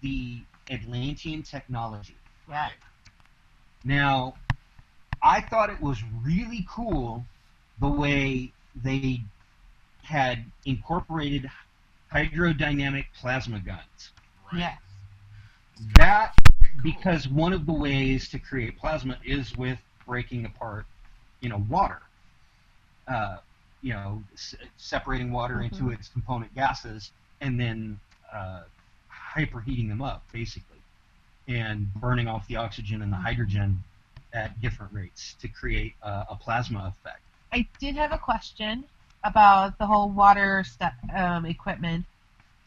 the 0.02 0.42
Atlantean 0.70 1.42
technology. 1.42 2.16
Right. 2.46 2.74
Now, 3.82 4.34
I 5.22 5.40
thought 5.40 5.70
it 5.70 5.80
was 5.80 6.02
really 6.22 6.66
cool 6.70 7.24
the 7.80 7.88
way 7.88 8.52
they 8.74 9.22
had 10.02 10.44
incorporated 10.66 11.50
hydrodynamic 12.12 13.06
plasma 13.18 13.58
guns. 13.58 14.12
Right. 14.52 14.60
Yes. 14.60 14.78
That 15.96 16.34
because 16.82 17.28
one 17.28 17.52
of 17.52 17.66
the 17.66 17.72
ways 17.72 18.28
to 18.30 18.38
create 18.38 18.78
plasma 18.78 19.18
is 19.24 19.56
with 19.56 19.78
breaking 20.06 20.44
apart, 20.44 20.86
you 21.40 21.48
know, 21.48 21.64
water. 21.68 22.00
Uh, 23.08 23.38
you 23.82 23.92
know, 23.92 24.22
separating 24.76 25.30
water 25.30 25.62
into 25.62 25.84
Mhm. 25.84 25.94
its 25.94 26.08
component 26.08 26.52
gases 26.54 27.12
and 27.40 27.60
then 27.60 28.00
uh, 28.32 28.64
hyperheating 29.34 29.88
them 29.88 30.02
up, 30.02 30.24
basically, 30.32 30.80
and 31.46 31.92
burning 31.94 32.26
off 32.26 32.46
the 32.48 32.56
oxygen 32.56 33.02
and 33.02 33.12
the 33.12 33.16
hydrogen 33.16 33.82
at 34.32 34.60
different 34.60 34.92
rates 34.92 35.34
to 35.40 35.46
create 35.48 35.94
uh, 36.02 36.24
a 36.28 36.34
plasma 36.36 36.86
effect. 36.86 37.20
I 37.52 37.66
did 37.78 37.94
have 37.96 38.12
a 38.12 38.18
question 38.18 38.84
about 39.22 39.78
the 39.78 39.86
whole 39.86 40.10
water 40.10 40.64
um, 41.14 41.46
equipment. 41.46 42.04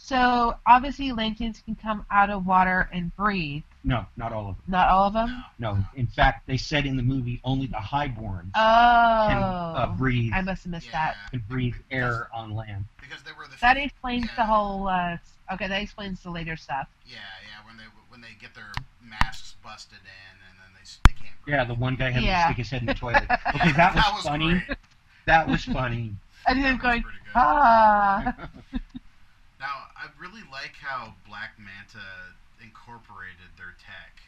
So 0.02 0.56
obviously, 0.66 1.10
Atlanteans 1.10 1.62
can 1.66 1.76
come 1.76 2.06
out 2.10 2.30
of 2.30 2.46
water 2.46 2.90
and 2.94 3.14
breathe. 3.18 3.64
No, 3.84 4.06
not 4.16 4.32
all 4.32 4.50
of 4.50 4.56
them. 4.56 4.64
Not 4.70 4.88
all 4.90 5.08
of 5.08 5.14
them. 5.14 5.44
No, 5.60 5.78
in 5.96 6.08
fact, 6.08 6.48
they 6.48 6.56
said 6.58 6.86
in 6.86 6.96
the 6.96 7.04
movie 7.04 7.42
only 7.44 7.68
the 7.68 7.78
highborns 7.78 8.50
Oh, 8.56 9.26
can 9.30 9.38
uh, 9.44 9.94
breathe 9.98 10.32
I 10.34 10.42
must 10.42 10.64
have 10.64 10.72
missed 10.72 10.88
Yeah. 10.88 11.14
that. 11.14 11.32
can 11.32 11.44
breathe 11.50 11.76
air 11.92 12.30
on 12.34 12.56
land. 12.56 12.86
Because 13.02 13.24
they 13.24 13.32
were 13.38 13.46
the 13.48 13.58
That 13.62 13.76
few- 13.76 13.86
explains 13.86 14.26
yeah. 14.26 14.36
the 14.38 14.46
whole. 14.46 14.88
Uh, 14.88 15.18
okay, 15.54 15.68
that 15.68 15.82
explains 15.82 16.22
the 16.24 16.30
later 16.32 16.56
stuff. 16.56 16.88
Yeah, 17.06 17.18
yeah. 17.44 17.68
When 17.68 17.78
they 17.78 17.84
when 18.10 18.22
they 18.22 18.36
get 18.42 18.56
their 18.56 18.72
masks 19.04 19.56
busted 19.64 20.00
in 20.00 20.40
and 20.50 20.58
then 20.60 20.72
they 20.76 21.12
they 21.12 21.20
can't. 21.20 21.36
Breathe. 21.44 21.56
Yeah, 21.56 21.64
the 21.66 21.74
one 21.76 21.96
guy 21.98 22.10
had 22.12 22.24
Yeah. 22.24 22.38
to 22.40 22.46
stick 22.54 22.58
his 22.58 22.70
head 22.70 22.82
in 22.82 22.88
the 22.88 22.94
toilet. 22.94 23.24
Okay, 23.56 23.72
that 23.74 23.96
was, 24.14 24.24
funny. 24.24 24.64
great. 24.66 24.78
That 25.26 25.48
was 25.48 25.66
funny. 25.66 26.16
And 26.48 26.64
then 26.64 26.78
That 26.78 26.84
was 26.84 27.02
going, 27.04 27.04
ah. 27.36 28.34
Now, 30.00 30.06
I 30.06 30.22
really 30.22 30.42
like 30.52 30.74
how 30.80 31.14
Black 31.28 31.52
Manta 31.58 32.06
incorporated 32.64 33.38
their 33.58 33.76
tech 33.84 34.22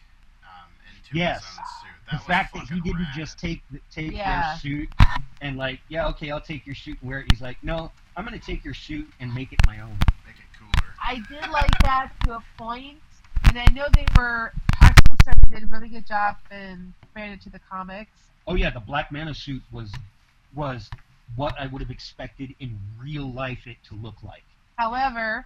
um, 0.43 0.69
into 0.97 1.17
Yes. 1.17 1.45
his 1.45 1.57
own 1.57 1.65
suit. 1.81 2.05
That 2.11 2.19
The 2.19 2.25
fact 2.25 2.53
that 2.53 2.59
he 2.61 2.65
fucking 2.67 2.83
didn't 2.83 3.01
rad. 3.05 3.15
just 3.15 3.39
take 3.39 3.61
the- 3.69 3.81
take 3.91 4.11
Yeah. 4.11 4.49
their 4.51 4.59
suit 4.59 4.89
and 5.41 5.57
like, 5.57 5.81
yeah, 5.87 6.07
okay, 6.07 6.31
I'll 6.31 6.41
take 6.41 6.65
your 6.65 6.75
suit 6.75 6.99
and 7.01 7.09
wear 7.09 7.19
it. 7.19 7.31
He's 7.31 7.41
like, 7.41 7.61
no, 7.63 7.91
I'm 8.15 8.25
gonna 8.25 8.39
take 8.39 8.63
your 8.65 8.73
suit 8.73 9.11
and 9.19 9.33
make 9.33 9.53
it 9.53 9.59
my 9.65 9.79
own. 9.79 9.97
make 10.25 10.35
it 10.37 10.53
cooler. 10.57 10.93
I 11.01 11.19
did 11.29 11.49
like 11.49 11.71
that 11.83 12.11
to 12.25 12.35
a 12.35 12.43
point. 12.57 12.99
point, 13.01 13.01
and 13.49 13.59
I 13.59 13.65
know 13.73 13.87
they 13.93 14.05
were. 14.15 14.53
Axel 14.81 15.15
said 15.23 15.33
they 15.49 15.55
did 15.59 15.63
a 15.63 15.67
really 15.67 15.89
good 15.89 16.05
job 16.05 16.37
in 16.51 16.93
comparing 17.01 17.31
it 17.33 17.41
to 17.41 17.49
the 17.49 17.59
comics. 17.59 18.11
Oh 18.47 18.55
yeah, 18.55 18.69
the 18.69 18.79
Black 18.79 19.11
Manta 19.11 19.33
suit 19.33 19.63
was 19.71 19.93
was 20.53 20.89
what 21.35 21.57
I 21.59 21.67
would 21.67 21.81
have 21.81 21.91
expected 21.91 22.55
in 22.59 22.77
real 22.97 23.31
life 23.31 23.65
it 23.67 23.81
to 23.85 23.95
look 23.95 24.21
like. 24.23 24.43
However, 24.77 25.45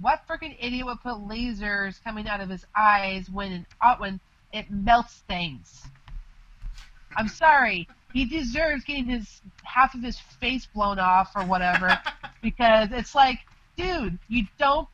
what 0.00 0.22
freaking 0.28 0.56
idiot 0.60 0.86
would 0.86 1.00
put 1.00 1.14
lasers 1.14 2.02
coming 2.02 2.26
out 2.28 2.40
of 2.40 2.48
his 2.48 2.64
eyes 2.76 3.28
when 3.30 3.66
uh, 3.80 3.96
when 3.96 4.20
it 4.52 4.70
melts 4.70 5.22
things? 5.28 5.82
I'm 7.16 7.28
sorry. 7.28 7.88
He 8.12 8.24
deserves 8.24 8.84
getting 8.84 9.06
his 9.06 9.40
half 9.64 9.94
of 9.94 10.02
his 10.02 10.18
face 10.18 10.66
blown 10.66 10.98
off 10.98 11.32
or 11.34 11.44
whatever 11.44 11.98
because 12.42 12.88
it's 12.92 13.14
like, 13.14 13.40
dude, 13.76 14.18
you 14.28 14.44
don't. 14.58 14.88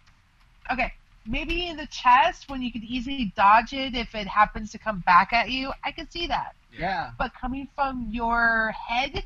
Okay, 0.70 0.92
maybe 1.26 1.66
in 1.66 1.76
the 1.76 1.86
chest 1.86 2.48
when 2.48 2.62
you 2.62 2.70
could 2.72 2.84
easily 2.84 3.32
dodge 3.36 3.72
it 3.72 3.94
if 3.94 4.14
it 4.14 4.26
happens 4.26 4.70
to 4.72 4.78
come 4.78 5.00
back 5.00 5.32
at 5.32 5.50
you. 5.50 5.72
I 5.84 5.92
can 5.92 6.10
see 6.10 6.26
that. 6.28 6.54
Yeah, 6.78 7.10
But 7.18 7.32
coming 7.34 7.66
from 7.74 8.08
your 8.12 8.72
head, 8.88 9.24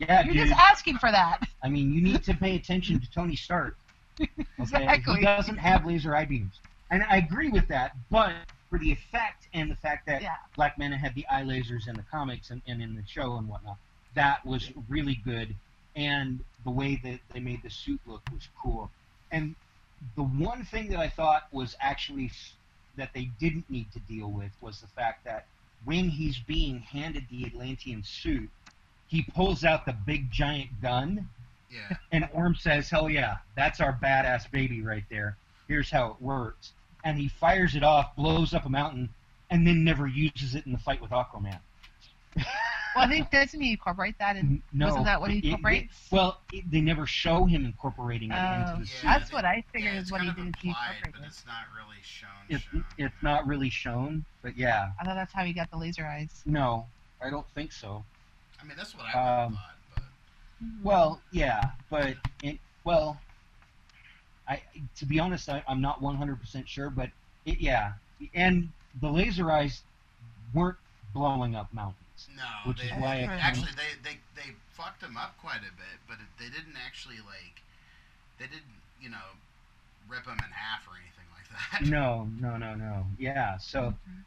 yeah, 0.00 0.24
you're 0.24 0.34
dude. 0.34 0.48
just 0.48 0.60
asking 0.60 0.98
for 0.98 1.10
that. 1.12 1.46
I 1.62 1.68
mean, 1.68 1.92
you 1.92 2.02
need 2.02 2.24
to 2.24 2.34
pay 2.34 2.56
attention 2.56 2.98
to 2.98 3.10
Tony 3.12 3.36
Stark. 3.36 3.76
Okay? 4.20 4.46
Exactly. 4.58 5.16
He 5.16 5.24
doesn't 5.24 5.58
have 5.58 5.86
laser 5.86 6.14
eye 6.14 6.24
beams, 6.24 6.60
and 6.90 7.02
I 7.04 7.16
agree 7.16 7.48
with 7.48 7.68
that. 7.68 7.96
But 8.10 8.34
for 8.68 8.78
the 8.78 8.92
effect 8.92 9.48
and 9.52 9.70
the 9.70 9.76
fact 9.76 10.06
that 10.06 10.22
Yeah. 10.22 10.36
Black 10.56 10.78
Manta 10.78 10.96
had 10.96 11.14
the 11.14 11.26
eye 11.28 11.42
lasers 11.42 11.88
in 11.88 11.94
the 11.96 12.04
comics 12.10 12.50
and, 12.50 12.62
and 12.66 12.80
in 12.80 12.94
the 12.94 13.02
show 13.06 13.36
and 13.36 13.48
whatnot, 13.48 13.78
that 14.14 14.44
was 14.46 14.70
really 14.88 15.16
good. 15.24 15.54
And 15.96 16.40
the 16.64 16.70
way 16.70 17.00
that 17.02 17.20
they 17.32 17.40
made 17.40 17.62
the 17.62 17.70
suit 17.70 18.00
look 18.06 18.22
was 18.32 18.48
cool. 18.62 18.90
And 19.32 19.54
the 20.16 20.22
one 20.22 20.64
thing 20.64 20.88
that 20.90 20.98
I 21.00 21.08
thought 21.08 21.48
was 21.52 21.76
actually 21.80 22.30
that 22.96 23.12
they 23.12 23.30
didn't 23.40 23.68
need 23.70 23.90
to 23.92 23.98
deal 24.00 24.30
with 24.30 24.50
was 24.60 24.80
the 24.80 24.86
fact 24.88 25.24
that 25.24 25.46
when 25.84 26.08
he's 26.08 26.38
being 26.38 26.80
handed 26.80 27.26
the 27.30 27.46
Atlantean 27.46 28.02
suit, 28.04 28.50
he 29.08 29.22
pulls 29.22 29.64
out 29.64 29.86
the 29.86 29.92
big 29.92 30.30
giant 30.30 30.80
gun 30.80 31.28
Yeah. 31.70 31.96
and 32.12 32.28
Orm 32.32 32.54
says, 32.54 32.90
"Hell 32.90 33.08
yeah, 33.08 33.36
that's 33.56 33.80
our 33.80 33.98
badass 34.02 34.50
baby 34.50 34.82
right 34.82 35.04
there. 35.10 35.36
Here's 35.68 35.90
how 35.90 36.08
it 36.12 36.20
works." 36.20 36.72
And 37.04 37.16
he 37.18 37.28
fires 37.28 37.74
it 37.76 37.82
off, 37.82 38.14
blows 38.16 38.52
up 38.52 38.66
a 38.66 38.68
mountain, 38.68 39.08
and 39.50 39.66
then 39.66 39.84
never 39.84 40.06
uses 40.06 40.54
it 40.54 40.66
in 40.66 40.72
the 40.72 40.78
fight 40.78 41.00
with 41.00 41.10
Aquaman. 41.12 41.60
Well, 42.96 43.04
I 43.04 43.08
think 43.08 43.30
doesn't 43.30 43.60
he 43.60 43.70
incorporate 43.70 44.18
that 44.18 44.34
in? 44.36 44.60
No, 44.72 44.86
wasn't 44.86 45.04
that 45.04 45.20
what 45.20 45.30
he 45.30 45.38
it- 45.38 45.44
it- 45.44 45.48
incorporates? 45.50 46.08
well, 46.10 46.40
it, 46.52 46.68
they 46.68 46.80
never 46.80 47.06
show 47.06 47.44
him 47.44 47.64
incorporating 47.64 48.32
it 48.32 48.34
Oh. 48.36 48.54
into 48.70 48.80
the 48.80 48.86
suit. 48.88 49.04
Yeah, 49.04 49.16
That's 49.16 49.30
they- 49.30 49.34
what 49.36 49.44
I 49.44 49.64
figured 49.72 49.94
yeah, 49.94 50.00
is 50.00 50.10
what 50.10 50.22
he 50.22 50.26
did 50.26 50.34
to 50.34 50.40
implied, 50.40 50.96
incorporate 50.96 51.14
but 51.14 51.22
it's 51.24 51.46
not 51.46 51.62
really 51.76 51.98
shown. 52.02 52.30
It's 52.48 52.64
shown. 52.64 52.84
it's 52.98 53.22
not 53.22 53.46
really 53.46 53.70
shown, 53.70 54.24
but 54.42 54.56
yeah, 54.56 54.90
I 55.00 55.04
thought 55.04 55.14
that's 55.14 55.32
how 55.32 55.44
he 55.44 55.52
got 55.52 55.70
the 55.70 55.76
laser 55.76 56.04
eyes. 56.04 56.42
no, 56.46 56.84
I 57.24 57.30
don't 57.30 57.46
think 57.50 57.70
so. 57.70 58.04
I 58.60 58.64
mean, 58.64 58.76
that's 58.76 58.92
what 58.96 59.06
I 59.14 59.44
Um, 59.44 59.52
thought, 59.54 59.62
but 59.78 59.79
Mm-hmm. 60.62 60.82
Well, 60.82 61.20
yeah, 61.32 61.70
but 61.90 62.16
it, 62.42 62.58
well, 62.84 63.18
I 64.48 64.62
to 64.96 65.06
be 65.06 65.18
honest, 65.18 65.48
I, 65.48 65.62
I'm 65.68 65.80
not 65.80 66.02
100% 66.02 66.66
sure, 66.66 66.90
but 66.90 67.10
it, 67.46 67.60
yeah, 67.60 67.92
and 68.34 68.68
the 69.00 69.08
laser 69.08 69.50
eyes 69.50 69.82
weren't 70.54 70.76
blowing 71.14 71.54
up 71.54 71.72
mountains. 71.72 72.28
no, 72.36 72.42
which 72.68 72.78
they, 72.78 72.84
is 72.84 72.92
why 72.92 73.18
they- 73.20 73.26
actually 73.26 73.72
they, 73.76 74.00
they 74.02 74.18
they 74.36 74.50
fucked 74.72 75.00
them 75.00 75.16
up 75.16 75.36
quite 75.40 75.60
a 75.60 75.72
bit, 75.76 75.98
but 76.08 76.14
it, 76.14 76.28
they 76.38 76.46
didn't 76.50 76.76
actually 76.84 77.16
like 77.16 77.62
they 78.38 78.46
didn't 78.46 78.80
you 79.00 79.08
know 79.08 79.38
rip 80.08 80.24
them 80.24 80.38
in 80.44 80.50
half 80.52 80.86
or 80.88 80.92
anything 80.96 81.26
like 81.32 81.48
that. 81.48 81.88
No, 81.88 82.28
no, 82.40 82.56
no, 82.56 82.74
no. 82.74 83.06
Yeah, 83.18 83.58
so, 83.58 83.80
mm-hmm. 83.80 84.20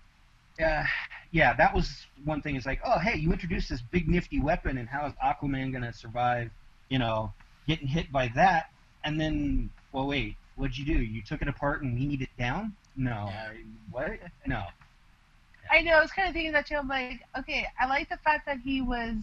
Uh, 0.62 0.84
yeah, 1.32 1.54
that 1.54 1.74
was 1.74 2.06
one 2.26 2.42
thing. 2.42 2.56
Is 2.56 2.66
like, 2.66 2.82
oh, 2.86 3.00
hey, 3.00 3.18
you 3.18 3.32
introduced 3.32 3.70
this 3.70 3.82
big 3.82 4.08
nifty 4.08 4.40
weapon, 4.40 4.78
and 4.78 4.88
how 4.88 5.06
is 5.08 5.14
Aquaman 5.24 5.72
gonna 5.72 5.94
survive? 5.94 6.52
You 6.90 7.00
know, 7.00 7.34
getting 7.68 7.88
hit 7.88 8.12
by 8.12 8.30
that, 8.36 8.70
and 9.04 9.20
then, 9.20 9.70
well, 9.92 10.08
wait, 10.08 10.36
what'd 10.56 10.78
you 10.78 10.86
do? 10.86 10.94
You 10.94 11.22
took 11.22 11.42
it 11.42 11.48
apart 11.48 11.82
and 11.82 11.98
weaned 11.98 12.22
it 12.22 12.30
down? 12.38 12.76
No. 12.96 13.32
I, 13.32 13.64
what? 13.92 14.12
No. 14.46 14.64
I 15.72 15.82
know. 15.82 15.94
I 15.94 16.02
was 16.02 16.12
kind 16.12 16.28
of 16.28 16.34
thinking 16.34 16.52
that 16.52 16.68
too. 16.68 16.76
I'm 16.76 16.88
like, 16.88 17.22
okay, 17.40 17.66
I 17.80 17.88
like 17.88 18.10
the 18.10 18.18
fact 18.18 18.46
that 18.46 18.60
he 18.60 18.82
was. 18.82 19.16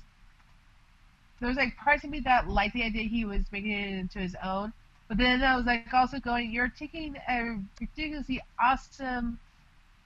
There 1.39 1.49
was 1.49 1.57
like 1.57 1.77
parts 1.77 2.05
of 2.05 2.11
me 2.11 2.21
that 2.21 2.49
liked 2.49 2.75
the 2.75 2.83
idea 2.83 3.05
he 3.05 3.25
was 3.25 3.43
making 3.51 3.73
it 3.73 3.99
into 3.99 4.19
his 4.19 4.37
own, 4.45 4.73
but 5.09 5.17
then 5.17 5.43
I 5.43 5.57
was 5.57 5.65
like 5.65 5.93
also 5.95 6.19
going, 6.19 6.51
you're 6.51 6.69
taking 6.69 7.17
a 7.29 7.59
ridiculously 7.81 8.43
awesome 8.63 9.39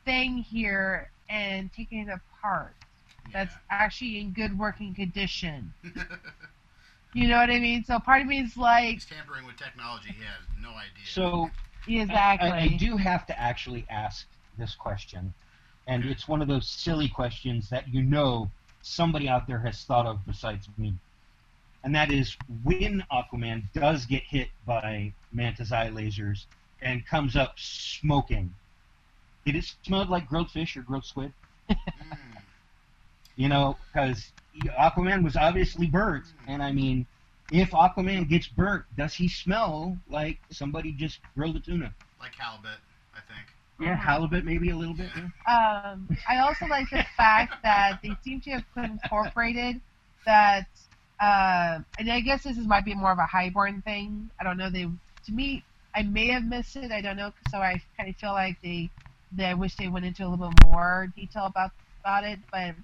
thing 0.04 0.38
here 0.38 1.10
and 1.28 1.72
taking 1.72 2.08
it 2.08 2.08
apart. 2.08 2.74
that's 3.32 3.54
actually 3.70 4.20
in 4.20 4.32
good 4.32 4.58
working 4.58 4.94
condition. 4.94 5.72
You 7.14 7.28
know 7.28 7.36
what 7.38 7.48
I 7.48 7.60
mean? 7.60 7.84
So 7.84 8.00
part 8.00 8.22
of 8.22 8.26
me 8.26 8.40
is 8.40 8.56
like, 8.56 8.94
He's 8.94 9.06
tampering 9.06 9.46
with 9.46 9.56
technology. 9.56 10.08
He 10.08 10.24
has 10.24 10.42
no 10.60 10.70
idea. 10.70 11.06
So 11.06 11.48
exactly. 11.86 12.50
I, 12.50 12.58
I 12.62 12.68
do 12.76 12.96
have 12.96 13.24
to 13.26 13.40
actually 13.40 13.86
ask 13.88 14.26
this 14.58 14.74
question, 14.74 15.32
and 15.86 16.04
it's 16.04 16.26
one 16.26 16.42
of 16.42 16.48
those 16.48 16.68
silly 16.68 17.08
questions 17.08 17.70
that 17.70 17.88
you 17.88 18.02
know 18.02 18.50
somebody 18.82 19.28
out 19.28 19.46
there 19.46 19.60
has 19.60 19.84
thought 19.84 20.06
of 20.06 20.26
besides 20.26 20.68
me. 20.76 20.94
And 21.84 21.94
that 21.94 22.10
is 22.10 22.36
when 22.64 23.04
Aquaman 23.12 23.62
does 23.74 24.06
get 24.06 24.24
hit 24.24 24.48
by 24.66 25.12
Manta's 25.32 25.70
eye 25.70 25.90
lasers 25.90 26.46
and 26.82 27.06
comes 27.06 27.36
up 27.36 27.54
smoking, 27.58 28.52
did 29.44 29.56
it 29.56 29.64
smell 29.82 30.06
like 30.06 30.28
grilled 30.28 30.50
fish 30.50 30.76
or 30.76 30.82
grilled 30.82 31.04
squid? 31.04 31.32
Mm. 31.70 31.76
You 33.36 33.48
know, 33.48 33.76
because 33.92 34.30
Aquaman 34.78 35.24
was 35.24 35.34
obviously 35.34 35.88
burnt, 35.88 36.24
and 36.46 36.62
I 36.62 36.70
mean, 36.70 37.04
if 37.50 37.72
Aquaman 37.72 38.28
gets 38.28 38.46
burnt, 38.46 38.84
does 38.96 39.12
he 39.12 39.26
smell 39.26 39.98
like 40.08 40.38
somebody 40.50 40.92
just 40.92 41.18
grilled 41.34 41.56
a 41.56 41.58
tuna? 41.58 41.92
like 42.24 42.34
halibut, 42.36 42.78
I 43.14 43.20
think. 43.28 43.46
Yeah, 43.80 43.96
halibut 43.96 44.44
maybe 44.44 44.70
a 44.70 44.76
little 44.76 44.94
bit. 44.94 45.10
Yeah. 45.16 45.92
Um, 45.92 46.08
I 46.28 46.38
also 46.38 46.66
like 46.66 46.88
the 46.90 47.04
fact 47.16 47.62
that 47.62 47.98
they 48.02 48.12
seem 48.22 48.40
to 48.42 48.50
have 48.50 48.64
incorporated 48.76 49.80
that, 50.24 50.66
uh, 51.20 51.80
and 51.98 52.10
I 52.10 52.20
guess 52.20 52.44
this 52.44 52.56
is 52.56 52.66
might 52.66 52.84
be 52.84 52.94
more 52.94 53.12
of 53.12 53.18
a 53.18 53.26
highborn 53.26 53.82
thing. 53.82 54.30
I 54.40 54.44
don't 54.44 54.56
know. 54.56 54.70
They, 54.70 54.84
to 54.84 55.32
me, 55.32 55.64
I 55.94 56.02
may 56.02 56.28
have 56.28 56.44
missed 56.44 56.76
it. 56.76 56.92
I 56.92 57.00
don't 57.02 57.16
know. 57.16 57.32
So 57.50 57.58
I 57.58 57.82
kind 57.96 58.08
of 58.08 58.16
feel 58.16 58.32
like 58.32 58.56
they, 58.62 58.88
they 58.88 59.03
I 59.38 59.54
wish 59.54 59.74
they 59.76 59.88
went 59.88 60.04
into 60.04 60.24
a 60.24 60.28
little 60.28 60.48
bit 60.48 60.64
more 60.64 61.12
detail 61.16 61.46
about 61.46 61.72
about 62.00 62.24
it. 62.24 62.38
But 62.52 62.74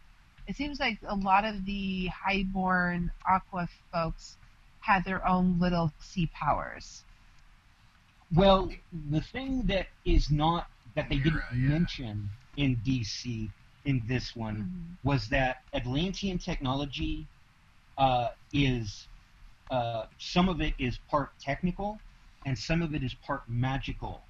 it 0.46 0.56
seems 0.56 0.80
like 0.80 0.98
a 1.06 1.14
lot 1.14 1.44
of 1.44 1.64
the 1.64 2.06
highborn 2.08 3.10
aqua 3.28 3.68
folks 3.92 4.36
had 4.80 5.04
their 5.04 5.26
own 5.26 5.58
little 5.60 5.92
sea 6.00 6.30
powers. 6.34 7.04
Well, 8.34 8.70
the 9.10 9.20
thing 9.20 9.62
that 9.66 9.88
is 10.04 10.30
not 10.30 10.68
that 10.94 11.08
they 11.08 11.16
didn't 11.16 11.34
Mera, 11.34 11.48
yeah. 11.52 11.68
mention 11.68 12.30
in 12.56 12.76
DC 12.86 13.50
in 13.84 14.02
this 14.06 14.36
one 14.36 14.96
was 15.02 15.28
that 15.28 15.62
Atlantean 15.74 16.38
technology 16.38 17.26
uh, 17.98 18.28
is 18.52 19.08
uh, 19.70 20.06
some 20.18 20.48
of 20.48 20.60
it 20.60 20.74
is 20.78 20.98
part 21.10 21.30
technical 21.40 21.98
and 22.46 22.58
some 22.58 22.82
of 22.82 22.94
it 22.94 23.02
is 23.02 23.14
part 23.14 23.42
magical. 23.48 24.22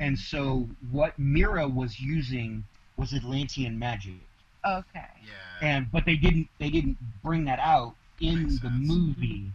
And 0.00 0.18
so 0.18 0.68
what 0.90 1.18
Mera 1.18 1.66
was 1.68 1.98
using 2.00 2.64
was 2.96 3.12
Atlantean 3.12 3.78
magic. 3.78 4.14
Okay. 4.64 5.00
Yeah. 5.24 5.68
and 5.68 5.90
but 5.90 6.04
they 6.04 6.14
didn't 6.16 6.46
they 6.60 6.70
didn't 6.70 6.96
bring 7.22 7.44
that 7.46 7.58
out 7.58 7.94
in 8.20 8.42
Makes 8.44 8.60
the 8.60 8.68
sense. 8.68 8.88
movie 8.88 9.50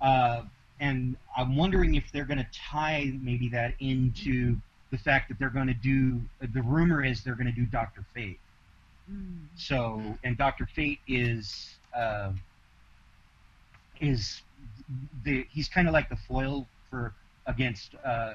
uh, 0.00 0.42
and 0.80 1.16
i'm 1.36 1.54
wondering 1.54 1.96
if 1.96 2.10
they're 2.12 2.24
going 2.24 2.38
to 2.38 2.46
tie 2.54 3.12
maybe 3.20 3.48
that 3.50 3.74
into 3.80 4.56
the 4.90 4.96
fact 4.96 5.28
that 5.28 5.38
they're 5.38 5.50
going 5.50 5.66
to 5.66 5.74
do 5.74 6.18
the 6.54 6.62
rumor 6.62 7.04
is 7.04 7.22
they're 7.22 7.34
going 7.34 7.46
to 7.46 7.52
do 7.52 7.66
dr 7.66 8.02
fate 8.14 8.38
Mm. 9.12 9.46
so 9.56 10.00
and 10.24 10.36
dr 10.38 10.64
fate 10.74 10.98
is 11.06 11.76
uh, 11.94 12.30
is 14.00 14.42
the 15.24 15.46
he's 15.50 15.68
kind 15.68 15.88
of 15.88 15.92
like 15.94 16.08
the 16.08 16.16
foil 16.16 16.66
for 16.90 17.12
against 17.46 17.94
uh, 18.04 18.34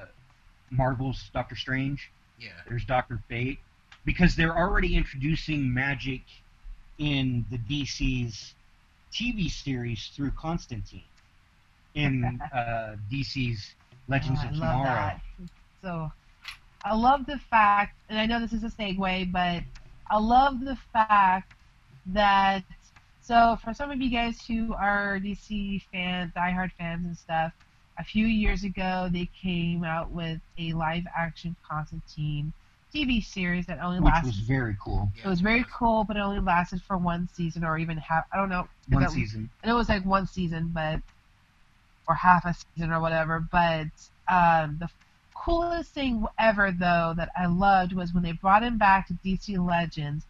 marvel's 0.76 1.30
doctor 1.32 1.56
strange 1.56 2.10
yeah. 2.38 2.50
there's 2.68 2.84
Doctor 2.84 3.20
Fate, 3.28 3.58
because 4.04 4.36
they're 4.36 4.56
already 4.56 4.96
introducing 4.96 5.72
magic 5.72 6.22
in 6.98 7.44
the 7.50 7.58
DC's 7.58 8.54
TV 9.12 9.50
series 9.50 10.10
through 10.14 10.30
Constantine 10.32 11.02
in 11.94 12.40
uh, 12.54 12.96
DC's 13.10 13.74
Legends 14.08 14.40
Oh, 14.42 14.46
I 14.46 14.50
of 14.50 14.56
love 14.56 14.72
Tomorrow. 14.72 14.94
that. 14.94 15.20
So, 15.82 16.12
I 16.84 16.94
love 16.94 17.26
the 17.26 17.38
fact, 17.38 17.96
and 18.08 18.18
I 18.18 18.26
know 18.26 18.40
this 18.40 18.52
is 18.52 18.64
a 18.64 18.68
segue, 18.68 19.32
but 19.32 19.62
I 20.10 20.18
love 20.18 20.60
the 20.60 20.76
fact 20.92 21.54
that. 22.06 22.62
So, 23.22 23.56
for 23.64 23.72
some 23.72 23.90
of 23.90 24.02
you 24.02 24.10
guys 24.10 24.44
who 24.46 24.74
are 24.74 25.18
DC 25.18 25.80
fans, 25.90 26.30
diehard 26.36 26.72
fans 26.76 27.06
and 27.06 27.16
stuff, 27.16 27.52
a 27.98 28.04
few 28.04 28.26
years 28.26 28.64
ago 28.64 29.08
they 29.12 29.28
came 29.40 29.84
out 29.84 30.10
with 30.10 30.40
a 30.58 30.72
live-action 30.72 31.54
Constantine 31.68 32.52
TV 32.94 33.24
series 33.24 33.66
that 33.66 33.80
only 33.80 33.98
Which 34.00 34.06
lasted. 34.12 34.26
Which 34.28 34.36
was 34.36 34.46
very 34.46 34.76
cool. 34.80 35.10
it 35.22 35.26
was 35.28 35.40
very 35.40 35.64
cool, 35.72 36.04
but 36.04 36.16
it 36.16 36.20
only 36.20 36.40
lasted 36.40 36.80
for 36.82 36.96
one 36.96 37.28
season 37.34 37.64
or 37.64 37.76
even 37.78 37.96
half. 37.98 38.24
I 38.32 38.36
don't 38.36 38.48
know. 38.48 38.68
One 38.88 39.02
that- 39.02 39.10
season. 39.10 39.50
and 39.62 39.70
it 39.70 39.74
was 39.74 39.88
like 39.88 40.04
one 40.04 40.26
season, 40.26 40.70
but 40.72 41.00
or 42.06 42.14
half 42.14 42.44
a 42.44 42.54
season 42.54 42.92
or 42.92 43.00
whatever. 43.00 43.40
But 43.40 43.86
um, 44.30 44.76
the 44.78 44.88
coolest 45.34 45.90
thing 45.92 46.24
ever, 46.38 46.70
though, 46.70 47.14
that 47.16 47.30
I 47.36 47.46
loved 47.46 47.92
was 47.94 48.12
when 48.12 48.22
they 48.22 48.32
brought 48.32 48.62
him 48.62 48.78
back 48.78 49.08
to 49.08 49.14
DC 49.24 49.58
Legends. 49.64 50.24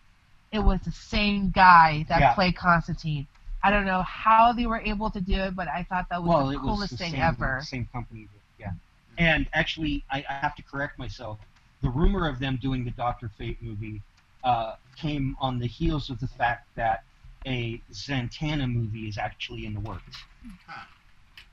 It 0.53 0.61
was 0.61 0.81
the 0.85 0.93
same 0.93 1.51
guy 1.51 2.07
that 2.09 2.21
Yeah. 2.21 2.35
played 2.35 2.57
Constantine. 2.57 3.27
I 3.65 3.71
don't 3.71 3.87
know 3.87 4.03
how 4.03 4.53
they 4.53 4.67
were 4.67 4.81
able 4.81 5.11
to 5.11 5.21
do 5.23 5.35
it, 5.37 5.57
but 5.57 5.69
I 5.69 5.85
thought 5.85 6.07
that 6.11 6.23
was 6.23 6.29
Well, 6.29 6.47
the 6.49 6.53
it 6.53 6.57
was 6.63 6.77
coolest 6.77 6.91
the 6.93 6.97
thing 6.99 7.13
same, 7.13 7.23
ever. 7.23 7.61
same 7.65 7.89
company. 7.93 8.29
Yeah. 8.61 8.73
And 9.17 9.47
actually, 9.55 10.05
I, 10.11 10.23
I 10.29 10.35
have 10.35 10.55
to 10.57 10.63
correct 10.63 10.99
myself. 10.99 11.39
The 11.81 11.89
rumor 11.89 12.29
of 12.29 12.39
them 12.39 12.59
doing 12.61 12.85
the 12.85 12.91
Doctor 12.91 13.31
Fate 13.39 13.57
movie 13.63 14.03
uh, 14.45 14.75
came 14.97 15.35
on 15.41 15.59
the 15.59 15.67
heels 15.67 16.11
of 16.11 16.21
the 16.21 16.27
fact 16.27 16.69
that 16.77 17.05
a 17.47 17.81
Zatanna 17.91 18.71
movie 18.71 19.09
is 19.09 19.17
actually 19.17 19.65
in 19.65 19.73
the 19.73 19.81
works. 19.81 20.17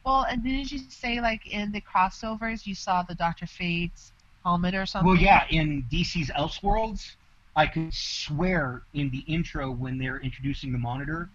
Well, 0.06 0.24
and 0.24 0.44
didn't 0.44 0.72
you 0.72 0.80
say 0.90 1.22
like 1.22 1.48
in 1.48 1.72
the 1.72 1.82
crossovers 1.82 2.66
you 2.66 2.76
saw 2.76 3.04
the 3.04 3.16
Doctor 3.16 3.46
Fate's 3.46 4.12
helmet 4.44 4.76
or 4.76 4.86
something? 4.86 5.08
Well, 5.08 5.18
yeah, 5.22 5.46
in 5.50 5.86
DC's 5.92 6.30
Elseworlds, 6.32 7.16
I 7.56 7.68
could 7.68 7.94
swear 7.94 8.82
in 8.94 9.12
the 9.12 9.20
intro 9.20 9.72
when 9.72 9.98
they're 9.98 10.20
introducing 10.20 10.72
the 10.72 10.78
monitor, 10.78 11.30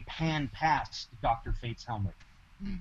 pan 0.00 0.48
past 0.52 1.08
Doctor 1.22 1.52
Fate's 1.52 1.84
helmet. 1.84 2.14
Mhm. 2.62 2.78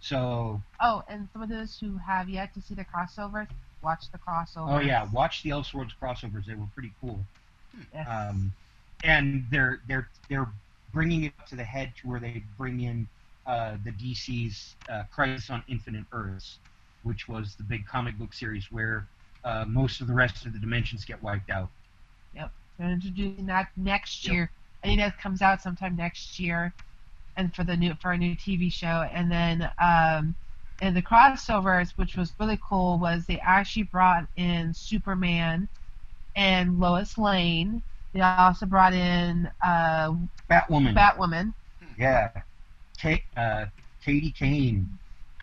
So, 0.00 0.62
Oh, 0.80 1.02
and 1.08 1.28
some 1.32 1.42
of 1.42 1.48
those 1.48 1.78
who 1.78 1.96
have 1.98 2.28
yet 2.28 2.54
to 2.54 2.62
see 2.62 2.74
the 2.74 2.84
crossovers, 2.84 3.48
watch 3.82 4.10
the 4.12 4.18
crossovers. 4.18 4.68
oh 4.76 4.78
yeah, 4.78 5.04
watch 5.12 5.42
the 5.42 5.50
Elseworlds 5.50 5.92
crossovers; 6.00 6.46
they 6.46 6.54
were 6.54 6.66
pretty 6.74 6.92
cool. 7.00 7.24
Yes. 7.92 8.06
Um, 8.08 8.52
and 9.04 9.46
they're 9.50 9.80
they're 9.88 10.08
they're 10.28 10.48
bringing 10.92 11.24
it 11.24 11.34
up 11.38 11.46
to 11.48 11.56
the 11.56 11.64
head 11.64 11.92
to 12.00 12.08
where 12.08 12.20
they 12.20 12.42
bring 12.56 12.80
in 12.80 13.08
uh, 13.46 13.76
the 13.84 13.92
DC's 13.92 14.74
uh, 14.88 15.04
Crisis 15.12 15.50
on 15.50 15.62
Infinite 15.68 16.04
Earths, 16.12 16.58
which 17.02 17.28
was 17.28 17.54
the 17.56 17.62
big 17.64 17.86
comic 17.86 18.16
book 18.18 18.32
series 18.32 18.70
where 18.70 19.06
uh, 19.44 19.64
most 19.66 20.00
of 20.00 20.06
the 20.06 20.14
rest 20.14 20.46
of 20.46 20.52
the 20.52 20.58
dimensions 20.58 21.04
get 21.04 21.22
wiped 21.22 21.50
out. 21.50 21.70
Yep, 22.34 22.50
they're 22.78 22.90
introducing 22.90 23.46
that 23.46 23.68
next 23.76 24.24
Yep. 24.26 24.32
I 24.82 24.86
think 24.86 25.00
that 25.00 25.20
comes 25.20 25.42
out 25.42 25.62
sometime 25.62 25.96
next 25.96 26.38
year, 26.38 26.72
and 27.36 27.54
for 27.54 27.64
the 27.64 27.76
new 27.76 27.94
for 28.00 28.12
a 28.12 28.18
new 28.18 28.34
TV 28.34 28.72
show. 28.72 29.08
And 29.12 29.30
then 29.30 29.70
um, 29.78 30.34
and 30.80 30.96
the 30.96 31.02
crossovers, 31.02 31.90
which 31.96 32.16
was 32.16 32.32
really 32.38 32.58
cool, 32.66 32.98
was 32.98 33.26
they 33.26 33.40
actually 33.40 33.84
brought 33.84 34.26
in 34.36 34.72
Superman 34.72 35.68
and 36.36 36.78
Lois 36.78 37.18
Lane. 37.18 37.82
They 38.14 38.20
also 38.20 38.66
brought 38.66 38.94
in 38.94 39.50
uh, 39.64 40.12
Batwoman. 40.50 40.94
Batwoman. 40.94 41.54
Yeah. 41.98 42.30
Kate, 43.00 43.22
uh, 43.36 43.66
Katie 44.04 44.32
Kane 44.32 44.88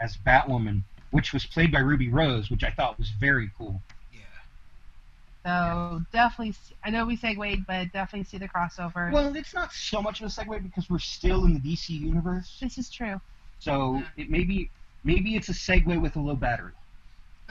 as 0.01 0.17
Batwoman, 0.17 0.81
which 1.11 1.33
was 1.33 1.45
played 1.45 1.71
by 1.71 1.79
Ruby 1.79 2.09
Rose, 2.09 2.49
which 2.49 2.63
I 2.63 2.71
thought 2.71 2.97
was 2.97 3.09
very 3.19 3.51
cool. 3.57 3.81
Yeah. 5.45 5.97
So 5.99 6.01
definitely, 6.11 6.55
I 6.83 6.89
know 6.89 7.05
we 7.05 7.15
segued, 7.15 7.67
but 7.67 7.91
definitely 7.93 8.23
see 8.25 8.37
the 8.37 8.47
crossover. 8.49 9.11
Well, 9.11 9.35
it's 9.35 9.53
not 9.53 9.71
so 9.71 10.01
much 10.01 10.21
of 10.21 10.25
a 10.27 10.29
segue 10.29 10.63
because 10.63 10.89
we're 10.89 10.99
still 10.99 11.45
in 11.45 11.53
the 11.53 11.59
DC 11.59 11.89
universe, 11.89 12.57
this 12.59 12.77
is 12.77 12.89
true. 12.89 13.21
so 13.59 14.01
it 14.17 14.29
maybe 14.29 14.69
maybe 15.03 15.35
it's 15.35 15.49
a 15.49 15.53
segue 15.53 16.01
with 16.01 16.15
a 16.15 16.19
low 16.19 16.35
battery. 16.35 16.73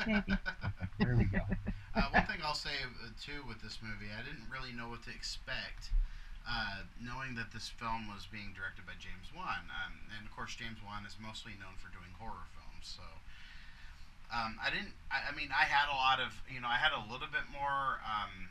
Maybe. 0.07 0.35
There 0.99 1.17
we 1.17 1.25
go. 1.25 1.41
Uh, 1.95 2.11
one 2.11 2.27
thing 2.27 2.43
I'll 2.43 2.59
say 2.59 2.75
uh, 2.83 3.07
too 3.23 3.47
with 3.47 3.63
this 3.63 3.79
movie, 3.79 4.11
I 4.11 4.19
didn't 4.27 4.51
really 4.51 4.75
know 4.75 4.91
what 4.91 5.07
to 5.07 5.15
expect, 5.15 5.95
uh, 6.43 6.83
knowing 6.99 7.39
that 7.39 7.55
this 7.55 7.71
film 7.71 8.11
was 8.11 8.27
being 8.27 8.51
directed 8.51 8.83
by 8.83 8.99
James 8.99 9.31
Wan, 9.31 9.71
um, 9.71 9.95
and 10.11 10.27
of 10.27 10.35
course 10.35 10.59
James 10.59 10.83
Wan 10.83 11.07
is 11.07 11.15
mostly 11.23 11.55
known 11.63 11.79
for 11.79 11.95
doing 11.95 12.11
horror 12.19 12.51
films. 12.51 12.83
So 12.99 13.07
um, 14.35 14.59
I 14.59 14.69
didn't. 14.75 14.91
I, 15.15 15.31
I 15.31 15.33
mean, 15.39 15.49
I 15.55 15.63
had 15.65 15.87
a 15.87 15.95
lot 15.95 16.19
of, 16.19 16.35
you 16.51 16.59
know, 16.61 16.67
I 16.67 16.75
had 16.77 16.91
a 16.91 17.03
little 17.07 17.31
bit 17.31 17.47
more 17.55 18.03
um, 18.03 18.51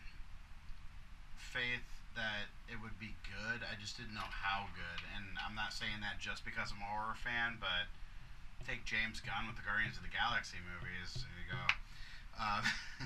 faith 1.37 1.83
that 2.15 2.47
it 2.71 2.77
would 2.81 2.95
be 2.99 3.13
good. 3.27 3.61
I 3.67 3.75
just 3.81 3.97
didn't 3.97 4.13
know 4.13 4.29
how 4.31 4.65
good, 4.77 5.01
and 5.17 5.25
I'm 5.43 5.55
not 5.55 5.73
saying 5.73 5.99
that 6.01 6.19
just 6.23 6.45
because 6.45 6.71
I'm 6.71 6.81
a 6.81 6.85
horror 6.87 7.17
fan, 7.19 7.57
but 7.59 7.89
take 8.65 8.85
James 8.85 9.19
Gunn 9.19 9.47
with 9.47 9.57
the 9.57 9.65
Guardians 9.67 9.97
of 9.97 10.03
the 10.03 10.13
Galaxy 10.13 10.57
movies. 10.63 11.25
There 11.25 11.41
you 11.43 11.49
go. 11.51 11.63
Uh, 12.39 12.61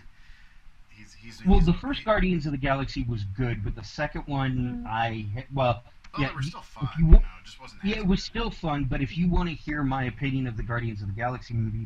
He's 0.98 1.14
he's. 1.14 1.46
Well, 1.46 1.60
he's 1.60 1.68
the 1.68 1.74
first 1.74 2.00
he- 2.00 2.06
Guardians 2.06 2.48
of 2.48 2.54
the 2.54 2.58
Galaxy 2.58 3.06
was 3.08 3.24
good, 3.38 3.64
but 3.64 3.76
the 3.76 3.84
second 3.84 4.24
one, 4.26 4.84
Mm. 4.84 4.88
I 4.90 5.26
well, 5.54 5.84
Oh, 6.16 6.22
yeah, 6.22 6.30
they 6.30 6.34
were 6.36 6.42
still 6.42 6.62
fun. 6.62 6.90
you 6.98 7.06
You, 7.06 7.12
know, 7.12 7.18
it 7.20 7.46
just 7.46 7.62
wasn't. 7.62 7.84
yeah, 7.84 7.98
it 7.98 8.08
was 8.08 8.24
still 8.24 8.50
fun. 8.50 8.86
But 8.86 9.02
if 9.02 9.16
you 9.16 9.30
want 9.30 9.48
to 9.50 9.54
hear 9.54 9.84
my 9.84 10.06
opinion 10.06 10.48
of 10.48 10.58
the 10.58 10.64
Guardians 10.64 11.02
of 11.04 11.08
the 11.10 11.14
Galaxy 11.14 11.54
movie, 11.54 11.86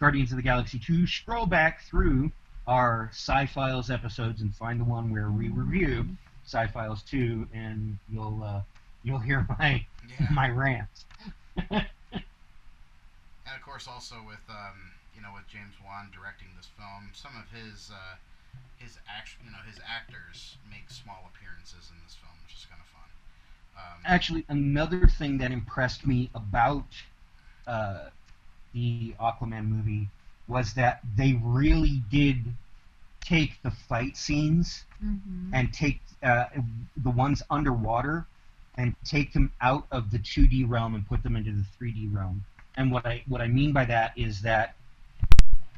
Guardians 0.00 0.30
of 0.32 0.36
the 0.36 0.42
Galaxy 0.42 0.78
Two, 0.78 1.06
scroll 1.06 1.46
back 1.46 1.82
through 1.84 2.30
our 2.66 3.10
Sci-Files 3.12 3.90
episodes 3.90 4.40
and 4.42 4.54
find 4.54 4.80
the 4.80 4.84
one 4.84 5.10
where 5.10 5.30
we 5.30 5.48
review 5.48 6.06
Sci-Files 6.44 7.02
Two, 7.02 7.46
and 7.54 7.98
you'll 8.08 8.42
uh, 8.42 8.62
you'll 9.02 9.18
hear 9.18 9.46
my 9.58 9.84
Yeah. 10.08 10.26
my 10.32 10.48
rant. 10.50 10.88
And 13.46 13.54
of 13.54 13.62
course, 13.62 13.86
also 13.86 14.16
with 14.26 14.40
um, 14.48 14.92
you 15.14 15.20
know 15.20 15.28
with 15.34 15.46
James 15.48 15.74
Wan 15.84 16.10
directing 16.14 16.48
this 16.56 16.66
film, 16.66 17.10
some 17.12 17.32
of 17.36 17.50
his 17.50 17.90
uh, 17.92 18.16
his 18.76 18.98
act 19.08 19.36
you 19.44 19.50
know 19.50 19.58
his 19.68 19.78
actors 19.86 20.56
make 20.70 20.90
small 20.90 21.30
appearances 21.34 21.90
in 21.92 21.96
this 22.04 22.14
film, 22.14 22.32
which 22.42 22.54
is 22.54 22.66
kind 22.66 22.80
of 22.80 22.88
fun. 22.88 23.10
Um, 23.76 24.00
Actually, 24.06 24.44
another 24.48 25.06
thing 25.06 25.38
that 25.38 25.52
impressed 25.52 26.06
me 26.06 26.30
about 26.34 26.86
uh, 27.66 28.08
the 28.74 29.14
Aquaman 29.20 29.68
movie 29.68 30.08
was 30.48 30.74
that 30.74 31.00
they 31.16 31.40
really 31.42 32.02
did 32.10 32.36
take 33.20 33.62
the 33.62 33.70
fight 33.70 34.16
scenes 34.16 34.84
Mm-hmm. 35.04 35.54
and 35.54 35.70
take 35.72 36.00
uh, 36.22 36.46
the 36.96 37.10
ones 37.10 37.42
underwater 37.50 38.24
and 38.76 38.94
take 39.04 39.34
them 39.34 39.52
out 39.60 39.86
of 39.90 40.10
the 40.10 40.18
2D 40.18 40.66
realm 40.66 40.94
and 40.94 41.06
put 41.06 41.22
them 41.22 41.36
into 41.36 41.50
the 41.52 41.64
3D 41.78 42.14
realm. 42.14 42.42
And 42.78 42.90
what 42.90 43.04
I 43.04 43.22
what 43.28 43.42
I 43.42 43.46
mean 43.48 43.72
by 43.72 43.84
that 43.84 44.12
is 44.16 44.40
that 44.42 44.74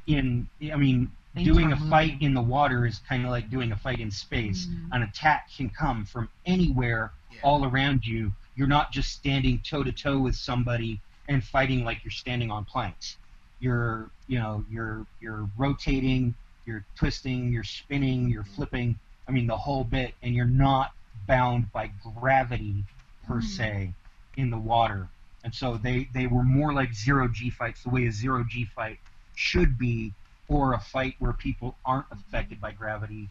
in 0.06 0.48
I 0.72 0.76
mean 0.76 1.10
Things 1.34 1.48
doing 1.48 1.72
a 1.72 1.76
fight 1.90 2.22
in 2.22 2.34
the 2.34 2.40
water 2.40 2.86
is 2.86 3.00
kind 3.08 3.24
of 3.24 3.30
like 3.30 3.50
doing 3.50 3.72
a 3.72 3.76
fight 3.76 3.98
in 4.00 4.10
space. 4.10 4.66
Mhm. 4.66 4.88
An 4.92 5.02
attack 5.02 5.50
can 5.54 5.68
come 5.70 6.04
from 6.04 6.28
anywhere 6.46 7.12
yeah. 7.32 7.40
all 7.42 7.64
around 7.64 8.06
you. 8.06 8.32
You're 8.54 8.68
not 8.68 8.92
just 8.92 9.10
standing 9.12 9.58
toe 9.58 9.82
to 9.82 9.92
toe 9.92 10.18
with 10.20 10.36
somebody 10.36 11.00
and 11.28 11.42
fighting 11.44 11.84
like 11.84 12.04
you're 12.04 12.10
standing 12.10 12.50
on 12.50 12.64
planks. 12.64 13.16
You're, 13.58 14.10
you 14.26 14.38
know, 14.38 14.64
you're 14.70 15.06
you're 15.20 15.48
rotating, 15.56 16.34
you're 16.66 16.86
twisting, 16.96 17.52
you're 17.52 17.64
spinning, 17.64 18.28
you're 18.28 18.44
flipping. 18.44 18.98
I 19.28 19.32
mean, 19.32 19.46
the 19.46 19.56
whole 19.56 19.84
bit, 19.84 20.14
and 20.22 20.34
you're 20.34 20.46
not 20.46 20.92
bound 21.26 21.72
by 21.72 21.88
gravity 22.18 22.84
per 23.24 23.40
Mhm. 23.40 23.42
se 23.42 23.94
in 24.36 24.50
the 24.50 24.58
water. 24.58 25.10
And 25.44 25.54
so 25.54 25.76
they 25.76 26.08
they 26.14 26.26
were 26.26 26.44
more 26.44 26.72
like 26.72 26.92
zero 26.94 27.28
G 27.28 27.50
fights, 27.50 27.82
the 27.82 27.90
way 27.90 28.06
a 28.06 28.12
zero 28.12 28.44
G 28.48 28.64
fight 28.66 28.98
should 29.34 29.78
be, 29.78 30.14
or 30.48 30.74
a 30.74 30.80
fight 30.80 31.14
where 31.18 31.32
people 31.32 31.78
aren't 31.84 32.06
affected 32.10 32.60
by 32.60 32.72
gravity. 32.72 33.30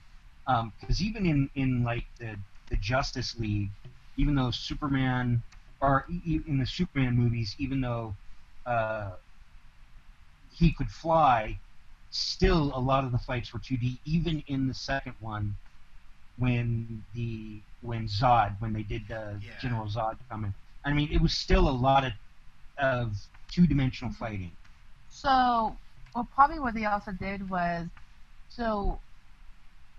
Because 0.80 1.02
even 1.02 1.26
in 1.26 1.50
in 1.56 1.84
like 1.84 2.06
the 2.20 2.38
the 2.70 2.78
Justice 2.78 3.36
League, 3.38 3.72
even 4.18 4.36
though 4.36 4.52
Superman, 4.52 5.44
or 5.82 6.06
in 6.26 6.58
the 6.60 6.66
Superman 6.66 7.16
movies, 7.16 7.56
even 7.60 7.82
though 7.82 8.18
uh, 8.66 9.12
he 10.50 10.74
could 10.74 10.90
fly, 10.90 11.60
still 12.10 12.72
a 12.76 12.80
lot 12.80 13.04
of 13.04 13.12
the 13.12 13.20
fights 13.20 13.54
were 13.54 13.60
2D. 13.60 14.02
Even 14.06 14.42
in 14.48 14.68
the 14.68 14.74
second 14.74 15.16
one, 15.20 15.56
when 16.38 17.04
the 17.14 17.64
when 17.82 18.08
Zod, 18.08 18.60
when 18.60 18.74
they 18.74 18.84
did 18.84 19.12
uh, 19.12 19.36
Yeah. 19.42 19.52
General 19.60 19.88
Zod 19.88 20.18
come 20.30 20.46
in, 20.46 20.54
I 20.86 20.94
mean, 20.94 21.12
it 21.12 21.22
was 21.22 21.34
still 21.34 21.68
a 21.70 21.72
lot 21.72 22.06
of 22.06 22.14
of 22.78 23.14
two 23.52 23.68
dimensional 23.68 24.14
fighting. 24.14 24.58
So, 25.08 25.80
well, 26.14 26.30
probably 26.34 26.60
what 26.60 26.74
they 26.76 26.86
also 26.86 27.12
did 27.12 27.50
was, 27.50 27.88
so 28.48 29.02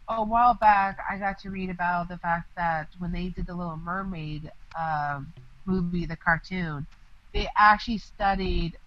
a 0.09 0.25
while 0.25 0.55
back, 0.55 0.99
I 1.11 1.19
got 1.19 1.39
to 1.41 1.51
read 1.51 1.71
about 1.71 2.09
the 2.09 2.19
fact 2.19 2.51
that 2.57 2.89
when 2.99 3.13
they 3.13 3.29
did 3.31 3.47
the 3.47 3.55
Little 3.55 3.77
Mermaid 3.77 4.51
um, 4.79 5.33
movie, 5.67 6.07
the 6.07 6.17
cartoon, 6.17 6.87
they 7.35 7.49
actually 7.59 7.99
studied 7.99 8.79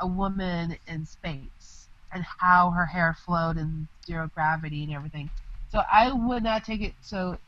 a 0.00 0.06
woman 0.06 0.76
in 0.86 1.04
space 1.06 1.88
and 2.12 2.24
how 2.40 2.70
her 2.70 2.86
hair 2.86 3.14
flowed 3.24 3.56
in 3.58 3.88
zero 4.06 4.28
gravity 4.34 4.84
and 4.84 4.92
everything. 4.92 5.30
So 5.68 5.82
I 5.90 6.12
would 6.12 6.42
not 6.42 6.64
take 6.64 6.82
it. 6.82 6.94
So 7.00 7.40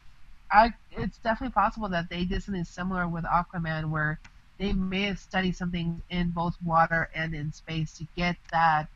I, 0.52 0.72
it's 0.90 1.18
definitely 1.18 1.52
possible 1.52 1.88
that 1.90 2.08
they 2.10 2.24
did 2.24 2.42
something 2.42 2.64
similar 2.64 3.08
with 3.08 3.24
Aquaman, 3.24 3.90
where 3.90 4.20
they 4.58 4.72
may 4.72 5.02
have 5.04 5.18
studied 5.18 5.56
something 5.56 6.02
in 6.10 6.30
both 6.30 6.54
water 6.62 7.08
and 7.14 7.34
in 7.34 7.52
space 7.52 7.94
to 7.98 8.06
get 8.16 8.36
that, 8.52 8.88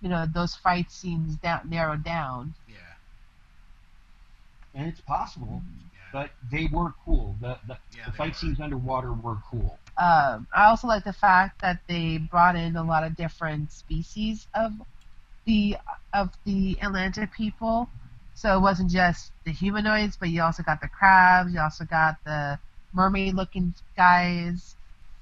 you 0.00 0.08
know, 0.08 0.26
those 0.32 0.54
fight 0.56 0.90
scenes 0.90 1.36
down 1.36 1.68
narrowed 1.68 2.04
down. 2.04 2.54
Yeah. 2.66 2.76
And 4.74 4.86
it's 4.88 5.00
possible, 5.00 5.62
Yeah. 5.92 5.97
But 6.12 6.30
they 6.50 6.66
were 6.72 6.92
cool. 7.04 7.36
The 7.40 7.58
the, 7.66 7.78
Yeah, 7.94 8.06
the 8.06 8.12
fight 8.12 8.36
were. 8.36 8.36
scenes 8.36 8.60
underwater 8.60 9.12
were 9.12 9.38
cool. 9.50 9.80
Um, 9.98 10.46
I 10.54 10.66
also 10.66 10.86
like 10.86 11.04
the 11.04 11.12
fact 11.12 11.60
that 11.62 11.80
they 11.88 12.18
brought 12.18 12.56
in 12.56 12.76
a 12.76 12.84
lot 12.84 13.04
of 13.04 13.16
different 13.16 13.72
species 13.72 14.46
of 14.54 14.72
the 15.46 15.76
of 16.14 16.30
the 16.44 16.78
Atlantean 16.82 17.28
people. 17.28 17.90
So 18.34 18.56
it 18.56 18.60
wasn't 18.60 18.90
just 18.90 19.32
the 19.44 19.52
humanoids, 19.52 20.16
but 20.16 20.30
you 20.30 20.42
also 20.42 20.62
got 20.62 20.80
the 20.80 20.88
crabs. 20.88 21.52
You 21.52 21.60
also 21.60 21.84
got 21.84 22.16
the 22.24 22.58
mermaid-looking 22.92 23.74
guys. 23.96 24.76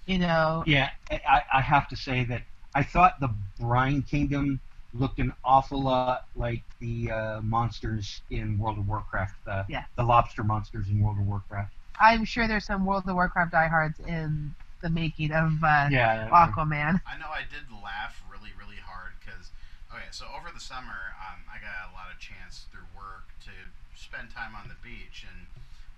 You 0.06 0.18
know, 0.18 0.66
Yeah, 0.66 0.90
I, 1.10 1.42
I 1.54 1.60
have 1.60 1.88
to 1.88 1.96
say 1.96 2.24
that 2.24 2.42
I 2.74 2.82
thought 2.82 3.20
the 3.20 3.30
Brine 3.58 4.02
Kingdom 4.02 4.60
looked 4.98 5.18
an 5.18 5.32
awful 5.44 5.82
lot 5.82 6.26
like 6.36 6.62
the 6.80 7.10
uh, 7.10 7.40
monsters 7.42 8.20
in 8.30 8.58
World 8.58 8.78
of 8.78 8.88
Warcraft. 8.88 9.34
Uh, 9.46 9.64
Yeah. 9.68 9.84
The 9.96 10.02
lobster 10.04 10.42
monsters 10.44 10.88
in 10.88 11.02
World 11.02 11.18
of 11.18 11.26
Warcraft. 11.26 11.72
I'm 12.00 12.24
sure 12.24 12.46
there's 12.46 12.66
some 12.66 12.84
World 12.84 13.04
of 13.08 13.14
Warcraft 13.14 13.52
diehards 13.52 13.98
in 14.00 14.54
the 14.82 14.90
making 14.90 15.32
of 15.32 15.62
uh, 15.64 15.88
Yeah. 15.90 16.28
Aquaman. 16.30 17.00
I 17.06 17.18
know 17.18 17.28
I 17.30 17.42
did 17.42 17.70
laugh 17.82 18.22
really, 18.30 18.50
really 18.58 18.80
hard 18.84 19.12
because, 19.20 19.50
okay, 19.92 20.08
so 20.10 20.26
over 20.36 20.50
the 20.52 20.60
summer, 20.60 21.16
um, 21.24 21.40
I 21.48 21.58
got 21.58 21.90
a 21.90 21.94
lot 21.94 22.12
of 22.12 22.18
chance 22.20 22.66
through 22.70 22.86
work 22.94 23.32
to 23.44 23.52
spend 23.94 24.30
time 24.30 24.54
on 24.54 24.68
the 24.68 24.76
beach, 24.82 25.24
and 25.26 25.46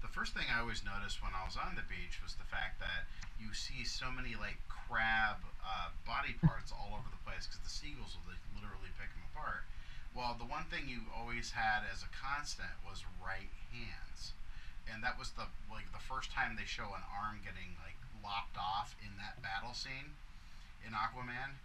the 0.03 0.09
first 0.09 0.35
thing 0.35 0.47
I 0.47 0.61
always 0.63 0.85
noticed 0.85 1.23
when 1.23 1.35
I 1.35 1.43
was 1.45 1.59
on 1.59 1.75
the 1.75 1.87
beach 1.87 2.23
was 2.23 2.35
the 2.39 2.47
fact 2.47 2.79
that 2.79 3.07
you 3.39 3.51
see 3.55 3.83
so 3.83 4.11
many 4.11 4.35
like 4.39 4.59
crab 4.71 5.43
uh, 5.63 5.91
body 6.07 6.35
parts 6.39 6.71
all 6.71 6.95
over 6.95 7.09
the 7.11 7.21
place 7.27 7.47
because 7.47 7.61
the 7.63 7.71
seagulls 7.71 8.15
will 8.15 8.31
like, 8.31 8.43
literally 8.55 8.91
pick 8.95 9.11
them 9.11 9.27
apart. 9.35 9.67
Well, 10.15 10.35
the 10.39 10.47
one 10.49 10.65
thing 10.71 10.89
you 10.89 11.11
always 11.13 11.53
had 11.53 11.83
as 11.85 12.03
a 12.03 12.11
constant 12.11 12.73
was 12.87 13.05
right 13.21 13.51
hands, 13.71 14.33
and 14.89 15.03
that 15.05 15.19
was 15.19 15.35
the 15.35 15.51
like 15.71 15.91
the 15.93 16.01
first 16.03 16.31
time 16.33 16.55
they 16.57 16.67
show 16.67 16.95
an 16.97 17.05
arm 17.11 17.43
getting 17.45 17.77
like 17.83 17.99
lopped 18.23 18.57
off 18.57 18.95
in 19.03 19.15
that 19.19 19.39
battle 19.43 19.75
scene 19.75 20.15
in 20.87 20.95
Aquaman. 20.95 21.59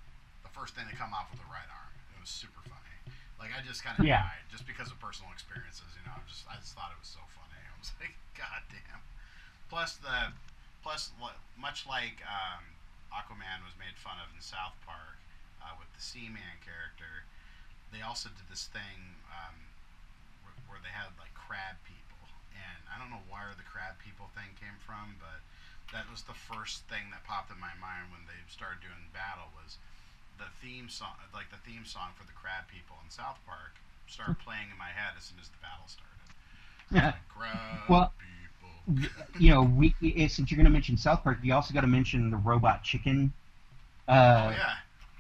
The 0.43 0.51
first 0.51 0.75
thing 0.75 0.85
to 0.89 0.95
come 0.97 1.13
off 1.13 1.31
with 1.31 1.39
the 1.39 1.49
right 1.49 1.69
arm. 1.69 1.93
It 2.13 2.19
was 2.19 2.29
super 2.29 2.61
funny. 2.65 2.97
Like 3.39 3.55
I 3.55 3.61
just 3.65 3.81
kind 3.83 3.97
of 3.97 4.03
Yeah. 4.05 4.21
died 4.25 4.43
just 4.51 4.67
because 4.67 4.91
of 4.91 4.99
personal 4.99 5.31
experiences. 5.31 5.87
You 5.95 6.03
know, 6.05 6.13
I 6.17 6.21
just 6.27 6.43
I 6.49 6.55
just 6.59 6.73
thought 6.75 6.91
it 6.91 6.99
was 6.99 7.09
so 7.09 7.23
funny. 7.31 7.52
Like, 7.99 8.15
God 8.37 8.63
damn. 8.71 9.03
Plus 9.67 9.99
the 9.99 10.31
plus 10.83 11.11
much 11.55 11.87
like 11.87 12.19
um, 12.27 12.63
Aquaman 13.11 13.63
was 13.63 13.75
made 13.79 13.95
fun 13.95 14.19
of 14.19 14.27
in 14.35 14.41
South 14.43 14.75
Park 14.83 15.19
uh, 15.63 15.75
with 15.79 15.87
the 15.95 16.03
Seaman 16.03 16.59
character, 16.59 17.23
they 17.95 18.03
also 18.03 18.27
did 18.33 18.47
this 18.51 18.67
thing 18.67 19.15
um, 19.31 19.55
where, 20.43 20.55
where 20.67 20.81
they 20.83 20.91
had 20.91 21.13
like 21.15 21.31
crab 21.37 21.79
people, 21.87 22.19
and 22.51 22.79
I 22.91 22.99
don't 22.99 23.13
know 23.13 23.23
where 23.31 23.55
the 23.55 23.63
crab 23.63 23.95
people 24.03 24.27
thing 24.35 24.51
came 24.59 24.75
from, 24.83 25.15
but 25.23 25.39
that 25.95 26.09
was 26.09 26.25
the 26.25 26.35
first 26.35 26.83
thing 26.89 27.13
that 27.13 27.23
popped 27.23 27.53
in 27.53 27.59
my 27.61 27.73
mind 27.79 28.09
when 28.09 28.25
they 28.25 28.39
started 28.49 28.81
doing 28.81 29.13
battle 29.13 29.53
was 29.53 29.77
the 30.41 30.49
theme 30.59 30.89
song, 30.89 31.15
like 31.31 31.53
the 31.53 31.61
theme 31.63 31.85
song 31.85 32.11
for 32.17 32.25
the 32.25 32.35
crab 32.35 32.65
people 32.67 32.97
in 33.05 33.09
South 33.13 33.37
Park, 33.45 33.77
started 34.09 34.41
playing 34.41 34.73
in 34.73 34.77
my 34.77 34.91
head 34.91 35.13
as 35.15 35.29
soon 35.29 35.39
as 35.39 35.47
the 35.53 35.61
battle 35.61 35.86
started. 35.88 36.12
Well, 37.88 38.13
you 39.38 39.49
know, 39.49 39.63
we 39.63 39.95
eh, 40.03 40.27
since 40.27 40.51
you're 40.51 40.57
going 40.57 40.65
to 40.65 40.71
mention 40.71 40.97
South 40.97 41.23
Park, 41.23 41.39
you 41.43 41.53
also 41.53 41.73
got 41.73 41.81
to 41.81 41.88
mention 41.88 42.29
the 42.31 42.38
Robot 42.38 42.84
Chicken 42.84 43.34
uh, 44.07 44.47
oh 44.47 44.49
yeah, 44.51 44.75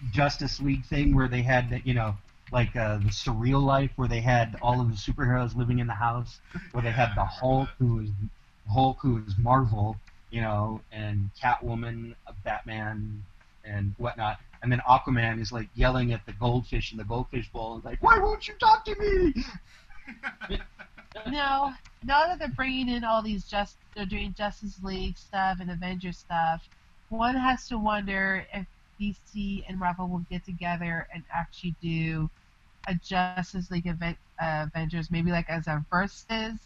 Justice 0.09 0.59
League 0.59 0.85
thing 0.85 1.15
where 1.15 1.27
they 1.27 1.41
had, 1.41 1.81
you 1.85 1.93
know, 1.93 2.15
like 2.51 2.75
uh, 2.75 2.97
the 2.97 3.09
surreal 3.09 3.63
life 3.63 3.91
where 3.95 4.07
they 4.07 4.21
had 4.21 4.55
all 4.61 4.81
of 4.81 4.89
the 4.89 4.95
superheroes 4.95 5.55
living 5.55 5.79
in 5.79 5.87
the 5.87 5.93
house, 5.93 6.39
where 6.71 6.83
they 6.83 6.91
Yeah, 6.91 6.95
had 6.95 7.15
the 7.15 7.25
Hulk 7.25 7.69
that. 7.69 7.77
who 7.79 7.95
was 7.97 8.09
Hulk 8.71 8.97
who 9.01 9.15
was 9.15 9.37
Marvel, 9.37 10.01
you 10.29 10.41
know, 10.41 10.83
and 10.91 11.31
Catwoman, 11.41 12.15
uh, 12.27 12.33
Batman, 12.43 13.23
and 13.63 13.93
whatnot. 13.97 14.37
And 14.61 14.71
then 14.71 14.81
Aquaman 14.87 15.39
is 15.39 15.51
like 15.51 15.69
yelling 15.73 16.13
at 16.13 16.25
the 16.25 16.33
goldfish 16.33 16.91
in 16.91 16.97
the 16.97 17.05
goldfish 17.05 17.49
bowl, 17.51 17.75
and 17.75 17.83
like, 17.85 18.01
"Why 18.03 18.17
won't 18.19 18.47
you 18.47 18.55
talk 18.59 18.85
to 18.85 18.95
me?" 18.99 19.33
Now, 21.27 21.75
now 22.03 22.27
that 22.27 22.39
they're 22.39 22.47
bringing 22.49 22.89
in 22.89 23.03
all 23.03 23.21
these 23.21 23.45
just, 23.45 23.77
they're 23.95 24.05
doing 24.05 24.33
Justice 24.37 24.77
League 24.83 25.17
stuff 25.17 25.57
and 25.59 25.71
Avengers 25.71 26.17
stuff. 26.17 26.67
One 27.09 27.35
has 27.35 27.67
to 27.67 27.77
wonder 27.77 28.45
if 28.53 28.65
DC 28.99 29.63
and 29.67 29.77
Marvel 29.79 30.07
will 30.07 30.25
get 30.29 30.45
together 30.45 31.07
and 31.13 31.23
actually 31.33 31.75
do 31.81 32.29
a 32.87 32.95
Justice 32.95 33.71
League 33.71 33.87
event, 33.87 34.17
uh, 34.41 34.65
Avengers, 34.67 35.09
maybe 35.11 35.31
like 35.31 35.49
as 35.49 35.67
a 35.67 35.85
versus 35.89 36.59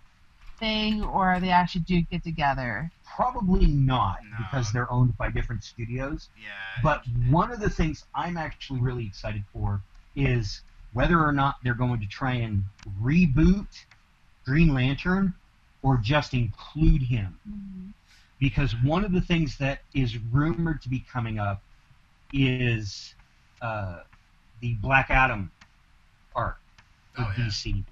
thing, 0.59 1.03
or 1.03 1.39
they 1.39 1.49
actually 1.49 1.81
do 1.81 2.01
get 2.01 2.23
together? 2.23 2.91
Probably 3.15 3.67
not 3.67 4.17
No. 4.23 4.37
because 4.39 4.71
they're 4.71 4.91
owned 4.91 5.17
by 5.17 5.29
different 5.29 5.63
studios. 5.63 6.29
Yeah. 6.41 6.49
But 6.81 7.03
one 7.29 7.51
of 7.51 7.59
the 7.59 7.69
things 7.69 8.05
I'm 8.15 8.37
actually 8.37 8.79
really 8.79 9.05
excited 9.05 9.43
for 9.53 9.81
is 10.15 10.61
whether 10.93 11.23
or 11.23 11.31
not 11.31 11.57
they're 11.63 11.75
going 11.75 11.99
to 11.99 12.07
try 12.07 12.33
and 12.33 12.63
reboot 13.01 13.67
Green 14.47 14.73
Lantern 14.73 15.33
or 15.83 15.97
just 15.97 16.33
include 16.33 17.01
him. 17.03 17.37
Because 18.39 18.73
one 18.83 19.03
of 19.03 19.11
the 19.11 19.21
things 19.21 19.57
that 19.57 19.79
is 19.93 20.17
rumored 20.31 20.81
to 20.83 20.89
be 20.89 21.03
coming 21.11 21.37
up 21.37 21.61
is 22.33 23.13
uh, 23.61 24.01
the 24.61 24.73
Black 24.75 25.09
Adam 25.09 25.51
arc 26.35 26.57
for 27.13 27.23
Oh, 27.23 27.33
yeah. 27.37 27.45
DC, 27.45 27.83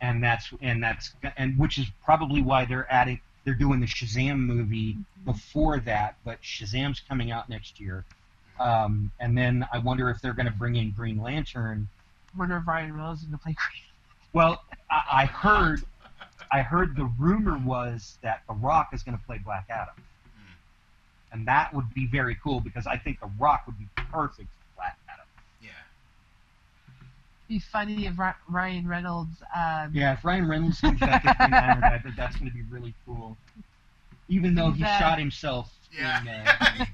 and 0.00 0.22
that's 0.22 0.50
and 0.60 0.82
that's 0.82 1.12
and 1.36 1.56
which 1.58 1.78
is 1.78 1.86
probably 2.04 2.42
why 2.42 2.64
they're 2.64 2.92
adding 2.92 3.20
they're 3.44 3.54
doing 3.54 3.80
the 3.80 3.86
Shazam 3.86 4.40
movie 4.40 4.96
before 5.24 5.78
that, 5.80 6.16
but 6.24 6.42
Shazam's 6.42 7.00
coming 7.08 7.30
out 7.30 7.48
next 7.48 7.80
year. 7.80 8.04
Um, 8.58 9.12
and 9.20 9.38
then 9.38 9.64
I 9.72 9.78
wonder 9.78 10.10
if 10.10 10.20
they're 10.20 10.32
going 10.34 10.46
to 10.46 10.52
bring 10.52 10.74
in 10.76 10.90
Green 10.90 11.22
Lantern. 11.22 11.88
Wonder 12.36 12.56
if 12.56 12.66
Ryan 12.66 12.92
Reynolds 12.94 13.20
is 13.20 13.26
gonna 13.26 13.38
play 13.38 13.54
Green. 13.54 13.87
Well, 14.38 14.62
I, 14.88 15.02
I 15.22 15.24
heard, 15.26 15.82
I 16.52 16.62
heard 16.62 16.94
the 16.94 17.06
rumor 17.18 17.58
was 17.58 18.18
that 18.22 18.42
The 18.46 18.54
Rock 18.54 18.90
is 18.92 19.02
going 19.02 19.18
to 19.18 19.24
play 19.24 19.38
Black 19.44 19.66
Adam, 19.68 19.96
and 21.32 21.44
that 21.48 21.74
would 21.74 21.92
be 21.92 22.06
very 22.06 22.36
cool 22.40 22.60
because 22.60 22.86
I 22.86 22.98
think 22.98 23.18
The 23.18 23.28
Rock 23.40 23.64
would 23.66 23.76
be 23.80 23.88
perfect 23.96 24.46
for 24.48 24.76
Black 24.76 24.96
Adam. 25.12 25.26
Yeah. 25.60 25.70
Be 27.48 27.58
funny 27.58 28.06
if 28.06 28.16
Ry- 28.16 28.36
Ryan 28.48 28.86
Reynolds. 28.86 29.42
Um, 29.52 29.90
Yeah, 29.92 30.12
if 30.12 30.24
Ryan 30.24 30.46
Reynolds 30.46 30.80
comes 30.80 31.00
back 31.00 31.26
as 31.26 31.36
Green 31.36 31.50
Lantern, 31.50 31.82
I 31.82 31.98
think 31.98 32.14
that's 32.14 32.36
going 32.36 32.48
to 32.48 32.56
be 32.56 32.62
really 32.70 32.94
cool. 33.06 33.36
Even 34.28 34.54
though 34.54 34.70
he 34.70 34.82
That- 34.84 35.00
shot 35.00 35.18
himself. 35.18 35.74
Yeah. 35.90 36.20
In, 36.22 36.28
uh, 36.28 36.84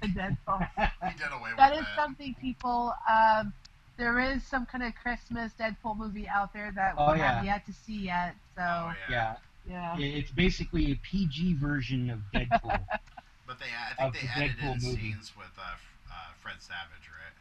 Deadpool. 0.49 0.69
he 0.79 1.19
did 1.19 1.27
away 1.31 1.51
with 1.51 1.57
That 1.59 1.75
that. 1.75 1.79
is 1.79 1.87
something 1.95 2.35
people. 2.41 2.95
Um, 3.07 3.53
there 3.97 4.19
is 4.21 4.43
some 4.45 4.67
kind 4.67 4.83
of 4.85 4.93
Christmas 4.95 5.53
Deadpool 5.59 5.97
movie 5.97 6.29
out 6.29 6.53
there 6.53 6.73
that 6.75 6.95
Oh, 6.99 7.13
we 7.13 7.19
have 7.21 7.45
yeah. 7.45 7.55
yet 7.55 7.67
to 7.67 7.73
see 7.73 7.99
yet. 8.07 8.35
So 8.57 8.63
Oh, 8.63 8.93
yeah, 9.09 9.37
yeah. 9.69 9.97
it- 9.99 10.15
it's 10.15 10.31
basically 10.31 10.93
a 10.93 10.97
PG 10.97 11.55
version 11.55 12.11
of 12.11 12.21
Deadpool. 12.33 12.85
But 13.47 13.59
they, 13.59 13.67
I 13.67 14.07
Of 14.07 14.15
think 14.15 14.25
the 14.25 14.41
they 14.41 14.45
added 14.47 14.57
Deadpool 14.57 14.75
in 14.77 14.83
movie. 14.89 15.13
scenes 15.13 15.33
with 15.37 15.51
uh, 15.59 15.63
uh, 16.11 16.15
Fred 16.41 16.57
Savage, 16.63 17.11
right? 17.11 17.35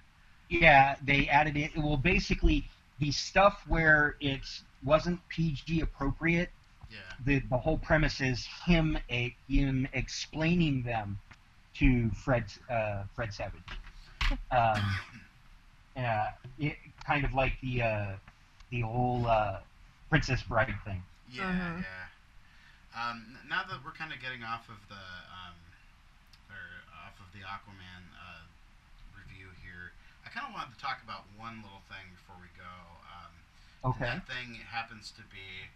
Yeah, 0.49 0.97
they 1.01 1.29
added 1.29 1.55
it. 1.55 1.71
Well, 1.77 1.95
basically, 1.95 2.67
the 2.99 3.09
stuff 3.11 3.63
where 3.69 4.17
it 4.19 4.41
wasn't 4.83 5.21
PG 5.29 5.79
appropriate, 5.79 6.49
Yeah. 6.91 6.97
the 7.25 7.39
the 7.49 7.57
whole 7.57 7.77
premise 7.77 8.19
is 8.19 8.45
him 8.65 8.97
a, 9.09 9.33
him 9.47 9.87
explaining 9.93 10.83
them 10.83 11.19
to 11.75 12.09
Fred 12.11 12.43
uh, 12.69 13.03
Fred 13.15 13.33
Savage. 13.33 13.61
Um, 14.51 14.95
uh, 15.97 16.27
it, 16.59 16.75
kind 17.05 17.25
of 17.25 17.33
like 17.33 17.53
the 17.61 17.81
uh, 17.81 18.07
the 18.71 18.81
whole 18.81 19.25
uh, 19.27 19.59
Princess 20.09 20.41
Bride 20.43 20.73
thing. 20.85 21.03
Yeah, 21.31 21.43
Mhm. 21.51 21.81
yeah. 21.83 22.07
Um, 22.95 23.37
now 23.49 23.63
that 23.63 23.83
we're 23.83 23.91
kind 23.91 24.13
of 24.13 24.19
getting 24.21 24.43
off 24.43 24.69
of 24.69 24.77
the 24.87 24.95
um, 25.33 25.57
or 26.49 26.61
off 27.05 27.17
of 27.19 27.31
the 27.33 27.39
Aquaman 27.45 28.03
uh, 28.13 28.41
review 29.17 29.47
here, 29.65 29.91
I 30.25 30.29
kind 30.29 30.45
of 30.47 30.53
wanted 30.53 30.75
to 30.75 30.79
talk 30.81 31.01
about 31.03 31.25
one 31.37 31.57
little 31.63 31.81
thing 31.89 32.05
before 32.15 32.35
we 32.41 32.49
go. 32.57 32.73
Um, 33.09 33.33
Okay. 33.85 34.05
That 34.05 34.27
thing 34.27 34.55
happens 34.71 35.11
to 35.17 35.21
be 35.23 35.67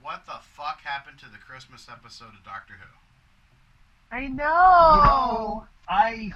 what 0.00 0.24
the 0.26 0.38
fuck 0.56 0.80
happened 0.82 1.18
to 1.18 1.26
the 1.26 1.36
Christmas 1.38 1.88
episode 1.90 2.32
of 2.34 2.42
Doctor 2.44 2.74
Who? 2.80 4.16
I 4.16 4.28
know. 4.28 4.94
You 4.94 5.02
know, 5.04 5.66
I 5.88 6.32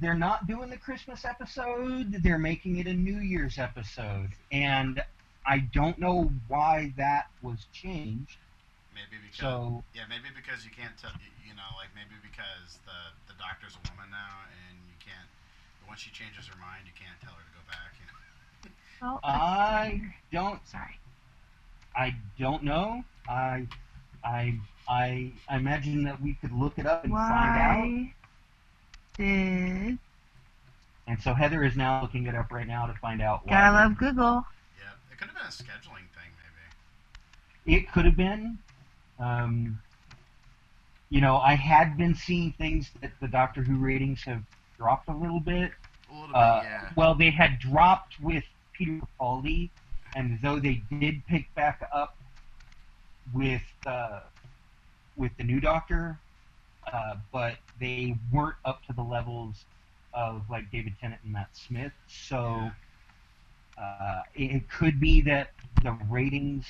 they're 0.00 0.14
not 0.14 0.46
doing 0.46 0.70
the 0.70 0.76
Christmas 0.76 1.24
episode. 1.24 2.22
They're 2.22 2.38
making 2.38 2.78
it 2.78 2.86
a 2.86 2.94
New 2.94 3.18
Year's 3.18 3.58
episode, 3.58 4.30
and 4.52 5.02
I 5.46 5.58
don't 5.58 5.98
know 5.98 6.30
why 6.48 6.92
that 6.96 7.26
was 7.42 7.66
changed. 7.72 8.36
Maybe 8.94 9.20
because 9.22 9.38
So 9.38 9.84
yeah, 9.94 10.02
maybe 10.08 10.28
because 10.34 10.64
you 10.64 10.70
can't 10.70 10.96
tell. 10.98 11.10
You 11.46 11.54
know, 11.54 11.70
like 11.76 11.90
maybe 11.94 12.14
because 12.22 12.78
the 12.86 13.32
the 13.32 13.38
doctor's 13.38 13.76
a 13.76 13.82
woman 13.90 14.10
now, 14.10 14.46
and 14.48 14.78
you 14.86 14.96
can't. 14.98 15.28
Once 15.86 16.00
she 16.00 16.10
changes 16.10 16.46
her 16.46 16.58
mind, 16.58 16.86
you 16.86 16.92
can't 16.98 17.18
tell 17.20 17.34
her 17.34 17.44
to 17.44 17.54
go 17.54 17.64
back. 17.68 17.92
You 17.98 18.06
know. 18.06 18.20
Well, 19.02 19.20
I 19.22 20.12
don't. 20.32 20.60
sorry. 20.66 20.98
I 21.96 22.16
don't 22.38 22.62
know. 22.62 23.04
I 23.28 23.66
I 24.24 24.58
I 24.88 25.32
I 25.48 25.56
imagine 25.56 26.04
that 26.04 26.20
we 26.20 26.34
could 26.34 26.52
look 26.52 26.78
it 26.78 26.86
up 26.86 27.04
and 27.04 27.12
find 27.12 27.58
out. 27.58 28.23
Why 29.16 29.24
did 29.24 29.98
And 31.06 31.20
so 31.22 31.34
Heather 31.34 31.64
is 31.64 31.76
now 31.76 32.00
looking 32.02 32.26
it 32.26 32.34
up 32.34 32.50
right 32.52 32.66
now 32.66 32.86
to 32.86 32.94
find 32.94 33.20
out 33.22 33.44
why. 33.46 33.52
gotta 33.52 33.72
love 33.76 33.98
Google? 33.98 34.44
Yeah, 34.78 34.84
it 35.12 35.18
could 35.18 35.28
have 35.28 35.36
been 35.36 35.46
a 35.46 35.48
scheduling 35.48 36.06
thing, 36.14 36.30
maybe. 37.66 37.76
It 37.76 37.92
could 37.92 38.04
have 38.04 38.16
been. 38.16 38.58
Um, 39.18 39.80
you 41.10 41.20
know, 41.20 41.36
I 41.36 41.54
had 41.54 41.96
been 41.96 42.14
seeing 42.14 42.52
things 42.52 42.90
that 43.00 43.12
the 43.20 43.28
Doctor 43.28 43.62
Who 43.62 43.76
ratings 43.76 44.22
have 44.24 44.42
dropped 44.76 45.08
a 45.08 45.14
little 45.14 45.40
bit. 45.40 45.72
A 46.10 46.14
little 46.20 46.34
Uh, 46.36 46.60
bit, 46.60 46.68
yeah. 46.68 46.90
Well, 46.96 47.14
they 47.14 47.30
had 47.30 47.58
dropped 47.58 48.18
with 48.20 48.44
Peter 48.72 49.00
Capaldi, 49.20 49.70
and 50.16 50.38
though 50.42 50.58
they 50.58 50.82
did 50.98 51.24
pick 51.26 51.54
back 51.54 51.88
up 51.92 52.16
with 53.32 53.62
uh, 53.86 54.20
with 55.16 55.36
the 55.36 55.44
new 55.44 55.60
Doctor, 55.60 56.18
uh, 56.92 57.16
but 57.32 57.56
they 57.80 58.14
weren't 58.32 58.56
up 58.64 58.82
to 58.84 58.92
the 58.92 59.02
levels 59.02 59.66
of 60.12 60.42
like 60.50 60.70
David 60.70 60.96
Tennant 61.00 61.22
and 61.22 61.32
Matt 61.32 61.50
Smith. 61.56 61.92
So 62.06 62.74
uh, 63.78 64.22
it, 64.34 64.50
it 64.56 64.68
could 64.70 65.00
be 65.00 65.22
that 65.22 65.50
the 65.82 65.92
ratings 66.10 66.66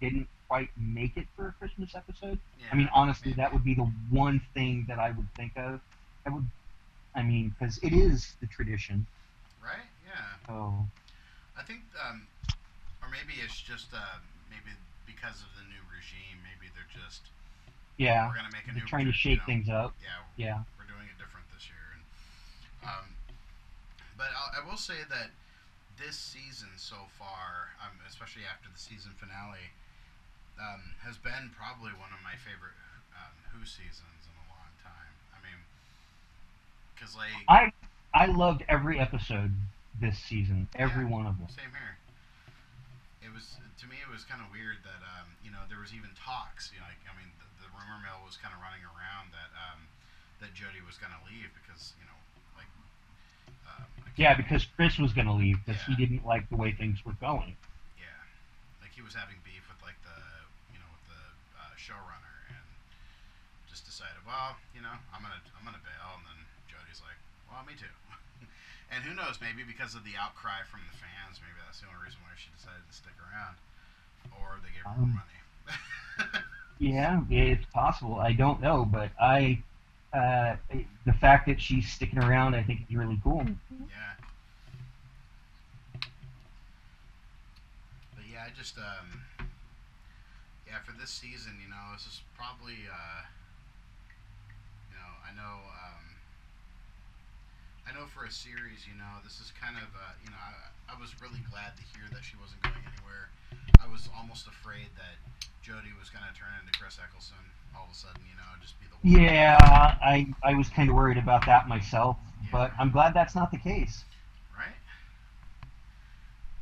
didn't 0.00 0.28
quite 0.48 0.68
make 0.76 1.16
it 1.16 1.26
for 1.34 1.48
a 1.48 1.52
Christmas 1.52 1.94
episode. 1.94 2.38
yeah. 2.58 2.66
I 2.72 2.76
mean, 2.76 2.88
honestly, 2.94 3.32
maybe. 3.32 3.36
that 3.36 3.52
would 3.52 3.64
be 3.64 3.74
the 3.74 3.90
one 4.10 4.40
thing 4.54 4.84
that 4.88 4.98
I 4.98 5.10
would 5.10 5.28
think 5.36 5.52
of. 5.56 5.80
I 6.26 6.30
would, 6.30 6.46
I 7.14 7.22
mean, 7.22 7.54
because 7.58 7.78
it 7.82 7.92
is 7.92 8.36
the 8.40 8.46
tradition. 8.46 9.06
right. 9.62 9.88
Yeah, 10.06 10.38
So 10.46 10.86
I 11.56 11.62
think, 11.62 11.82
um, 11.98 12.28
or 13.02 13.08
maybe 13.08 13.34
it's 13.42 13.60
just 13.60 13.92
uh, 13.92 14.18
maybe 14.48 14.72
because 15.06 15.42
of 15.42 15.54
the 15.56 15.64
new 15.64 15.82
regime. 15.88 16.42
Maybe 16.42 16.70
they're 16.72 16.88
just 16.90 17.30
yeah, 17.96 18.28
we're 18.28 18.36
gonna 18.36 18.52
make 18.52 18.68
a 18.68 18.72
new. 18.72 18.84
trying 18.86 19.06
to 19.06 19.12
you 19.14 19.16
shake 19.16 19.38
know, 19.40 19.46
things 19.46 19.68
up. 19.68 19.94
Yeah, 20.02 20.20
Yeah. 20.36 20.58
we're 20.78 20.84
doing 20.86 21.08
it 21.08 21.16
different 21.18 21.46
this 21.52 21.68
year. 21.68 21.86
And, 21.96 22.02
um, 22.88 23.06
but 24.16 24.28
I'll, 24.36 24.62
I 24.62 24.66
will 24.68 24.76
say 24.76 25.04
that 25.08 25.30
this 25.96 26.16
season 26.16 26.68
so 26.76 27.08
far, 27.18 27.72
um, 27.80 27.96
especially 28.08 28.42
after 28.44 28.68
the 28.68 28.78
season 28.78 29.12
finale, 29.16 29.72
um, 30.60 30.92
has 31.04 31.16
been 31.16 31.52
probably 31.56 31.92
one 31.96 32.12
of 32.12 32.20
my 32.24 32.36
favorite 32.36 32.76
um, 33.16 33.32
Who 33.52 33.64
seasons 33.64 34.28
in 34.28 34.34
a 34.36 34.46
long 34.52 34.68
time. 34.84 35.12
I 35.32 35.38
mean, 35.40 35.60
because 36.94 37.16
like 37.16 37.44
I 37.48 37.72
I 38.12 38.26
loved 38.26 38.64
every 38.68 39.00
episode 39.00 39.52
this 40.00 40.18
season, 40.18 40.68
every 40.76 41.04
Yeah. 41.04 41.10
one 41.10 41.26
of 41.26 41.38
them. 41.38 41.48
same 41.48 41.72
here. 41.72 41.96
It 43.26 43.34
was 43.34 43.58
to 43.82 43.86
me, 43.90 43.98
it 43.98 44.06
was 44.06 44.22
kind 44.22 44.38
of 44.38 44.46
weird 44.54 44.78
that 44.86 45.02
um, 45.02 45.26
you 45.42 45.50
know 45.50 45.58
there 45.66 45.82
was 45.82 45.90
even 45.90 46.14
talks. 46.14 46.70
You 46.70 46.78
know, 46.78 46.86
like 46.86 47.02
I 47.10 47.14
mean, 47.18 47.26
the, 47.42 47.66
the 47.66 47.70
rumor 47.74 47.98
mill 48.06 48.22
was 48.22 48.38
kind 48.38 48.54
of 48.54 48.62
running 48.62 48.86
around 48.86 49.34
that 49.34 49.50
um, 49.58 49.82
that 50.38 50.54
Jodie 50.54 50.80
was 50.86 50.94
going 50.94 51.10
to 51.10 51.22
leave 51.26 51.50
because 51.58 51.98
you 51.98 52.06
know, 52.06 52.18
like 52.54 52.70
um, 53.66 53.82
Yeah, 54.14 54.38
because 54.38 54.62
Chris 54.78 55.02
was 55.02 55.10
going 55.10 55.26
to 55.26 55.34
leave 55.34 55.58
because 55.66 55.82
he 55.90 55.98
didn't 55.98 56.22
like 56.22 56.46
the 56.54 56.56
way 56.56 56.70
things 56.70 57.02
were 57.02 57.18
going. 57.18 57.58
Yeah, 57.98 58.14
like 58.78 58.94
he 58.94 59.02
was 59.02 59.18
having 59.18 59.42
beef 59.42 59.66
with 59.66 59.82
like 59.82 59.98
the 60.06 60.18
you 60.70 60.78
know 60.78 60.88
with 60.94 61.04
the 61.10 61.22
uh, 61.58 61.74
showrunner 61.74 62.38
and 62.54 62.66
just 63.66 63.82
decided, 63.82 64.22
well, 64.22 64.54
you 64.70 64.86
know, 64.86 64.94
I'm 65.10 65.20
gonna 65.26 65.42
I'm 65.58 65.66
gonna 65.66 65.82
bail, 65.82 66.22
and 66.22 66.24
then 66.30 66.40
Jodie's 66.70 67.02
like, 67.02 67.18
well, 67.50 67.66
me 67.66 67.74
too. 67.74 67.90
And 68.90 69.04
who 69.04 69.14
knows? 69.14 69.38
Maybe 69.40 69.62
because 69.62 69.94
of 69.94 70.04
the 70.04 70.16
outcry 70.18 70.62
from 70.70 70.80
the 70.90 70.96
fans, 70.96 71.40
maybe 71.42 71.58
that's 71.64 71.80
the 71.80 71.86
only 71.88 72.00
reason 72.04 72.20
why 72.22 72.34
she 72.36 72.50
decided 72.54 72.82
to 72.88 72.94
stick 72.94 73.16
around, 73.18 73.56
or 74.32 74.58
they 74.62 74.70
gave 74.72 74.82
her 74.86 74.94
more 74.96 75.06
Um, 75.06 75.20
money. 75.20 75.40
Yeah, 76.78 77.22
it's 77.30 77.64
possible. 77.66 78.16
I 78.20 78.32
don't 78.32 78.60
know, 78.60 78.84
but 78.84 79.10
I 79.20 79.62
uh, 80.12 80.56
the 81.04 81.12
fact 81.14 81.46
that 81.46 81.60
she's 81.60 81.90
sticking 81.90 82.18
around, 82.22 82.54
I 82.54 82.62
think, 82.62 82.80
is 82.88 82.94
really 82.96 83.18
cool. 83.24 83.44
Yeah. 83.88 84.14
But 88.14 88.24
yeah, 88.30 88.44
I 88.46 88.50
just 88.56 88.76
um 88.78 89.22
yeah, 90.66 90.78
for 90.84 90.92
this 90.92 91.10
season, 91.10 91.58
you 91.62 91.68
know, 91.70 91.92
this 91.92 92.06
is 92.06 92.22
probably 92.36 92.86
uh 92.90 93.22
you 94.90 94.96
know, 94.96 95.12
I 95.24 95.32
know 95.34 95.60
um 95.70 96.05
I 97.86 97.94
know 97.94 98.10
for 98.10 98.26
a 98.26 98.30
series, 98.30 98.82
you 98.82 98.98
know, 98.98 99.22
this 99.22 99.38
is 99.38 99.54
kind 99.54 99.78
of, 99.78 99.86
uh, 99.94 100.18
you 100.18 100.30
know, 100.30 100.42
I, 100.42 100.94
I 100.94 100.94
was 100.98 101.14
really 101.22 101.38
glad 101.46 101.78
to 101.78 101.84
hear 101.94 102.02
that 102.10 102.26
she 102.26 102.34
wasn't 102.34 102.58
going 102.66 102.82
anywhere. 102.82 103.30
I 103.78 103.86
was 103.86 104.10
almost 104.10 104.50
afraid 104.50 104.90
that 104.98 105.14
Jodie 105.62 105.94
was 105.98 106.10
going 106.10 106.26
to 106.26 106.34
turn 106.34 106.50
into 106.58 106.74
Chris 106.78 106.98
Eccleston 106.98 107.38
all 107.74 107.86
of 107.86 107.92
a 107.92 107.98
sudden, 107.98 108.22
you 108.26 108.34
know, 108.34 108.46
just 108.58 108.74
be 108.80 108.86
the 108.90 108.98
one. 108.98 109.06
Yeah, 109.06 109.58
I 109.60 110.26
I 110.42 110.54
was 110.54 110.68
kind 110.68 110.88
of 110.88 110.96
worried 110.96 111.18
about 111.18 111.46
that 111.46 111.68
myself, 111.68 112.16
but 112.50 112.72
I'm 112.78 112.90
glad 112.90 113.14
that's 113.14 113.34
not 113.34 113.50
the 113.50 113.58
case. 113.58 114.04
Right? 114.54 114.78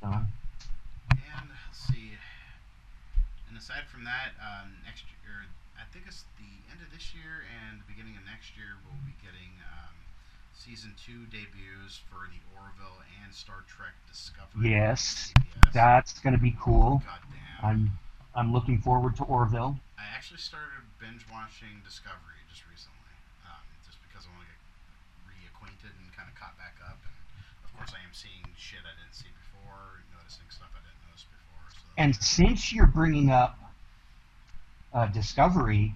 So, 0.01 0.09
And 0.09 1.49
let's 1.49 1.81
see. 1.89 2.17
And 3.49 3.57
aside 3.57 3.85
from 3.89 4.05
that, 4.05 4.37
um, 4.41 4.73
next 4.85 5.05
year, 5.25 5.49
I 5.77 5.85
think 5.93 6.05
it's 6.09 6.25
the 6.41 6.53
end 6.73 6.81
of 6.81 6.89
this 6.93 7.13
year 7.15 7.45
and 7.45 7.81
the 7.81 7.89
beginning 7.89 8.17
of 8.17 8.25
next 8.25 8.57
year, 8.57 8.81
we'll 8.85 9.01
be 9.05 9.17
getting 9.21 9.53
um, 9.69 9.84
season 10.65 10.97
two 10.97 11.29
debuts 11.29 12.01
for 12.09 12.25
the 12.33 12.41
Orville 12.57 13.05
and 13.21 13.29
Star 13.37 13.69
Trek 13.69 13.93
Discovery. 14.09 14.73
Yes, 14.73 15.29
that's 15.77 16.17
going 16.25 16.33
to 16.33 16.41
be 16.41 16.57
cool. 16.57 17.05
Goddamn. 17.05 17.61
I'm 17.61 17.81
I'm 18.33 18.49
looking 18.53 18.81
forward 18.81 19.15
to 19.21 19.25
Orville. 19.25 19.77
I 20.01 20.09
actually 20.17 20.41
started 20.41 20.89
binge 20.97 21.21
watching 21.29 21.85
Discovery 21.85 22.41
just 22.49 22.65
recently, 22.73 23.13
um, 23.45 23.61
just 23.85 24.01
because 24.09 24.25
I 24.25 24.33
want 24.33 24.49
to 24.49 24.57
get 24.57 24.65
reacquainted 25.29 25.93
and 26.01 26.09
kind 26.17 26.33
of 26.33 26.35
caught 26.41 26.57
back 26.57 26.81
up. 26.89 26.97
And 26.97 27.13
of 27.69 27.71
course, 27.77 27.93
I 27.93 28.01
am 28.01 28.17
seeing 28.17 28.49
shit 28.57 28.81
I 28.89 28.97
didn't 28.97 29.13
see 29.13 29.29
before, 29.37 30.01
noticing 30.17 30.49
stuff 30.49 30.73
I 30.73 30.81
didn't 30.81 31.05
notice 31.05 31.29
before. 31.29 31.69
So 31.77 31.85
And 32.01 32.17
since 32.17 32.73
you're 32.73 32.89
bringing 32.89 33.29
up 33.29 33.61
uh, 34.97 35.13
Discovery, 35.13 35.93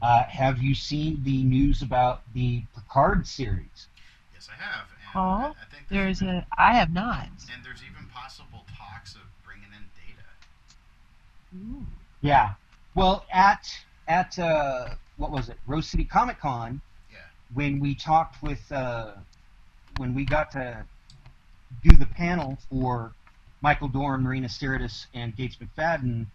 uh, 0.00 0.24
have 0.24 0.62
you 0.64 0.74
seen 0.74 1.20
the 1.24 1.44
news 1.44 1.82
about 1.82 2.24
the 2.32 2.64
Picard 2.72 3.26
series? 3.26 3.87
Yes, 4.38 4.48
I 4.50 4.62
have. 4.62 4.86
And 4.90 4.98
Oh, 5.14 5.20
I, 5.20 5.48
I 5.48 5.74
think 5.74 5.88
There's 5.88 6.22
even, 6.22 6.36
a. 6.36 6.46
I 6.56 6.74
have 6.74 6.92
not. 6.92 7.28
and 7.52 7.64
there's 7.64 7.82
even 7.82 8.08
possible 8.12 8.64
talks 8.76 9.14
of 9.14 9.22
bringing 9.44 9.68
in 9.72 9.84
Data. 9.96 11.76
Ooh. 11.80 11.86
Yeah. 12.20 12.54
Well, 12.94 13.24
at 13.32 13.68
at 14.06 14.38
uh, 14.38 14.90
what 15.16 15.30
was 15.30 15.48
it, 15.48 15.58
Rose 15.66 15.86
City 15.88 16.04
Comic 16.04 16.40
Con, 16.40 16.80
Yeah. 17.12 17.18
when 17.54 17.80
we 17.80 17.94
talked 17.94 18.42
with 18.42 18.70
uh, 18.72 19.12
when 19.96 20.14
we 20.14 20.24
got 20.24 20.50
to 20.52 20.84
do 21.82 21.96
the 21.96 22.06
panel 22.06 22.58
for 22.70 23.12
Michael 23.60 23.88
Dorn, 23.88 24.22
Marina 24.22 24.48
Sirtis, 24.48 25.06
and 25.14 25.34
Gates 25.36 25.56
McFadden, 25.56 26.26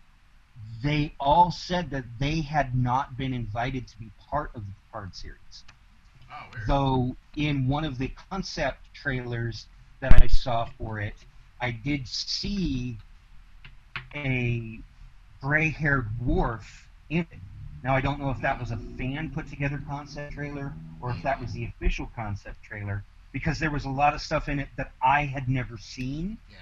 they 0.84 1.14
all 1.20 1.52
said 1.52 1.90
that 1.92 2.04
they 2.20 2.42
had 2.42 2.76
not 2.76 3.18
been 3.18 3.34
invited 3.34 3.88
to 3.88 3.98
be 4.00 4.10
part 4.30 4.52
of 4.56 4.62
the 4.66 4.72
Picard 4.88 5.16
series. 5.16 5.64
Though 6.68 7.16
in 7.36 7.68
one 7.68 7.84
of 7.84 7.98
the 7.98 8.12
concept 8.30 8.94
trailers 8.94 9.68
that 10.00 10.22
I 10.22 10.28
saw 10.28 10.66
for 10.78 11.00
it, 11.00 11.16
I 11.60 11.72
did 11.72 12.08
see 12.08 12.98
a 14.16 14.80
gray-haired 15.42 16.08
dwarf 16.22 16.86
in 17.10 17.22
it. 17.22 17.40
Now 17.84 17.96
I 17.96 18.02
don't 18.02 18.20
know 18.20 18.30
if 18.30 18.42
that 18.42 18.60
was 18.60 18.72
a 18.72 18.78
fan 18.98 19.32
put 19.32 19.50
together 19.50 19.82
concept 19.88 20.34
trailer 20.34 20.74
or 21.02 21.12
if 21.12 21.22
that 21.24 21.40
was 21.42 21.52
the 21.52 21.66
official 21.66 22.10
concept 22.16 22.64
trailer 22.64 23.04
because 23.34 23.60
there 23.60 23.72
was 23.72 23.86
a 23.86 23.90
lot 23.90 24.14
of 24.14 24.22
stuff 24.22 24.48
in 24.48 24.60
it 24.60 24.70
that 24.78 24.92
I 25.04 25.26
had 25.26 25.50
never 25.50 25.78
seen. 25.78 26.38
yeah. 26.50 26.58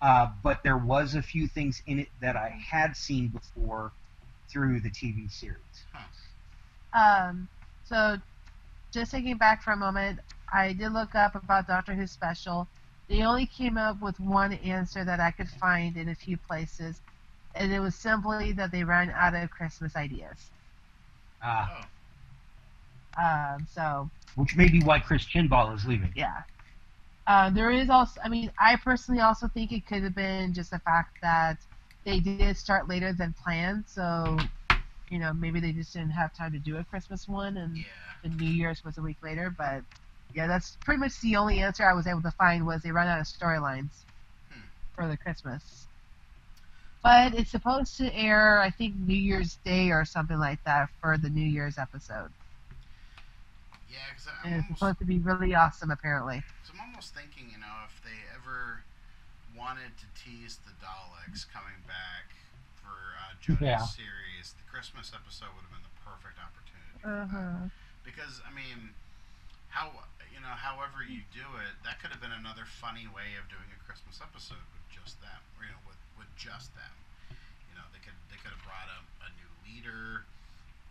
Uh, 0.00 0.30
but 0.44 0.62
there 0.62 0.76
was 0.76 1.16
a 1.16 1.22
few 1.22 1.48
things 1.48 1.82
in 1.86 1.98
it 1.98 2.08
that 2.20 2.36
I 2.36 2.50
had 2.50 2.96
seen 2.96 3.28
before 3.28 3.90
through 4.48 4.80
the 4.80 4.90
TV 4.90 5.30
series. 5.30 5.58
Um, 6.92 7.48
so, 7.84 8.18
just 8.92 9.12
thinking 9.12 9.38
back 9.38 9.62
for 9.62 9.72
a 9.72 9.76
moment, 9.76 10.20
I 10.52 10.72
did 10.74 10.92
look 10.92 11.14
up 11.14 11.34
about 11.36 11.66
Doctor 11.66 11.94
Who 11.94 12.06
special. 12.06 12.68
They 13.08 13.22
only 13.22 13.46
came 13.46 13.76
up 13.76 14.00
with 14.00 14.18
one 14.20 14.52
answer 14.54 15.04
that 15.04 15.20
I 15.20 15.30
could 15.32 15.48
find 15.50 15.96
in 15.96 16.08
a 16.08 16.14
few 16.14 16.36
places, 16.38 17.02
and 17.54 17.72
it 17.72 17.80
was 17.80 17.96
simply 17.96 18.52
that 18.52 18.72
they 18.72 18.84
ran 18.84 19.10
out 19.10 19.34
of 19.34 19.50
Christmas 19.50 19.96
ideas. 19.96 20.50
Uh, 21.42 21.66
Oh, 21.68 21.88
Um, 23.18 23.66
so, 23.66 24.10
which 24.36 24.56
may 24.56 24.68
be 24.68 24.82
why 24.82 24.98
Chris 25.00 25.24
Chibnall 25.26 25.74
is 25.74 25.84
leaving. 25.86 26.14
yeah. 26.14 26.42
Uh, 27.26 27.50
there 27.50 27.70
is 27.70 27.90
also, 27.90 28.20
I 28.24 28.28
mean, 28.28 28.52
I 28.58 28.76
personally 28.76 29.20
also 29.20 29.48
think 29.48 29.72
it 29.72 29.86
could 29.86 30.02
have 30.04 30.14
been 30.14 30.54
just 30.54 30.70
the 30.70 30.80
fact 30.80 31.10
that 31.22 31.58
they 32.04 32.20
did 32.20 32.56
start 32.56 32.88
later 32.88 33.12
than 33.12 33.34
planned, 33.42 33.84
so, 33.86 34.48
you 35.10 35.18
know, 35.18 35.32
maybe 35.32 35.60
they 35.60 35.72
just 35.72 35.92
didn't 35.92 36.10
have 36.10 36.32
time 36.34 36.52
to 36.52 36.58
do 36.58 36.76
a 36.78 36.84
Christmas 36.84 37.28
one, 37.28 37.56
and 37.56 37.84
yeah. 37.84 37.84
the 38.22 38.28
New 38.28 38.50
Year's 38.50 38.84
was 38.84 38.98
a 38.98 39.02
week 39.02 39.18
later, 39.22 39.50
but 39.56 39.82
yeah, 40.34 40.46
that's 40.46 40.76
pretty 40.84 41.00
much 41.00 41.20
the 41.20 41.36
only 41.36 41.60
answer 41.60 41.84
I 41.84 41.94
was 41.94 42.06
able 42.06 42.22
to 42.22 42.30
find 42.32 42.66
was 42.66 42.82
they 42.82 42.92
ran 42.92 43.08
out 43.08 43.20
of 43.20 43.26
storylines 43.26 44.04
Hmm. 44.50 44.68
for 44.94 45.06
the 45.08 45.16
Christmas. 45.16 45.88
But 47.02 47.34
it's 47.34 47.50
supposed 47.50 47.96
to 47.98 48.14
air, 48.14 48.60
I 48.60 48.70
think, 48.70 48.96
New 48.96 49.16
Year's 49.16 49.56
Day 49.64 49.90
or 49.90 50.04
something 50.04 50.38
like 50.38 50.62
that 50.64 50.88
for 51.00 51.16
the 51.16 51.30
New 51.30 51.46
Year's 51.46 51.78
episode. 51.78 52.32
Yeah, 53.88 53.96
because 54.10 54.26
I'm 54.28 54.52
it's 54.52 54.64
almost, 54.64 54.80
supposed 54.80 54.98
to 54.98 55.04
be 55.04 55.18
really 55.18 55.48
awesome, 55.54 55.90
apparently. 55.90 56.42
so 56.62 56.72
I'm 56.74 56.80
almost 56.80 57.14
thinking, 57.14 57.50
you 57.50 57.58
know, 57.58 57.66
if 57.86 58.02
they 58.02 58.18
ever 58.34 58.84
wanted 59.56 59.96
to 59.98 60.06
tease 60.14 60.58
the 60.58 60.72
Daleks 60.72 61.46
coming 61.50 61.82
back 61.86 62.34
for 62.74 62.88
uh, 62.88 63.34
Jodie's 63.40 63.64
Yeah. 63.64 63.78
series, 63.82 64.27
the 64.54 64.62
Christmas 64.70 65.10
episode 65.10 65.50
would 65.58 65.66
have 65.66 65.74
been 65.74 65.82
the 65.82 65.96
perfect 66.06 66.38
opportunity. 66.38 66.98
Uh-huh. 67.02 67.66
Because 68.06 68.38
I 68.46 68.50
mean, 68.54 68.94
how 69.74 69.90
you 70.30 70.38
know, 70.40 70.54
however 70.54 71.02
you 71.02 71.26
do 71.34 71.44
it, 71.58 71.74
that 71.82 71.98
could 71.98 72.14
have 72.14 72.22
been 72.22 72.34
another 72.34 72.62
funny 72.64 73.10
way 73.10 73.34
of 73.34 73.50
doing 73.50 73.66
a 73.74 73.78
Christmas 73.82 74.22
episode 74.22 74.62
with 74.70 74.84
just 74.94 75.18
them, 75.18 75.42
or 75.58 75.66
you 75.66 75.72
know, 75.74 75.82
with 75.84 75.98
with 76.16 76.30
just 76.38 76.70
them. 76.78 76.94
You 77.68 77.74
know, 77.74 77.84
they 77.90 77.98
could 78.00 78.16
they 78.30 78.38
could 78.38 78.54
have 78.54 78.62
brought 78.62 78.86
a, 78.88 79.00
a 79.26 79.28
new 79.34 79.50
leader. 79.66 80.22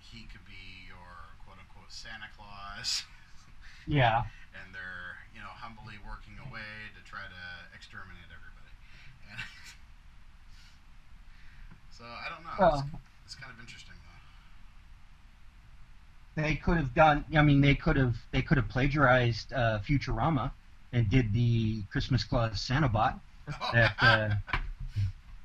He 0.04 0.28
could 0.28 0.44
be 0.44 0.86
your 0.88 1.36
quote 1.48 1.58
unquote 1.60 1.90
Santa 1.92 2.28
Claus, 2.36 3.08
Yeah. 3.88 4.28
and 4.56 4.76
they're 4.76 5.24
you 5.32 5.40
know 5.40 5.52
humbly 5.56 5.96
working 6.04 6.36
away 6.44 6.92
to 6.96 7.02
try 7.08 7.24
to 7.24 7.44
exterminate 7.72 8.28
everybody. 8.28 8.76
And 9.32 9.40
so 11.92 12.06
I 12.06 12.30
don't 12.30 12.44
know. 12.46 12.56
Well, 12.60 12.86
it's, 13.28 13.36
it's 13.36 13.44
kind 13.44 13.54
of 13.54 13.60
interesting 13.60 13.94
though. 16.36 16.42
they 16.42 16.56
could 16.56 16.78
have 16.78 16.94
done. 16.96 17.26
I 17.36 17.42
mean, 17.42 17.62
they 17.62 17.76
could 17.76 17.98
have 17.98 18.16
they 18.32 18.42
could 18.42 18.58
have 18.58 18.70
plagiarized 18.70 19.52
uh, 19.54 19.80
Futurama 19.88 20.52
and 20.94 21.10
did 21.10 21.34
the 21.34 21.82
Christmas 21.92 22.24
Claus 22.24 22.60
Santa 22.62 22.88
bot. 22.90 23.20
That 23.74 23.96
uh, 24.02 24.30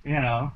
you 0.04 0.14
know, 0.20 0.52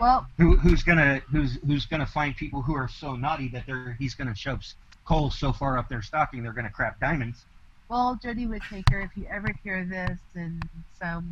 Well, 0.00 0.26
who, 0.38 0.56
who's 0.56 0.82
gonna 0.82 1.20
who's 1.30 1.58
who's 1.66 1.84
gonna 1.86 2.06
find 2.06 2.34
people 2.36 2.62
who 2.62 2.74
are 2.74 2.88
so 2.88 3.16
naughty 3.16 3.48
that 3.48 3.64
they're 3.66 3.96
he's 3.98 4.14
gonna 4.14 4.34
shove 4.34 4.62
coal 5.04 5.30
so 5.30 5.52
far 5.52 5.76
up 5.78 5.88
their 5.88 6.02
stocking 6.02 6.42
they're 6.42 6.52
gonna 6.54 6.70
crap 6.70 6.98
diamonds. 7.00 7.44
well, 7.90 8.18
Jodie 8.22 8.48
Whittaker, 8.48 9.00
if 9.00 9.10
you 9.16 9.26
ever 9.30 9.48
hear 9.62 9.84
this 9.84 10.18
in 10.34 10.60
some 10.98 11.30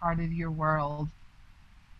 part 0.00 0.18
of 0.20 0.32
your 0.32 0.50
world, 0.50 1.08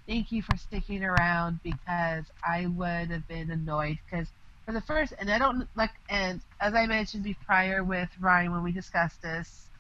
thank 0.07 0.33
you 0.33 0.43
for 0.43 0.57
sticking 0.57 1.05
around 1.05 1.61
because 1.63 2.31
I 2.45 2.67
would 2.67 3.11
have 3.11 3.27
been 3.29 3.51
annoyed 3.51 3.99
because 4.05 4.33
for 4.65 4.73
the 4.73 4.81
first, 4.83 5.13
and 5.19 5.31
I 5.31 5.39
don't 5.39 5.69
like, 5.77 5.91
and 6.09 6.43
as 6.61 6.75
I 6.75 6.87
mentioned 6.87 7.25
be- 7.25 7.37
prior 7.47 7.85
with 7.85 8.11
Ryan 8.21 8.53
when 8.53 8.63
we 8.63 8.73
discussed 8.73 9.23
this 9.23 9.71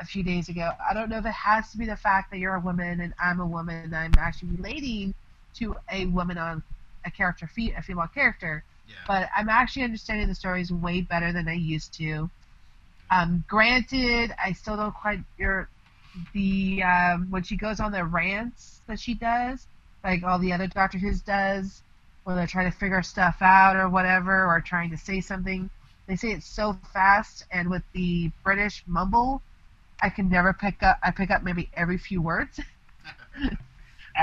a 0.00 0.04
few 0.04 0.22
days 0.24 0.48
ago, 0.48 0.72
I 0.88 0.94
don't 0.94 1.08
know 1.10 1.18
if 1.18 1.26
it 1.26 1.32
has 1.32 1.70
to 1.72 1.78
be 1.78 1.86
the 1.86 1.96
fact 1.96 2.30
that 2.30 2.38
you're 2.38 2.54
a 2.54 2.60
woman 2.60 3.00
and 3.00 3.14
I'm 3.20 3.40
a 3.40 3.46
woman 3.46 3.76
and 3.76 3.94
I'm 3.96 4.12
actually 4.18 4.50
relating 4.50 5.14
to 5.56 5.76
a 5.90 6.06
woman 6.06 6.38
on 6.38 6.62
a 7.04 7.10
character, 7.10 7.46
fe- 7.46 7.74
a 7.76 7.82
female 7.82 8.08
character 8.12 8.64
Yeah. 8.86 8.96
but 9.06 9.28
I'm 9.36 9.48
actually 9.48 9.84
understanding 9.84 10.28
the 10.28 10.34
stories 10.34 10.72
way 10.72 11.00
better 11.02 11.32
than 11.32 11.48
I 11.48 11.54
used 11.54 11.94
to. 11.98 12.30
Um, 13.10 13.44
granted, 13.48 14.32
I 14.42 14.52
still 14.52 14.76
don't 14.76 14.94
quite 14.94 15.20
your 15.38 15.70
the 16.32 16.82
um, 16.82 17.30
when 17.30 17.42
she 17.42 17.56
goes 17.56 17.80
on 17.80 17.92
the 17.92 18.04
rants 18.04 18.82
that 18.88 18.98
she 19.00 19.14
does, 19.14 19.68
like 20.06 20.22
all 20.22 20.38
the 20.38 20.52
other 20.52 20.68
Doctor 20.68 20.98
Who's 20.98 21.20
does, 21.20 21.82
when 22.24 22.36
they're 22.36 22.46
trying 22.46 22.70
to 22.70 22.78
figure 22.78 23.02
stuff 23.02 23.36
out 23.40 23.76
or 23.76 23.88
whatever, 23.88 24.46
or 24.46 24.60
trying 24.60 24.90
to 24.90 24.96
say 24.96 25.20
something. 25.20 25.68
They 26.06 26.14
say 26.14 26.30
it 26.30 26.44
so 26.44 26.78
fast, 26.92 27.44
and 27.50 27.68
with 27.68 27.82
the 27.92 28.30
British 28.44 28.84
mumble, 28.86 29.42
I 30.00 30.08
can 30.08 30.28
never 30.28 30.52
pick 30.52 30.82
up. 30.82 30.98
I 31.02 31.10
pick 31.10 31.30
up 31.30 31.42
maybe 31.42 31.68
every 31.74 31.98
few 31.98 32.22
words, 32.22 32.60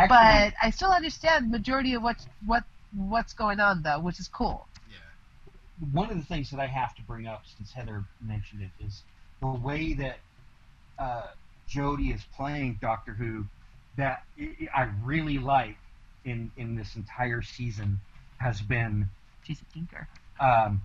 but 0.07 0.53
I 0.61 0.71
still 0.73 0.91
understand 0.91 1.47
the 1.47 1.57
majority 1.57 1.93
of 1.95 2.01
what 2.01 2.25
what 2.45 2.63
what's 2.95 3.34
going 3.34 3.59
on 3.59 3.84
though, 3.84 3.99
which 3.99 4.19
is 4.19 4.29
cool. 4.29 4.65
yeah. 4.89 5.88
one 5.91 6.09
of 6.09 6.17
the 6.17 6.23
things 6.23 6.49
that 6.51 6.61
I 6.61 6.67
have 6.67 6.95
to 6.95 7.01
bring 7.01 7.27
up 7.27 7.43
since 7.57 7.73
Heather 7.73 8.05
mentioned 8.21 8.61
it 8.61 8.86
is 8.86 9.01
the 9.41 9.47
way 9.47 9.93
that 9.95 10.19
uh, 10.97 11.27
Jodie 11.69 12.15
is 12.15 12.21
playing 12.38 12.77
Doctor 12.81 13.13
Who 13.13 13.45
that 13.97 14.23
I 14.39 14.67
I 14.75 14.89
really 15.03 15.37
like 15.37 15.77
in 16.25 16.51
in 16.57 16.75
this 16.75 16.95
entire 16.95 17.41
season 17.41 17.99
has 18.37 18.61
been 18.61 19.07
She's 19.43 19.61
a 19.61 19.73
tinker. 19.73 20.07
um, 20.39 20.81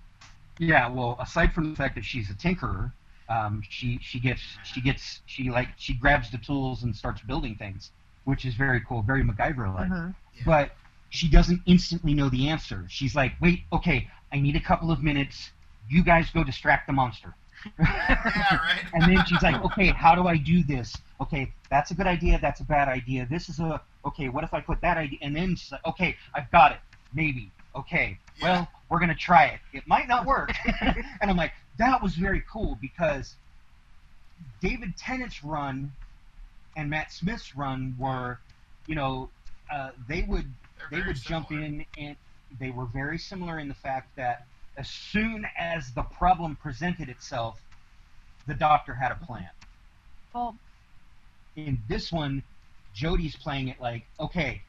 yeah 0.57 0.87
well 0.89 1.17
aside 1.19 1.53
from 1.53 1.69
the 1.71 1.75
fact 1.75 1.95
that 1.95 2.03
she's 2.05 2.29
a 2.29 2.33
tinkerer 2.33 2.91
Um, 3.29 3.61
she 3.69 3.99
she 4.01 4.19
gets 4.19 4.41
she 4.63 4.81
gets 4.81 5.21
she 5.27 5.49
like 5.49 5.69
she 5.77 5.93
grabs 5.93 6.31
the 6.31 6.37
tools 6.39 6.83
and 6.83 6.95
starts 6.95 7.21
building 7.21 7.55
things, 7.55 7.91
which 8.25 8.43
is 8.45 8.55
very 8.55 8.81
cool, 8.87 9.01
very 9.03 9.23
MacGyver-like. 9.23 9.91
Uh-huh. 9.91 10.07
Yeah. 10.35 10.43
But 10.45 10.71
she 11.09 11.29
doesn't 11.29 11.61
instantly 11.65 12.13
know 12.15 12.29
the 12.29 12.49
answer. 12.49 12.85
She's 12.89 13.15
like, 13.15 13.33
wait, 13.39 13.59
okay, 13.71 14.07
I 14.33 14.39
need 14.39 14.55
a 14.55 14.59
couple 14.59 14.89
of 14.91 15.03
minutes. 15.03 15.51
You 15.87 16.03
guys 16.03 16.29
go 16.31 16.43
distract 16.43 16.87
the 16.87 16.93
monster. 16.93 17.35
Yeah, 17.79 18.57
right. 18.57 18.85
and 18.93 19.03
then 19.03 19.25
she's 19.25 19.41
like, 19.41 19.63
okay, 19.65 19.87
how 19.87 20.15
do 20.15 20.27
I 20.27 20.37
do 20.37 20.63
this? 20.63 20.95
Okay, 21.21 21.51
that's 21.69 21.91
a 21.91 21.93
good 21.93 22.07
idea. 22.07 22.39
That's 22.41 22.61
a 22.61 22.63
bad 22.63 22.87
idea. 22.87 23.27
This 23.29 23.49
is 23.49 23.59
a 23.59 23.81
okay. 24.05 24.29
What 24.29 24.43
if 24.43 24.53
I 24.53 24.61
put 24.61 24.81
that 24.81 24.97
idea? 24.97 25.19
And 25.21 25.35
then 25.35 25.55
she's 25.55 25.71
like, 25.71 25.85
okay, 25.85 26.15
I've 26.33 26.49
got 26.51 26.71
it. 26.71 26.79
Maybe. 27.13 27.51
Okay. 27.75 28.17
Yeah. 28.37 28.43
Well, 28.43 28.67
we're 28.89 28.99
gonna 28.99 29.15
try 29.15 29.45
it. 29.45 29.59
It 29.73 29.87
might 29.87 30.07
not 30.07 30.25
work. 30.25 30.51
and 30.81 31.29
I'm 31.29 31.37
like, 31.37 31.53
that 31.77 32.01
was 32.01 32.15
very 32.15 32.43
cool 32.51 32.77
because 32.81 33.35
David 34.61 34.95
Tennant's 34.97 35.43
run 35.43 35.91
and 36.75 36.89
Matt 36.89 37.11
Smith's 37.11 37.55
run 37.55 37.95
were, 37.99 38.39
you 38.87 38.95
know, 38.95 39.29
uh, 39.71 39.91
they 40.07 40.23
would 40.23 40.51
They're 40.89 41.01
they 41.01 41.07
would 41.07 41.17
jump 41.17 41.51
in 41.51 41.85
and 41.97 42.15
they 42.59 42.71
were 42.71 42.85
very 42.85 43.17
similar 43.17 43.59
in 43.59 43.67
the 43.67 43.73
fact 43.75 44.15
that 44.15 44.45
as 44.79 44.89
soon 44.89 45.45
as 45.57 45.93
the 45.93 46.03
problem 46.03 46.55
presented 46.55 47.09
itself, 47.09 47.61
the 48.47 48.55
doctor 48.55 48.95
had 48.95 49.11
a 49.11 49.15
plan. 49.15 49.49
Well, 50.33 50.57
In 51.55 51.79
this 51.87 52.11
one, 52.11 52.43
Jodie's 52.95 53.35
playing 53.35 53.67
it 53.67 53.79
like, 53.81 54.07
okay, 54.19 54.63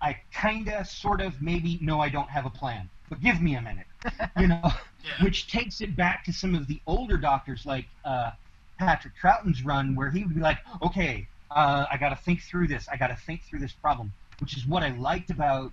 I 0.00 0.16
kinda, 0.32 0.84
sort 0.84 1.20
of, 1.20 1.42
maybe, 1.42 1.78
no, 1.82 2.00
I 2.00 2.08
don't 2.10 2.30
have 2.30 2.46
a 2.46 2.50
plan, 2.50 2.90
but 3.08 3.20
give 3.20 3.42
me 3.42 3.56
a 3.56 3.62
minute, 3.62 3.86
you 4.38 4.46
know, 4.48 4.70
Yeah. 5.02 5.24
which 5.24 5.48
takes 5.50 5.80
it 5.80 5.96
back 5.96 6.24
to 6.24 6.32
some 6.32 6.54
of 6.54 6.66
the 6.68 6.80
older 6.86 7.16
doctors 7.18 7.66
like 7.66 7.86
uh, 8.04 8.30
Patrick 8.78 9.16
Troughton's 9.16 9.64
run, 9.64 9.94
where 9.96 10.10
he 10.10 10.24
would 10.24 10.34
be 10.34 10.40
like, 10.40 10.58
okay, 10.82 11.28
uh, 11.50 11.86
I 11.90 11.96
got 11.96 12.10
to 12.10 12.16
think 12.16 12.42
through 12.42 12.68
this, 12.68 12.88
I 12.88 12.96
got 12.96 13.08
to 13.08 13.16
think 13.16 13.42
through 13.44 13.60
this 13.60 13.72
problem, 13.72 14.12
which 14.38 14.56
is 14.56 14.66
what 14.66 14.82
I 14.84 14.90
liked 14.90 15.30
about 15.30 15.72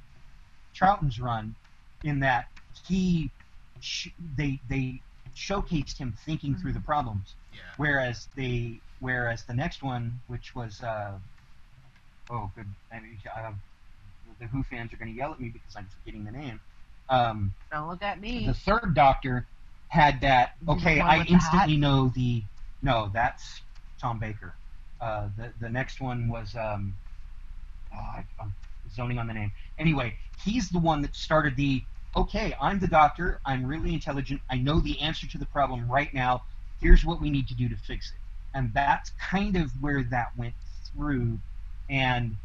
Troughton's 0.74 1.20
run, 1.20 1.56
in 2.04 2.20
that 2.22 2.46
he 2.88 3.32
sh- 3.84 4.10
they 4.38 4.60
they 4.70 5.02
showcased 5.36 5.98
him 5.98 6.16
thinking 6.26 6.56
through 6.56 6.74
the 6.74 6.80
problems, 6.80 7.36
yeah. 7.54 7.60
whereas 7.78 8.28
they 8.36 8.80
whereas 9.00 9.44
the 9.44 9.54
next 9.54 9.84
one, 9.84 10.20
which 10.28 10.56
was 10.56 10.82
uh, 10.82 11.14
oh 12.30 12.52
good, 12.56 12.68
I 12.92 13.00
mean, 13.00 13.18
uh, 13.36 13.52
the 14.40 14.48
Who 14.48 14.64
fans 14.64 14.94
are 14.94 14.98
going 14.98 15.12
to 15.12 15.18
yell 15.18 15.32
at 15.32 15.40
me 15.40 15.50
because 15.50 15.76
I'm 15.76 15.88
forgetting 16.00 16.26
the 16.26 16.32
name. 16.32 16.60
Um, 17.10 17.54
don't 17.72 17.90
look 17.90 18.02
at 18.02 18.20
me. 18.20 18.48
the 18.48 18.54
third 18.54 18.94
Doctor 18.96 19.46
had 19.90 20.22
that. 20.22 20.56
Okay, 20.68 21.00
I 21.00 21.20
with 21.20 21.28
the 21.28 21.34
instantly 21.34 21.78
know 21.78 22.12
the. 22.16 22.44
No, 22.82 23.10
that's 23.14 23.62
Tom 24.00 24.20
Baker. 24.20 24.56
Uh, 25.02 25.28
the 25.38 25.52
the 25.60 25.70
next 25.70 26.00
one 26.02 26.30
was. 26.30 26.56
Um, 26.56 26.96
oh, 27.94 28.00
I, 28.00 28.26
I'm 28.40 28.54
zoning 28.96 29.20
on 29.20 29.28
the 29.28 29.34
name. 29.34 29.52
Anyway, 29.78 30.16
he's 30.44 30.70
the 30.70 30.80
one 30.80 31.02
that 31.02 31.16
started 31.16 31.56
the. 31.56 31.84
Okay, 32.16 32.56
I'm 32.62 32.80
the 32.80 32.88
doctor. 32.88 33.40
I'm 33.46 33.66
really 33.66 33.94
intelligent. 33.94 34.42
I 34.50 34.58
know 34.58 34.80
the 34.80 35.00
answer 35.00 35.28
to 35.28 35.38
the 35.38 35.48
problem 35.48 35.90
right 35.90 36.14
now. 36.14 36.44
Here's 36.80 37.04
what 37.04 37.20
we 37.20 37.30
need 37.30 37.48
to 37.48 37.56
do 37.56 37.68
to 37.70 37.76
fix 37.76 38.10
it. 38.10 38.18
And 38.54 38.72
that's 38.74 39.12
kind 39.20 39.56
of 39.56 39.72
where 39.82 40.04
that 40.04 40.38
went 40.38 40.54
through. 40.86 41.40
And 41.90 42.38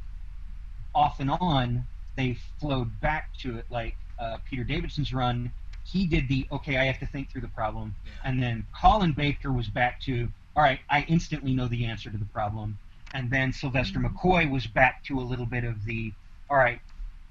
off 0.95 1.21
and 1.21 1.31
on, 1.31 1.85
they 2.17 2.39
flowed 2.59 3.01
back 3.01 3.37
to 3.41 3.59
it. 3.59 3.67
Like 3.71 3.97
uh, 4.19 4.39
Peter 4.49 4.65
Davison's 4.65 5.13
run, 5.13 5.53
he 5.85 6.07
did 6.07 6.29
the 6.29 6.47
okay, 6.51 6.79
I 6.79 6.85
have 6.85 6.99
to 7.01 7.07
think 7.07 7.31
through 7.31 7.43
the 7.43 7.49
problem. 7.49 7.95
Yeah. 8.05 8.13
And 8.25 8.43
then 8.43 8.67
Colin 8.79 9.13
Baker 9.13 9.53
was 9.53 9.69
back 9.69 10.01
to 10.03 10.29
all 10.57 10.63
right, 10.63 10.81
I 10.91 11.03
instantly 11.09 11.55
know 11.55 11.69
the 11.69 11.85
answer 11.85 12.11
to 12.11 12.17
the 12.17 12.25
problem. 12.25 12.79
And 13.15 13.31
then 13.31 13.53
Sylvester 13.53 14.01
McCoy 14.01 14.51
was 14.51 14.67
back 14.67 15.05
to 15.05 15.21
a 15.21 15.23
little 15.23 15.47
bit 15.47 15.65
of 15.65 15.85
the 15.85 16.13
all 16.51 16.57
right, 16.57 16.81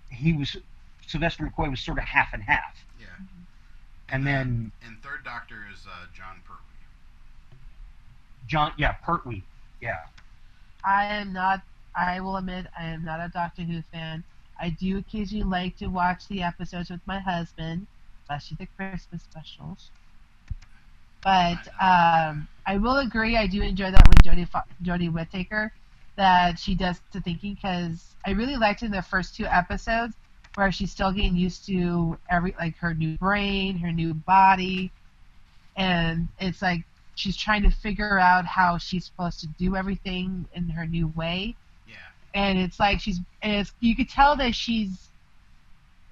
he 0.10 0.34
was 0.34 0.56
Sylvester 1.08 1.44
McCoy 1.46 1.70
was 1.72 1.80
sort 1.80 1.98
of 1.98 2.04
half 2.06 2.34
and 2.34 2.44
half. 2.44 2.86
Yeah. 3.00 3.08
And 4.10 4.26
then 4.26 4.72
And 4.86 5.02
third 5.02 5.24
Doctor 5.24 5.66
is 5.72 5.86
uh, 5.88 6.06
Jon 6.14 6.42
Pertwee. 6.46 6.62
John, 8.48 8.74
yeah, 8.78 8.94
Pertwee, 8.94 9.44
yeah, 9.82 9.98
I 10.84 11.06
am 11.06 11.34
not. 11.34 11.62
I 11.96 12.20
will 12.22 12.38
admit, 12.38 12.68
I 12.78 12.86
am 12.86 13.04
not 13.04 13.20
a 13.20 13.30
Doctor 13.30 13.64
Who 13.64 13.82
fan. 13.82 14.24
I 14.60 14.70
do 14.70 14.98
occasionally 14.98 15.44
like 15.44 15.78
to 15.78 15.88
watch 15.88 16.28
the 16.28 16.44
episodes 16.44 16.90
with 16.90 17.02
my 17.06 17.20
husband, 17.20 17.88
especially 18.24 18.58
the 18.60 18.68
Christmas 18.78 19.24
specials. 19.24 19.92
But 21.24 21.68
um, 21.82 22.48
I 22.66 22.78
will 22.78 22.98
agree. 22.98 23.36
I 23.38 23.48
do 23.48 23.62
enjoy 23.62 23.92
that 23.92 24.08
with 24.08 24.20
Jodie 24.24 24.48
Fo- 24.48 24.62
Jodie 24.84 25.12
Whittaker, 25.12 25.74
that 26.16 26.60
she 26.60 26.76
does 26.76 27.02
the 27.12 27.20
thinking 27.20 27.56
because 27.56 28.16
I 28.26 28.32
really 28.32 28.56
liked 28.56 28.84
in 28.84 28.92
the 28.92 29.02
first 29.02 29.36
two 29.36 29.46
episodes 29.46 30.16
where 30.58 30.72
she's 30.72 30.90
still 30.90 31.12
getting 31.12 31.36
used 31.36 31.68
to 31.68 32.18
every 32.32 32.56
like 32.60 32.76
her 32.78 32.96
new 32.96 33.16
brain, 33.20 33.78
her 33.78 33.92
new 33.92 34.12
body, 34.12 34.92
and 35.76 36.28
it's 36.40 36.64
like 36.64 36.84
she's 37.14 37.38
trying 37.38 37.62
to 37.62 37.70
figure 37.70 38.18
out 38.18 38.44
how 38.44 38.76
she's 38.80 39.06
supposed 39.06 39.40
to 39.40 39.48
do 39.60 39.76
everything 39.76 40.48
in 40.56 40.68
her 40.70 40.88
new 40.88 41.10
way. 41.16 41.56
Yeah. 41.88 41.96
and 42.34 42.58
it's 42.58 42.80
like 42.80 43.00
she's 43.00 43.20
and 43.44 43.54
it's 43.54 43.72
you 43.82 43.96
could 43.96 44.10
tell 44.10 44.36
that 44.38 44.56
she's 44.56 45.10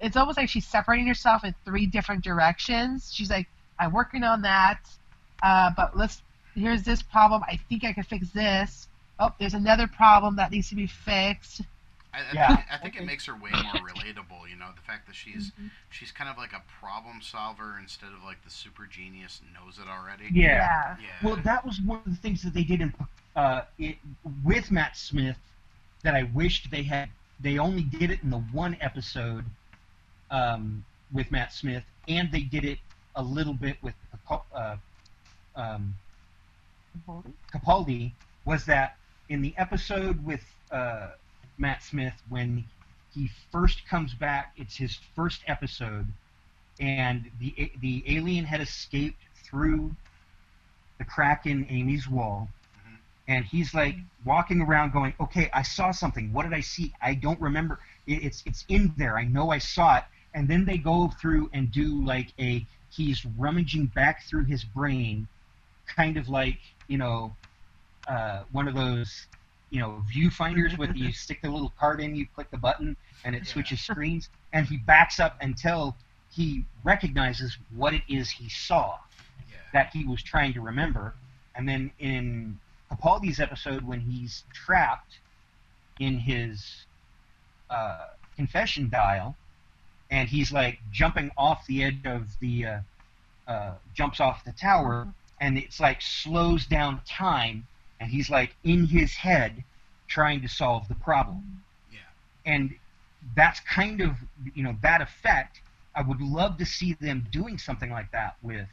it's 0.00 0.16
almost 0.16 0.38
like 0.38 0.48
she's 0.48 0.66
separating 0.66 1.08
herself 1.08 1.42
in 1.42 1.52
three 1.64 1.86
different 1.86 2.22
directions. 2.22 3.12
She's 3.12 3.30
like 3.30 3.48
i'm 3.80 3.92
working 3.92 4.22
on 4.22 4.42
that 4.42 4.78
uh, 5.42 5.70
but 5.76 5.96
let's 5.96 6.22
here's 6.54 6.84
this 6.84 7.02
problem. 7.02 7.42
I 7.48 7.58
think 7.68 7.84
i 7.84 7.92
can 7.92 8.04
fix 8.04 8.30
this. 8.30 8.86
Oh 9.18 9.30
there's 9.40 9.54
another 9.54 9.88
problem 9.88 10.36
that 10.36 10.52
needs 10.52 10.68
to 10.68 10.76
be 10.76 10.86
fixed 10.86 11.62
I, 12.16 12.20
I, 12.20 12.34
Yeah. 12.34 12.56
think, 12.56 12.66
I 12.72 12.76
think 12.78 12.96
it 12.96 13.04
makes 13.04 13.26
her 13.26 13.34
way 13.34 13.50
more 13.50 13.82
relatable. 13.88 14.48
You 14.50 14.56
know, 14.56 14.70
the 14.74 14.82
fact 14.82 15.06
that 15.06 15.14
she's 15.14 15.50
Mm-hmm. 15.52 15.66
she's 15.90 16.12
kind 16.12 16.30
of 16.30 16.36
like 16.38 16.52
a 16.52 16.62
problem 16.80 17.20
solver 17.22 17.78
instead 17.80 18.10
of 18.16 18.24
like 18.24 18.42
the 18.44 18.50
super 18.50 18.86
genius 18.86 19.40
knows 19.54 19.78
it 19.78 19.88
already. 19.88 20.24
yeah. 20.32 20.96
Yeah. 21.00 21.06
Well, 21.22 21.36
that 21.44 21.64
was 21.64 21.80
one 21.80 21.98
of 21.98 22.10
the 22.10 22.16
things 22.16 22.42
that 22.42 22.54
they 22.54 22.64
did 22.64 22.80
in 22.80 22.94
uh, 23.36 23.62
it, 23.78 23.96
with 24.44 24.70
Matt 24.70 24.96
Smith 24.96 25.36
that 26.02 26.14
I 26.14 26.24
wished 26.34 26.70
they 26.70 26.82
had. 26.82 27.10
They 27.40 27.58
only 27.58 27.82
did 27.82 28.10
it 28.10 28.22
in 28.22 28.30
the 28.30 28.38
one 28.38 28.76
episode 28.80 29.44
um, 30.30 30.84
with 31.12 31.30
Matt 31.30 31.52
Smith, 31.52 31.84
and 32.08 32.32
they 32.32 32.40
did 32.40 32.64
it 32.64 32.78
a 33.14 33.22
little 33.22 33.52
bit 33.54 33.76
with 33.82 33.94
uh, 34.54 34.76
um, 35.54 35.94
Capaldi. 37.52 38.12
Was 38.44 38.64
that 38.66 38.96
in 39.28 39.42
the 39.42 39.54
episode 39.58 40.24
with 40.24 40.44
uh, 40.70 41.10
Matt 41.58 41.82
Smith 41.82 42.14
when 42.28 42.64
he 43.14 43.30
first 43.50 43.86
comes 43.88 44.14
back? 44.14 44.52
It's 44.56 44.76
his 44.76 44.98
first 45.14 45.42
episode, 45.46 46.06
and 46.78 47.30
the 47.40 47.72
the 47.80 48.04
alien 48.06 48.44
had 48.44 48.60
escaped 48.60 49.22
through 49.44 49.94
the 50.98 51.04
crack 51.04 51.46
in 51.46 51.66
Amy's 51.70 52.08
wall. 52.08 52.48
Mhm. 52.86 52.96
And 53.28 53.44
he's 53.44 53.74
like 53.74 53.96
walking 54.24 54.60
around 54.60 54.92
going, 54.92 55.14
"Okay, 55.20 55.50
I 55.52 55.62
saw 55.62 55.90
something. 55.90 56.32
What 56.32 56.42
did 56.44 56.52
I 56.52 56.60
see? 56.60 56.92
I 57.00 57.14
don't 57.14 57.40
remember. 57.40 57.80
It, 58.06 58.24
it's 58.24 58.42
it's 58.46 58.64
in 58.68 58.94
there. 58.96 59.18
I 59.18 59.24
know 59.24 59.50
I 59.50 59.58
saw 59.58 59.96
it." 59.98 60.04
And 60.34 60.48
then 60.48 60.64
they 60.66 60.78
go 60.78 61.08
through 61.08 61.50
and 61.54 61.70
do 61.72 62.04
like 62.04 62.32
a 62.38 62.66
he's 62.90 63.24
rummaging 63.24 63.86
back 63.86 64.22
through 64.24 64.44
his 64.44 64.64
brain, 64.64 65.28
kind 65.86 66.16
of 66.16 66.28
like 66.28 66.58
you 66.88 66.98
know, 66.98 67.34
uh, 68.06 68.42
one 68.52 68.68
of 68.68 68.74
those 68.74 69.26
you 69.70 69.80
know 69.80 70.02
viewfinders 70.14 70.78
with 70.78 70.94
you 70.94 71.12
stick 71.24 71.42
the 71.42 71.50
little 71.50 71.72
card 71.78 72.00
in, 72.00 72.14
you 72.14 72.26
click 72.34 72.50
the 72.50 72.58
button, 72.58 72.96
and 73.24 73.34
it 73.34 73.42
Yeah. 73.46 73.52
switches 73.52 73.80
screens. 73.80 74.28
And 74.52 74.66
he 74.66 74.76
backs 74.78 75.20
up 75.20 75.36
until 75.40 75.96
he 76.30 76.64
recognizes 76.84 77.56
what 77.74 77.94
it 77.94 78.02
is 78.08 78.30
he 78.30 78.48
saw 78.48 78.98
yeah. 79.50 79.56
that 79.72 79.92
he 79.92 80.04
was 80.04 80.22
trying 80.22 80.52
to 80.54 80.60
remember. 80.60 81.14
And 81.54 81.68
then 81.68 81.90
in 81.98 82.58
Capaldi's 82.90 83.40
episode, 83.40 83.82
when 83.82 84.00
he's 84.00 84.44
trapped 84.52 85.18
in 85.98 86.18
his 86.18 86.84
uh, 87.70 88.08
confession 88.36 88.88
dial, 88.88 89.36
and 90.10 90.28
he's 90.28 90.52
like 90.52 90.78
jumping 90.92 91.30
off 91.36 91.66
the 91.66 91.82
edge 91.82 92.04
of 92.04 92.38
the 92.40 92.66
uh, 92.66 92.78
uh, 93.48 93.74
jumps 93.94 94.20
off 94.20 94.44
the 94.44 94.52
tower, 94.52 95.08
and 95.40 95.58
it's 95.58 95.80
like 95.80 96.00
slows 96.00 96.66
down 96.66 97.00
time, 97.06 97.66
and 98.00 98.10
he's 98.10 98.30
like 98.30 98.54
in 98.64 98.86
his 98.86 99.14
head 99.14 99.64
trying 100.08 100.40
to 100.42 100.48
solve 100.48 100.86
the 100.88 100.94
problem 100.94 101.62
Yeah. 101.92 101.98
and 102.44 102.74
that's 103.34 103.60
kind 103.60 104.00
of 104.00 104.16
you 104.54 104.62
know 104.62 104.76
that 104.82 105.00
effect 105.00 105.60
i 105.94 106.02
would 106.02 106.20
love 106.20 106.58
to 106.58 106.66
see 106.66 106.94
them 106.94 107.26
doing 107.30 107.58
something 107.58 107.90
like 107.90 108.10
that 108.12 108.36
with 108.42 108.68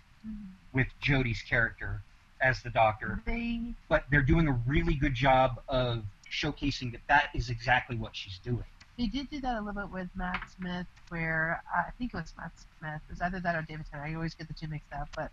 with 0.74 0.88
Jodie's 1.02 1.42
character 1.42 2.02
as 2.42 2.62
the 2.62 2.70
doctor 2.70 3.22
they 3.26 3.60
but 3.90 4.04
they're 4.12 4.22
doing 4.22 4.48
a 4.48 4.60
really 4.68 4.94
good 4.96 5.14
job 5.16 5.62
of 5.68 6.04
showcasing 6.32 6.92
that 6.92 7.02
that 7.08 7.30
is 7.34 7.50
exactly 7.50 7.96
what 7.96 8.16
she's 8.16 8.40
doing 8.40 8.66
they 8.98 9.08
did 9.08 9.30
do 9.32 9.42
that 9.42 9.56
a 9.56 9.62
little 9.62 9.82
bit 9.82 9.92
with 9.92 10.08
Matt 10.16 10.42
Smith, 10.56 10.86
where 11.10 11.64
uh, 11.76 11.80
I 11.88 11.92
think 11.98 12.14
it 12.14 12.18
was 12.18 12.32
Matt 12.38 12.52
Smith. 12.80 13.02
It 13.10 13.14
was 13.14 13.22
either 13.22 13.40
that 13.40 13.56
or 13.56 13.64
David 13.64 13.88
Tennant. 13.90 14.12
I 14.12 14.14
always 14.14 14.36
get 14.36 14.48
the 14.48 14.54
two 14.54 14.68
mixed 14.68 14.94
up. 14.94 15.10
But 15.16 15.32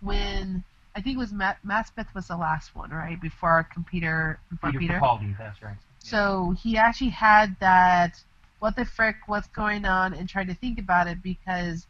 when 0.00 0.62
I 0.94 1.00
think 1.00 1.16
it 1.16 1.18
was 1.18 1.32
Matt, 1.32 1.58
Matt 1.64 1.88
Smith 1.88 2.08
was 2.14 2.28
the 2.28 2.36
last 2.36 2.74
one, 2.74 2.90
right? 2.90 3.20
Before 3.20 3.68
Peter, 3.90 4.40
before 4.50 4.70
Peter 4.70 4.80
Peter. 4.80 5.00
Capaldi, 5.00 5.36
that's 5.38 5.62
right. 5.62 5.76
So 6.00 6.54
he 6.60 6.76
actually 6.76 7.10
had 7.10 7.56
that 7.60 8.22
what 8.58 8.76
the 8.76 8.84
frick, 8.84 9.16
what's 9.26 9.48
going 9.48 9.84
on, 9.84 10.14
and 10.14 10.28
tried 10.28 10.48
to 10.48 10.54
think 10.54 10.78
about 10.78 11.06
it 11.06 11.22
because 11.22 11.86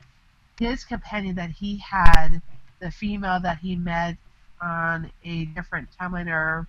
his 0.58 0.84
companion 0.84 1.34
that 1.36 1.50
he 1.50 1.78
had, 1.78 2.40
the 2.80 2.90
female 2.90 3.40
that 3.40 3.58
he 3.58 3.76
met 3.76 4.16
on 4.60 5.10
a 5.24 5.46
different 5.46 5.88
timeline 5.98 6.30
or 6.30 6.68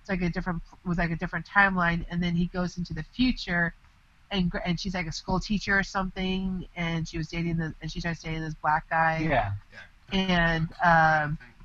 it's 0.00 0.08
like 0.08 0.22
a 0.22 0.30
different 0.32 0.62
was 0.84 0.98
like 0.98 1.10
a 1.10 1.16
different 1.16 1.46
timeline, 1.46 2.06
and 2.10 2.22
then 2.22 2.34
he 2.36 2.46
goes 2.46 2.78
into 2.78 2.94
the 2.94 3.02
future, 3.02 3.74
and 4.30 4.52
and 4.64 4.78
she's 4.78 4.94
like 4.94 5.06
a 5.06 5.12
school 5.12 5.40
teacher 5.40 5.76
or 5.76 5.82
something, 5.82 6.66
and 6.76 7.08
she 7.08 7.18
was 7.18 7.28
dating 7.28 7.56
the 7.56 7.74
and 7.80 7.90
she 7.90 8.00
starts 8.00 8.22
dating 8.22 8.42
this 8.42 8.54
black 8.62 8.88
guy, 8.88 9.18
Yeah, 9.28 9.52
and 10.12 10.68
um, 10.84 11.38
think. 11.40 11.55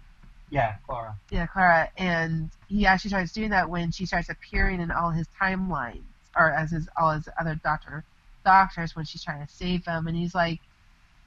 Yeah, 0.52 0.76
Clara. 0.86 1.16
yeah, 1.32 1.47
Clara, 1.47 1.89
and 1.97 2.49
he 2.68 2.86
actually 2.86 3.10
starts 3.10 3.32
doing 3.32 3.49
that 3.49 3.70
when 3.70 3.91
she 3.91 4.06
starts 4.06 4.30
appearing 4.30 4.82
in 4.82 4.91
all 4.91 5.10
his 5.10 5.28
timelines, 5.41 6.04
or 6.36 6.52
as 6.52 6.72
his 6.72 6.88
all 6.99 7.12
his 7.12 7.28
other 7.39 7.56
doctor 7.64 8.04
doctors 8.43 8.95
when 8.95 9.06
she's 9.06 9.24
trying 9.24 9.45
to 9.45 9.52
save 9.52 9.86
him, 9.86 10.08
and 10.08 10.16
he's 10.16 10.36
like, 10.36 10.60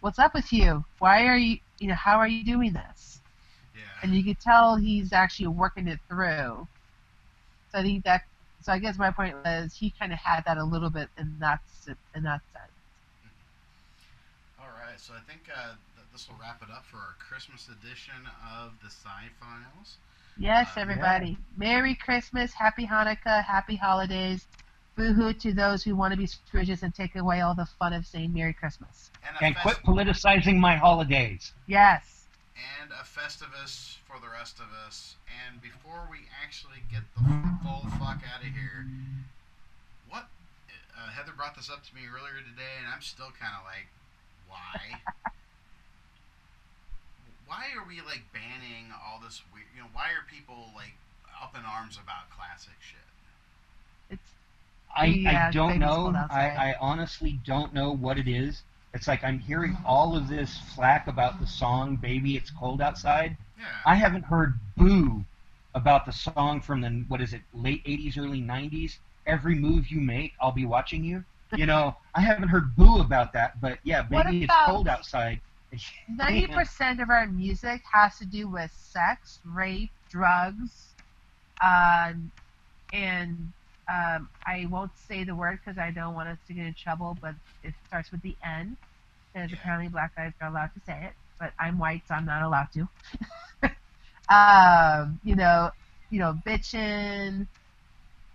"What's 0.00 0.18
up 0.18 0.34
with 0.34 0.52
you? 0.52 0.84
Why 0.98 1.26
are 1.26 1.38
you, 1.38 1.58
you 1.78 1.88
know, 1.88 1.94
how 1.94 2.18
are 2.18 2.28
you 2.28 2.44
doing 2.44 2.74
this?" 2.74 3.20
Yeah. 3.74 3.80
And 4.02 4.14
you 4.14 4.22
could 4.22 4.40
tell 4.40 4.76
he's 4.76 5.12
actually 5.12 5.48
working 5.48 5.88
it 5.88 5.98
through. 6.08 6.68
So 7.72 7.78
I 7.78 7.82
think 7.82 8.04
that, 8.04 8.22
so 8.62 8.72
I 8.72 8.78
guess 8.78 8.98
my 8.98 9.10
point 9.10 9.36
was 9.42 9.74
he 9.74 9.92
kind 9.98 10.12
of 10.12 10.18
had 10.18 10.44
that 10.44 10.58
a 10.58 10.64
little 10.64 10.90
bit 10.90 11.08
in 11.18 11.36
that 11.40 11.60
in 12.14 12.22
that 12.24 12.42
sense. 12.52 12.70
All 14.60 14.68
right, 14.80 14.98
so 14.98 15.14
I 15.14 15.20
think 15.30 15.42
uh, 15.54 15.68
th- 15.68 15.78
this 16.14 16.28
will 16.28 16.36
wrap 16.40 16.62
it 16.62 16.70
up 16.70 16.84
for 16.86 16.96
our 16.98 17.16
Christmas 17.18 17.66
edition 17.68 18.14
of 18.56 18.70
the 18.80 18.86
Sci 18.86 19.08
Files. 19.40 19.96
Yes, 20.38 20.68
Uh, 20.76 20.80
everybody. 20.80 21.36
Merry 21.56 21.96
Christmas, 21.96 22.52
Happy 22.54 22.86
Hanukkah, 22.86 23.42
Happy 23.44 23.74
Holidays. 23.74 24.46
Boo-hoo 24.94 25.32
to 25.32 25.52
those 25.52 25.82
who 25.82 25.96
want 25.96 26.12
to 26.12 26.16
be 26.16 26.24
Scrooges 26.28 26.84
and 26.84 26.94
take 26.94 27.16
away 27.16 27.40
all 27.40 27.52
the 27.56 27.66
fun 27.66 27.92
of 27.92 28.06
saying 28.06 28.32
Merry 28.32 28.52
Christmas. 28.52 29.10
And 29.26 29.36
And 29.42 29.56
quit 29.56 29.78
politicizing 29.78 30.56
my 30.58 30.76
holidays. 30.76 31.52
Yes. 31.66 32.26
and 32.80 32.92
a 32.92 33.02
Festivus 33.02 33.96
for 34.06 34.20
the 34.20 34.28
rest 34.28 34.60
of 34.60 34.66
us. 34.86 35.16
And 35.48 35.60
before 35.60 36.06
we 36.08 36.18
actually 36.44 36.84
get 36.92 37.02
the 37.16 37.22
full 37.64 37.90
fuck 37.98 38.22
out 38.32 38.38
of 38.40 38.54
here, 38.54 38.86
what? 40.08 40.28
Uh, 40.96 41.08
Heather 41.10 41.32
brought 41.36 41.56
this 41.56 41.68
up 41.68 41.82
to 41.88 41.94
me 41.96 42.02
earlier 42.06 42.38
today, 42.38 42.70
and 42.78 42.86
I'm 42.94 43.02
still 43.02 43.32
kind 43.40 43.52
of 43.58 43.64
like, 43.66 43.88
why? 44.46 45.32
why 47.46 47.66
are 47.76 47.86
we 47.86 48.00
like 48.00 48.24
banning 48.32 48.92
all 49.06 49.20
this 49.20 49.42
weird? 49.52 49.66
You 49.74 49.82
know, 49.82 49.88
why 49.92 50.10
are 50.10 50.24
people 50.30 50.70
like 50.74 50.94
up 51.42 51.54
in 51.56 51.62
arms 51.64 51.98
about 52.02 52.30
classic 52.30 52.74
shit? 52.80 52.98
It's 54.10 54.30
I, 54.94 55.06
Yeah, 55.06 55.48
I 55.48 55.50
don't 55.50 55.78
know. 55.78 56.12
I. 56.30 56.48
I 56.48 56.76
honestly 56.80 57.40
don't 57.44 57.74
know 57.74 57.92
what 57.94 58.18
it 58.18 58.28
is. 58.28 58.62
It's 58.92 59.08
like 59.08 59.24
I'm 59.24 59.40
hearing 59.40 59.76
all 59.84 60.16
of 60.16 60.28
this 60.28 60.58
flack 60.74 61.08
about 61.08 61.40
the 61.40 61.46
song 61.46 61.96
"Baby 61.96 62.36
It's 62.36 62.50
Cold 62.50 62.80
Outside." 62.80 63.36
Yeah. 63.58 63.66
I 63.84 63.96
haven't 63.96 64.24
heard 64.24 64.54
boo 64.76 65.24
about 65.74 66.06
the 66.06 66.12
song 66.12 66.60
from 66.60 66.80
the 66.80 67.04
what 67.08 67.20
is 67.20 67.32
it, 67.32 67.42
late 67.52 67.84
'80s, 67.84 68.18
early 68.18 68.40
'90s. 68.40 68.98
Every 69.26 69.54
move 69.54 69.88
you 69.88 70.00
make, 70.00 70.34
I'll 70.40 70.52
be 70.52 70.66
watching 70.66 71.02
you. 71.02 71.24
You 71.56 71.66
know, 71.66 71.96
I 72.14 72.20
haven't 72.20 72.48
heard 72.48 72.76
boo 72.76 73.00
about 73.00 73.32
that. 73.32 73.60
But 73.60 73.78
yeah, 73.82 74.06
What 74.08 74.26
"Baby 74.26 74.44
It's 74.44 74.54
Cold 74.66 74.86
Outside." 74.86 75.40
Ninety 76.08 76.46
percent 76.48 77.00
of 77.00 77.10
our 77.10 77.26
music 77.26 77.82
has 77.92 78.16
to 78.18 78.26
do 78.26 78.48
with 78.50 78.70
sex, 78.72 79.40
rape, 79.44 79.92
drugs, 80.10 80.94
um, 81.62 82.32
and 82.92 83.52
um, 83.92 84.28
I 84.46 84.66
won't 84.70 84.92
say 84.96 85.24
the 85.24 85.34
word 85.34 85.58
because 85.64 85.78
I 85.78 85.90
don't 85.90 86.14
want 86.14 86.28
us 86.28 86.38
to 86.48 86.54
get 86.54 86.66
in 86.66 86.74
trouble. 86.74 87.18
But 87.20 87.34
it 87.62 87.74
starts 87.86 88.10
with 88.12 88.22
the 88.22 88.36
N, 88.44 88.76
because 89.34 89.52
Yeah. 89.52 89.56
apparently 89.56 89.88
black 89.88 90.14
guys 90.16 90.32
are 90.40 90.48
allowed 90.48 90.70
to 90.74 90.80
say 90.86 90.98
it, 91.06 91.14
but 91.40 91.52
I'm 91.60 91.78
white, 91.78 92.02
so 92.06 92.14
I'm 92.14 92.26
not 92.26 92.42
allowed 92.42 92.68
to. 92.74 92.88
um, 94.34 95.20
you 95.22 95.36
know, 95.36 95.70
you 96.10 96.20
know, 96.20 96.38
bitchin', 96.46 97.48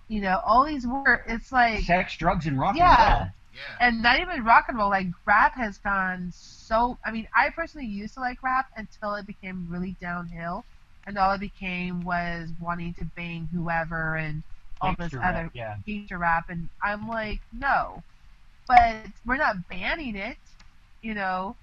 you 0.08 0.22
know, 0.22 0.42
all 0.46 0.66
these 0.66 0.88
words. 0.88 1.24
It's 1.28 1.52
like 1.52 1.84
Sex, 1.84 2.18
drugs, 2.18 2.48
and 2.48 2.60
rock 2.60 2.76
Yeah. 2.76 2.82
and 2.82 2.98
roll. 2.98 3.39
Yeah. 3.60 3.88
and 3.88 4.04
not 4.04 4.20
even 4.20 4.46
rock 4.46 4.66
and 4.70 4.78
roll. 4.78 4.90
Like 4.90 5.08
rap 5.28 5.56
has 5.56 5.78
gone 5.80 6.32
so. 6.34 7.00
I 7.06 7.12
mean, 7.12 7.28
I 7.36 7.50
personally 7.52 7.88
used 7.88 8.16
to 8.16 8.22
like 8.22 8.44
rap 8.44 8.68
until 8.78 9.16
it 9.16 9.28
became 9.28 9.68
really 9.70 9.98
downhill, 10.02 10.66
and 11.06 11.18
all 11.18 11.34
it 11.34 11.40
became 11.42 12.04
was 12.06 12.52
wanting 12.60 12.96
to 12.96 13.06
bang 13.16 13.50
whoever 13.54 14.16
and 14.18 14.44
all 14.82 14.96
this 14.98 15.16
other 15.24 15.46
rap, 15.46 15.52
yeah. 15.54 15.78
gangster 15.86 16.18
rap. 16.20 16.46
And 16.50 16.70
I'm 16.84 17.08
like, 17.08 17.42
no, 17.52 18.04
but 18.68 19.08
we're 19.26 19.38
not 19.38 19.68
banning 19.70 20.16
it. 20.16 20.38
You 21.02 21.16
know, 21.16 21.58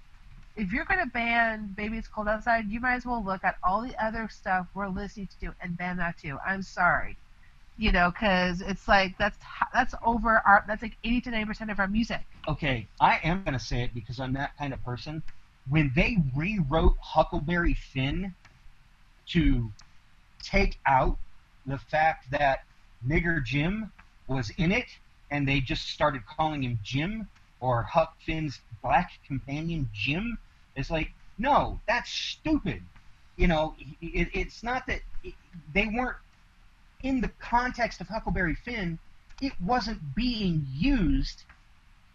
if 0.56 0.72
you're 0.72 0.84
gonna 0.86 1.06
ban 1.06 1.72
"Baby 1.76 1.98
It's 1.98 2.08
Cold 2.08 2.28
Outside," 2.28 2.66
you 2.68 2.80
might 2.80 2.96
as 2.96 3.06
well 3.06 3.24
look 3.24 3.44
at 3.44 3.56
all 3.64 3.82
the 3.82 3.96
other 4.02 4.28
stuff 4.28 4.68
we're 4.74 4.88
listening 4.88 5.28
to 5.40 5.54
and 5.60 5.76
ban 5.76 5.96
that 5.98 6.18
too. 6.18 6.38
I'm 6.46 6.62
sorry. 6.62 7.18
You 7.78 7.92
know, 7.92 8.10
because 8.10 8.62
it's 8.62 8.88
like 8.88 9.18
that's 9.18 9.36
that's 9.74 9.94
over 10.04 10.42
our 10.46 10.64
that's 10.66 10.82
like 10.82 10.96
80 11.04 11.20
to 11.22 11.30
90 11.32 11.46
percent 11.46 11.70
of 11.70 11.78
our 11.78 11.88
music. 11.88 12.22
okay, 12.48 12.86
I 13.00 13.20
am 13.22 13.44
to 13.44 13.58
say 13.58 13.82
it 13.82 13.94
because 13.94 14.18
I'm 14.20 14.32
that 14.34 14.56
kind 14.58 14.72
of 14.72 14.82
person. 14.84 15.22
When 15.68 15.92
they 15.94 16.16
rewrote 16.34 16.96
Huckleberry 17.00 17.74
Finn 17.74 18.34
to 19.28 19.70
take 20.42 20.78
out 20.86 21.18
the 21.66 21.78
fact 21.78 22.30
that 22.30 22.64
Nigger 23.06 23.44
Jim 23.44 23.92
was 24.28 24.50
in 24.56 24.72
it, 24.72 24.86
and 25.30 25.46
they 25.46 25.60
just 25.60 25.88
started 25.88 26.22
calling 26.26 26.62
him 26.62 26.78
Jim 26.82 27.28
or 27.60 27.82
Huck 27.82 28.16
Finn's 28.24 28.60
black 28.82 29.10
companion 29.26 29.90
Jim, 29.92 30.38
it's 30.76 30.90
like, 30.90 31.12
no, 31.38 31.80
that's 31.88 32.10
stupid. 32.10 32.82
You 33.36 33.48
know, 33.48 33.74
it, 34.00 34.28
it's 34.32 34.62
not 34.62 34.86
that 34.86 35.00
it, 35.24 35.34
they 35.74 35.86
weren't 35.86 36.16
in 37.06 37.20
the 37.20 37.30
context 37.38 38.00
of 38.00 38.08
Huckleberry 38.08 38.56
Finn. 38.56 38.98
It 39.40 39.52
wasn't 39.60 40.00
being 40.16 40.66
used 40.74 41.44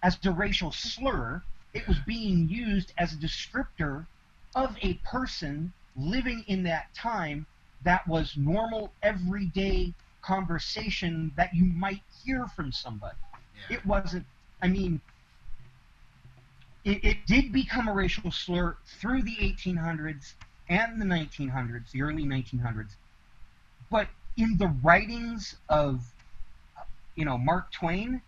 as 0.04 0.18
a 0.26 0.32
racial 0.32 0.74
slur. 0.74 1.42
It 1.74 1.88
was 1.88 1.98
being 2.06 2.50
used 2.50 2.92
as 2.98 3.14
a 3.14 3.16
descriptor 3.16 4.06
of 4.54 4.76
a 4.82 4.96
person 4.96 5.72
living 5.96 6.44
in 6.48 6.64
that 6.64 6.94
time 6.94 7.46
that 7.84 8.06
was 8.06 8.36
normal, 8.36 8.92
everyday 9.02 9.94
conversation 10.22 11.32
that 11.38 11.56
you 11.56 11.64
might 11.64 12.02
hear 12.26 12.46
from 12.48 12.74
somebody. 12.74 13.16
yeah. 13.70 13.78
It 13.78 13.86
wasn't, 13.86 14.26
I 14.62 14.68
mean, 14.68 15.00
it, 16.84 17.04
it 17.04 17.26
did 17.28 17.54
become 17.54 17.88
a 17.88 17.94
racial 17.94 18.30
slur 18.30 18.76
through 19.00 19.22
the 19.22 19.38
1800s 19.38 20.34
and 20.68 21.02
the 21.02 21.06
1900s, 21.06 21.92
the 21.92 22.02
early 22.02 22.26
1900s. 22.26 22.96
But 23.90 24.08
in 24.38 24.58
the 24.58 24.68
writings 24.84 25.56
of, 25.70 26.02
you 27.16 27.26
know, 27.26 27.38
Mark 27.38 27.72
Twain, 27.72 28.22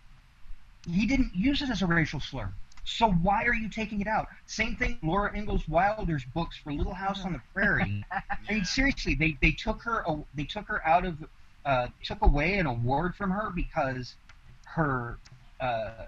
he 0.86 1.06
didn't 1.06 1.34
use 1.34 1.62
it 1.62 1.70
as 1.70 1.82
a 1.82 1.86
racial 1.86 2.20
slur. 2.20 2.52
So 2.84 3.10
why 3.10 3.44
are 3.44 3.54
you 3.54 3.70
taking 3.70 4.00
it 4.02 4.06
out? 4.06 4.28
Same 4.46 4.76
thing, 4.76 4.98
Laura 5.02 5.34
Ingalls 5.34 5.66
Wilder's 5.68 6.24
books 6.34 6.58
for 6.62 6.72
Little 6.72 6.92
House 6.92 7.24
on 7.24 7.32
the 7.32 7.40
Prairie. 7.54 8.04
I 8.12 8.52
mean, 8.52 8.64
seriously, 8.64 9.14
they, 9.14 9.38
they 9.40 9.52
took 9.52 9.82
her 9.82 10.04
they 10.34 10.44
took 10.44 10.68
her 10.68 10.86
out 10.86 11.06
of 11.06 11.16
uh, 11.64 11.88
took 12.02 12.20
away 12.20 12.58
an 12.58 12.66
award 12.66 13.14
from 13.16 13.30
her 13.30 13.50
because 13.54 14.14
her 14.64 15.18
uh, 15.60 16.06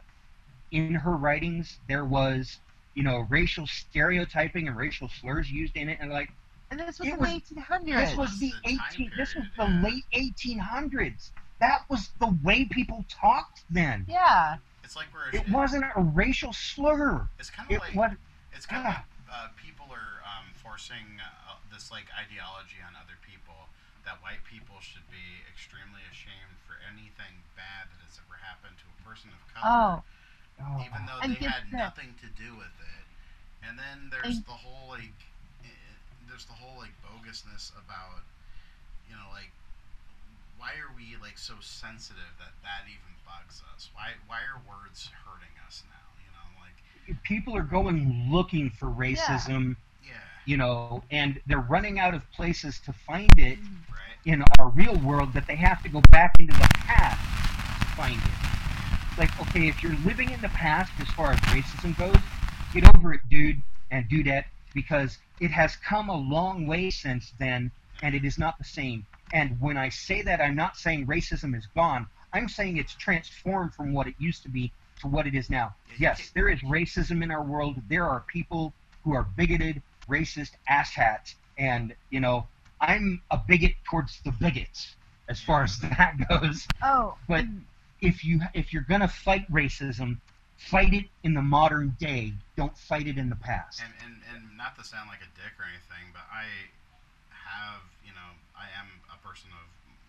in 0.71 0.95
her 0.95 1.17
writings 1.17 1.79
there 1.89 2.05
was 2.05 2.59
you 2.95 3.03
know 3.03 3.27
racial 3.31 3.67
stereotyping 3.67 4.69
and 4.69 4.77
racial 4.77 5.09
slurs 5.09 5.51
used 5.51 5.77
in 5.77 5.89
it, 5.89 5.99
and 5.99 6.11
like 6.11 6.31
And 6.71 6.81
this 6.81 6.99
was 6.99 7.09
It 7.09 7.15
in 7.15 7.19
was- 7.21 7.29
the 7.29 7.55
1800s. 7.61 8.09
this 8.09 8.17
was 8.17 8.39
the 8.41 8.51
the 8.65 8.71
eighteen 8.71 9.13
this 9.17 9.35
was 9.35 9.47
the 9.57 9.67
late 9.67 10.05
1800s. 10.13 11.31
That 11.61 11.89
was 11.89 12.11
the 12.19 12.27
way 12.43 12.65
people 12.67 13.05
talked 13.09 13.63
then. 13.71 14.05
yeah. 14.09 14.57
It's 14.85 14.95
like 14.95 15.07
we're. 15.13 15.31
It 15.35 15.49
wasn't 15.49 15.85
a 15.97 16.01
racial 16.01 16.53
slur. 16.53 17.29
It's 17.39 17.51
kind 17.51 17.71
It 17.71 17.77
of 17.77 17.81
like. 17.83 17.95
was 17.95 18.11
It's 18.53 18.67
kind 18.67 18.87
of 18.87 18.95
Ah. 18.95 18.97
like 18.97 19.07
uh, 19.33 19.49
people 19.57 19.87
are 19.91 20.23
um, 20.23 20.47
forcing 20.55 21.19
uh, 21.21 21.55
this 21.73 21.91
like 21.91 22.07
ideology 22.15 22.79
on 22.87 22.95
other 22.95 23.19
people 23.23 23.69
that 24.05 24.23
white 24.23 24.45
people 24.45 24.79
should 24.81 25.09
be 25.11 25.43
extremely 25.51 26.03
ashamed 26.11 26.55
for 26.67 26.79
anything 26.93 27.43
bad 27.57 27.91
that 27.91 27.99
has 28.07 28.21
ever 28.23 28.39
happened 28.39 28.79
to 28.79 28.87
a 28.87 28.99
person 29.03 29.31
of 29.35 29.43
color, 29.55 30.03
Oh, 30.63 30.79
even 30.87 31.03
though 31.07 31.19
they 31.27 31.35
had 31.47 31.65
this. 31.67 31.73
nothing 31.75 32.15
to 32.23 32.29
do 32.41 32.55
with 32.55 32.71
it. 32.79 33.07
And 33.67 33.77
then 33.79 34.09
there's 34.11 34.37
And- 34.39 34.47
the 34.47 34.53
whole 34.63 34.89
like, 34.91 35.19
there's 36.29 36.45
the 36.45 36.53
whole 36.53 36.79
like 36.79 36.93
bogusness 37.05 37.73
about, 37.77 38.23
you 39.09 39.15
know, 39.15 39.29
like 39.33 39.51
why 40.59 40.71
are 40.81 40.93
we 40.97 41.17
like 41.23 41.39
so 41.39 41.55
sensitive 41.61 42.33
that 42.39 42.53
that 42.63 42.85
even 42.87 43.13
bugs 43.25 43.63
us? 43.75 43.91
Why 43.95 44.11
why 44.27 44.39
are 44.39 44.61
words 44.69 45.11
hurting 45.27 45.55
us 45.67 45.83
now? 45.89 46.07
You 46.25 46.31
know, 46.33 46.47
like 46.63 47.23
people 47.23 47.57
are 47.57 47.63
going 47.63 48.29
looking 48.31 48.71
for 48.71 48.87
racism 48.87 49.77
yeah. 50.05 50.13
you 50.45 50.57
know, 50.57 51.03
and 51.11 51.41
they're 51.47 51.59
running 51.59 51.99
out 51.99 52.15
of 52.15 52.23
places 52.33 52.81
to 52.81 52.93
find 52.93 53.33
it 53.39 53.59
Right. 53.91 54.33
in 54.33 54.45
our 54.59 54.69
real 54.71 54.97
world 54.99 55.33
that 55.33 55.47
they 55.47 55.57
have 55.57 55.83
to 55.83 55.89
go 55.89 56.01
back 56.11 56.35
into 56.39 56.53
the 56.53 56.69
past 56.75 57.19
to 57.81 57.87
find 57.97 58.17
it. 58.21 59.19
Like, 59.19 59.41
okay, 59.41 59.69
if 59.69 59.83
you're 59.83 59.97
living 60.05 60.31
in 60.31 60.41
the 60.43 60.49
past 60.51 60.93
as 61.01 61.09
far 61.09 61.33
as 61.33 61.39
racism 61.41 61.97
goes, 61.99 62.17
get 62.75 62.85
over 62.95 63.15
it, 63.15 63.21
dude 63.31 63.63
and 63.91 64.09
dudette, 64.09 64.45
because 64.77 65.19
it 65.41 65.51
has 65.51 65.75
come 65.77 66.11
a 66.11 66.17
long 66.17 66.67
way 66.67 66.91
since 66.91 67.33
then, 67.41 67.73
and 68.03 68.15
it 68.15 68.25
is 68.25 68.39
not 68.39 68.59
the 68.59 68.65
same. 68.65 69.07
And 69.33 69.59
when 69.61 69.77
I 69.77 69.89
say 69.89 70.23
that, 70.23 70.41
I'm 70.41 70.55
not 70.55 70.77
saying 70.77 71.07
racism 71.07 71.57
is 71.57 71.67
gone. 71.75 72.07
I'm 72.33 72.49
saying 72.49 72.77
it's 72.77 72.95
transformed 72.95 73.75
from 73.75 73.95
what 73.95 74.07
it 74.07 74.15
used 74.19 74.43
to 74.45 74.51
be 74.51 74.73
to 75.01 75.09
what 75.09 75.27
it 75.27 75.35
is 75.35 75.51
now. 75.51 75.75
Yes, 75.99 76.31
there 76.35 76.49
is 76.49 76.61
racism 76.61 77.23
in 77.23 77.31
our 77.31 77.43
world. 77.43 77.77
There 77.89 78.05
are 78.05 78.25
people 78.29 78.75
who 79.03 79.15
are 79.15 79.27
bigoted, 79.37 79.83
racist 80.09 80.53
asshats, 80.71 81.35
and 81.59 81.95
you 82.11 82.21
know, 82.21 82.47
I'm 82.81 83.23
a 83.31 83.39
bigot 83.49 83.73
towards 83.89 84.21
the 84.25 84.33
bigots 84.33 84.95
as 85.29 85.41
far 85.41 85.65
as 85.65 85.79
that 85.81 86.17
goes. 86.29 86.67
Oh, 86.83 87.17
But 87.27 87.47
if 88.03 88.25
you 88.25 88.41
if 88.53 88.73
you're 88.75 88.87
gonna 88.89 89.09
fight 89.09 89.51
racism, 89.51 90.21
fight 90.57 90.93
it 90.95 91.07
in 91.23 91.35
the 91.35 91.43
modern 91.43 91.97
day. 92.01 92.33
Don't 92.57 92.77
fight 92.77 93.07
it 93.07 93.19
in 93.19 93.29
the 93.29 93.37
past. 93.37 93.81
And, 93.85 93.93
and 94.05 94.15
and 94.33 94.57
not 94.57 94.77
to 94.77 94.85
sound 94.85 95.09
like 95.09 95.21
a 95.21 95.31
dick 95.37 95.53
or 95.61 95.65
anything, 95.69 96.13
but 96.13 96.25
I 96.33 96.49
have 97.33 97.85
you 98.05 98.13
know 98.17 98.31
I 98.57 98.67
am 98.81 98.89
a 99.13 99.19
person 99.21 99.53
of 99.53 99.67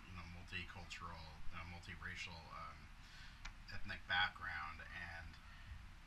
you 0.07 0.15
know 0.15 0.25
multicultural, 0.39 1.19
uh, 1.53 1.63
multiracial, 1.71 2.35
um, 2.55 2.77
ethnic 3.75 3.99
background, 4.07 4.81
and 4.81 5.27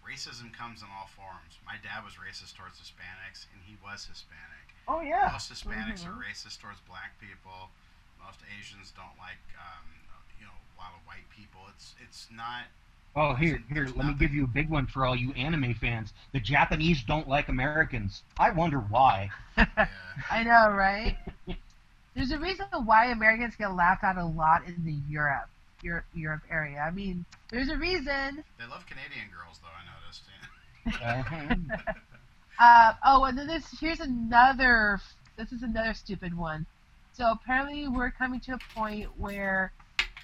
racism 0.00 0.50
comes 0.50 0.80
in 0.80 0.88
all 0.96 1.12
forms. 1.12 1.60
My 1.68 1.76
dad 1.84 2.02
was 2.02 2.16
racist 2.16 2.56
towards 2.56 2.80
Hispanics, 2.80 3.46
and 3.52 3.60
he 3.62 3.76
was 3.84 4.08
Hispanic. 4.08 4.72
oh 4.88 5.00
yeah. 5.04 5.30
Most 5.32 5.52
Hispanics 5.52 6.02
are 6.08 6.16
racist 6.16 6.58
towards 6.60 6.80
black 6.88 7.14
people. 7.20 7.70
Most 8.18 8.40
Asians 8.56 8.92
don't 8.96 9.16
like 9.20 9.40
um, 9.60 9.86
you 10.40 10.44
know 10.48 10.56
a 10.56 10.74
lot 10.80 10.96
of 10.96 11.04
white 11.04 11.28
people. 11.28 11.68
It's 11.76 11.94
it's 12.00 12.28
not 12.32 12.68
Oh 13.16 13.34
here 13.34 13.60
here, 13.72 13.88
let 13.96 14.06
me 14.06 14.14
give 14.14 14.32
you 14.32 14.44
a 14.44 14.48
big 14.48 14.70
one 14.70 14.86
for 14.86 15.04
all 15.04 15.16
you 15.16 15.32
anime 15.32 15.74
fans. 15.74 16.12
The 16.32 16.40
Japanese 16.40 17.02
don't 17.02 17.28
like 17.28 17.48
Americans. 17.48 18.22
I 18.38 18.50
wonder 18.50 18.78
why. 18.78 19.30
I 19.56 20.44
know, 20.44 20.70
right? 20.70 21.16
There's 22.14 22.30
a 22.30 22.38
reason 22.38 22.66
why 22.84 23.06
Americans 23.06 23.56
get 23.56 23.74
laughed 23.74 24.04
at 24.04 24.16
a 24.16 24.24
lot 24.24 24.64
in 24.66 24.84
the 24.84 24.96
Europe, 25.08 25.48
Europe, 25.82 26.04
Europe 26.14 26.42
area. 26.50 26.78
I 26.78 26.90
mean, 26.92 27.24
there's 27.50 27.68
a 27.68 27.76
reason. 27.76 28.44
they 28.58 28.66
love 28.66 28.86
Canadian 28.86 29.28
girls 29.36 29.58
though. 29.60 29.68
I 29.68 29.82
noticed. 29.90 30.22
Yeah. 31.00 31.20
Uh-huh. 31.20 31.92
Uh, 32.62 32.92
oh, 33.06 33.24
and 33.24 33.38
then 33.38 33.46
this 33.46 33.64
here's 33.80 34.00
another. 34.00 35.00
This 35.38 35.50
is 35.50 35.62
another 35.62 35.94
stupid 35.94 36.36
one. 36.36 36.66
So 37.14 37.30
apparently, 37.32 37.88
we're 37.88 38.10
coming 38.10 38.38
to 38.40 38.52
a 38.52 38.58
point 38.74 39.08
where 39.16 39.72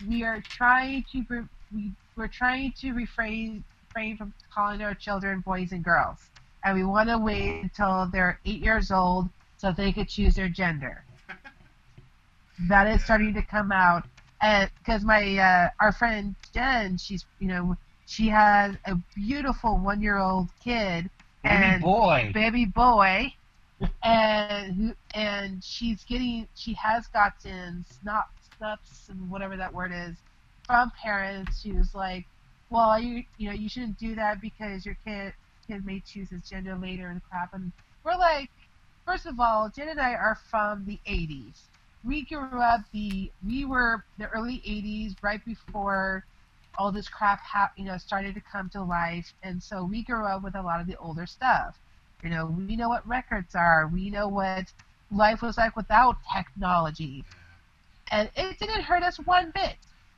we 0.07 0.23
are 0.23 0.43
trying 0.43 1.07
to 1.13 1.25
re- 1.31 1.49
we 1.75 1.93
we're 2.17 2.27
trying 2.27 2.73
to 2.81 2.93
refrain 2.93 3.63
refrain 3.89 4.17
from 4.17 4.33
calling 4.53 4.83
our 4.83 4.95
children 4.95 5.41
boys 5.41 5.73
and 5.73 5.85
girls, 5.85 6.19
and 6.65 6.77
we 6.77 6.85
want 6.85 7.09
to 7.09 7.19
wait 7.19 7.63
until 7.63 8.09
they're 8.13 8.41
eight 8.47 8.61
years 8.63 8.91
old 8.91 9.29
so 9.59 9.73
they 9.73 9.93
could 9.93 10.09
choose 10.09 10.35
their 10.35 10.49
gender. 10.49 11.05
that 12.69 12.87
is 12.89 13.05
starting 13.05 13.35
to 13.35 13.43
come 13.43 13.71
out, 13.71 14.05
and 14.43 14.71
because 14.79 15.05
my 15.05 15.37
uh, 15.37 15.71
our 15.81 15.93
friend 15.93 16.35
Jen, 16.55 16.97
she's 16.97 17.25
you 17.39 17.49
know 17.49 17.77
she 18.07 18.29
has 18.29 18.75
a 18.87 18.97
beautiful 19.15 19.77
one 19.79 20.01
year 20.01 20.19
old 20.19 20.49
kid 20.63 21.11
Baby 21.43 21.55
and 21.65 21.83
boy. 21.83 22.31
baby 22.35 22.65
boy, 22.65 23.33
and 24.03 24.95
and 25.15 25.63
she's 25.63 26.03
getting 26.05 26.49
she 26.55 26.73
has 26.75 27.07
gotten 27.09 27.85
snot 28.01 28.29
snups 28.59 29.11
and 29.11 29.31
whatever 29.31 29.55
that 29.57 29.73
word 29.75 29.93
is 29.95 30.17
from 30.67 30.91
parents 31.03 31.63
who's 31.63 31.95
like, 31.95 32.27
well 32.71 32.99
you 33.01 33.23
you 33.37 33.49
know 33.49 33.55
you 33.55 33.69
shouldn't 33.69 33.99
do 33.99 34.15
that 34.17 34.41
because 34.41 34.85
your 34.85 34.97
kid 35.07 35.33
kid 35.69 35.85
may 35.87 36.01
choose 36.05 36.31
his 36.31 36.43
gender 36.49 36.77
later 36.77 37.09
and 37.09 37.23
crap. 37.23 37.51
And 37.55 37.73
we're 38.05 38.17
like, 38.17 38.51
first 39.07 39.27
of 39.27 39.41
all, 39.41 39.71
Jen 39.75 39.89
and 39.89 40.01
I 40.01 40.15
are 40.15 40.37
from 40.51 40.85
the 40.87 41.01
80s. 41.07 41.69
We 42.05 42.25
grew 42.27 42.61
up 42.61 42.81
the 42.93 43.33
we 43.45 43.65
were 43.65 44.05
the 44.19 44.29
early 44.29 44.63
80s 44.67 45.17
right 45.23 45.45
before 45.45 46.25
all 46.79 46.93
this 46.93 47.09
crap 47.09 47.41
hap- 47.43 47.73
you 47.77 47.85
know 47.85 47.97
started 47.99 48.35
to 48.35 48.41
come 48.41 48.69
to 48.71 48.83
life. 48.83 49.33
And 49.43 49.63
so 49.63 49.85
we 49.85 50.05
grew 50.05 50.27
up 50.27 50.43
with 50.43 50.57
a 50.57 50.63
lot 50.63 50.81
of 50.81 50.87
the 50.87 50.97
older 50.99 51.27
stuff. 51.27 51.79
You 52.23 52.31
know 52.31 52.47
we 52.47 52.77
know 52.77 52.89
what 52.89 53.07
records 53.07 53.55
are. 53.55 53.89
We 53.93 54.11
know 54.11 54.29
what 54.29 54.73
life 55.11 55.43
was 55.43 55.57
like 55.59 55.77
without 55.77 56.17
technology. 56.35 57.27
And 58.11 58.31
it 58.37 58.59
didn't 58.59 58.83
hurt 58.83 59.03
us 59.03 59.19
one 59.19 59.53
bit 59.55 59.77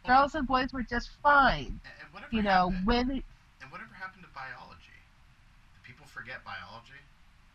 girls 0.09 0.34
and 0.34 0.46
boys 0.46 0.72
were 0.72 0.82
just 0.82 1.11
fine 1.22 1.80
And, 1.84 1.92
and 2.02 2.09
whatever 2.12 2.34
you 2.34 2.42
know 2.42 2.70
happened, 2.70 2.86
when 2.86 3.11
and 3.11 3.70
whatever 3.70 3.94
happened 3.94 4.24
to 4.24 4.30
biology? 4.34 4.98
Do 5.74 5.80
people 5.84 6.06
forget 6.06 6.44
biology? 6.44 7.00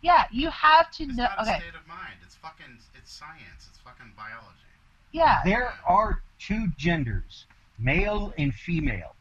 yeah 0.01 0.25
you 0.31 0.49
have 0.49 0.91
to 0.91 1.03
It's 1.03 1.17
know 1.17 1.23
not 1.23 1.37
a 1.39 1.41
okay 1.41 1.59
state 1.59 1.75
of 1.75 1.87
mind. 1.87 2.17
It's 2.23 2.35
fucking. 2.35 2.77
It's 2.95 3.11
science. 3.11 3.67
It's 3.69 3.79
fucking 3.79 4.11
biology. 4.17 4.73
yeah 5.11 5.41
There 5.45 5.73
are 5.87 6.21
two 6.39 6.67
genders, 6.77 7.45
male 7.79 8.33
and 8.37 8.53
female. 8.53 9.15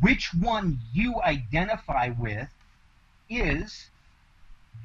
Which 0.00 0.32
one 0.34 0.78
you 0.94 1.20
identify 1.22 2.08
with 2.18 2.48
is 3.28 3.90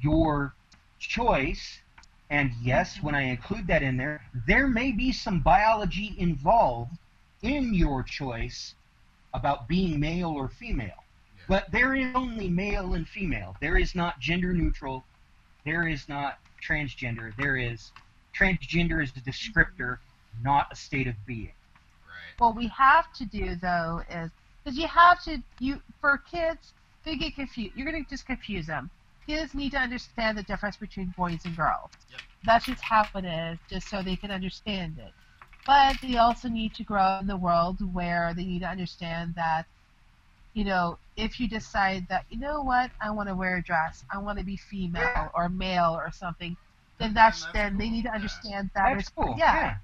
your 0.02 0.54
choice. 0.98 1.80
And 2.30 2.52
yes, 2.62 3.02
when 3.02 3.14
I 3.14 3.22
include 3.22 3.66
that 3.68 3.82
in 3.82 3.96
there, 3.96 4.22
there 4.46 4.66
may 4.68 4.92
be 4.92 5.12
some 5.12 5.40
biology 5.40 6.14
involved 6.18 6.92
in 7.42 7.74
your 7.74 8.02
choice 8.02 8.74
about 9.34 9.68
being 9.68 9.98
male 10.00 10.30
or 10.30 10.48
female. 10.48 11.04
Yeah. 11.36 11.42
But 11.48 11.70
there 11.72 11.94
is 11.94 12.14
only 12.14 12.48
male 12.48 12.94
and 12.94 13.06
female. 13.08 13.56
There 13.60 13.76
is 13.76 13.94
not 13.94 14.18
gender 14.20 14.52
neutral. 14.52 15.04
There 15.64 15.86
is 15.86 16.08
not 16.08 16.38
transgender. 16.66 17.34
There 17.36 17.56
is 17.56 17.92
transgender 18.38 19.02
is 19.02 19.10
a 19.16 19.20
descriptor, 19.20 19.98
not 20.42 20.68
a 20.72 20.76
state 20.76 21.06
of 21.06 21.14
being. 21.26 21.52
Right. 22.06 22.38
what 22.38 22.56
we 22.56 22.68
have 22.68 23.12
to 23.14 23.24
do 23.26 23.54
though 23.56 24.02
is 24.10 24.30
because 24.64 24.78
you 24.78 24.86
have 24.88 25.22
to 25.24 25.42
you 25.58 25.80
for 26.00 26.18
kids 26.18 26.72
they 27.04 27.16
get 27.16 27.34
confused 27.34 27.72
you're 27.76 27.90
going 27.90 28.02
to 28.04 28.08
just 28.10 28.26
confuse 28.26 28.66
them 28.66 28.90
kids 29.26 29.54
need 29.54 29.70
to 29.72 29.78
understand 29.78 30.36
the 30.38 30.42
difference 30.44 30.76
between 30.76 31.12
boys 31.16 31.40
and 31.44 31.56
girls 31.56 31.90
Yep. 32.10 32.20
that's 32.44 32.66
just 32.66 32.82
how 32.82 33.06
it 33.14 33.24
is 33.24 33.58
just 33.68 33.88
so 33.88 34.02
they 34.02 34.16
can 34.16 34.30
understand 34.30 34.96
it 34.98 35.12
but 35.66 35.96
they 36.02 36.16
also 36.16 36.48
need 36.48 36.74
to 36.74 36.84
grow 36.84 37.14
in 37.14 37.26
the 37.26 37.36
world 37.36 37.80
where 37.92 38.32
they 38.34 38.44
need 38.44 38.60
to 38.60 38.68
understand 38.68 39.34
that 39.36 39.66
you 40.54 40.64
know 40.64 40.98
if 41.16 41.38
you 41.40 41.48
decide 41.48 42.06
that 42.08 42.24
you 42.28 42.38
know 42.38 42.62
what 42.62 42.90
i 43.00 43.10
want 43.10 43.28
to 43.28 43.34
wear 43.34 43.56
a 43.58 43.62
dress 43.62 44.04
i 44.12 44.18
want 44.18 44.38
to 44.38 44.44
be 44.44 44.56
female 44.56 45.24
or 45.34 45.48
male 45.48 45.92
or 45.96 46.10
something 46.12 46.56
then 46.98 47.14
that's 47.14 47.46
then 47.52 47.76
they 47.78 47.88
need 47.90 48.02
to 48.04 48.12
yeah. 48.14 48.14
understand 48.14 48.70
that 48.74 48.92
That's 48.94 49.02
is- 49.02 49.12
cool. 49.16 49.36
yeah, 49.36 49.74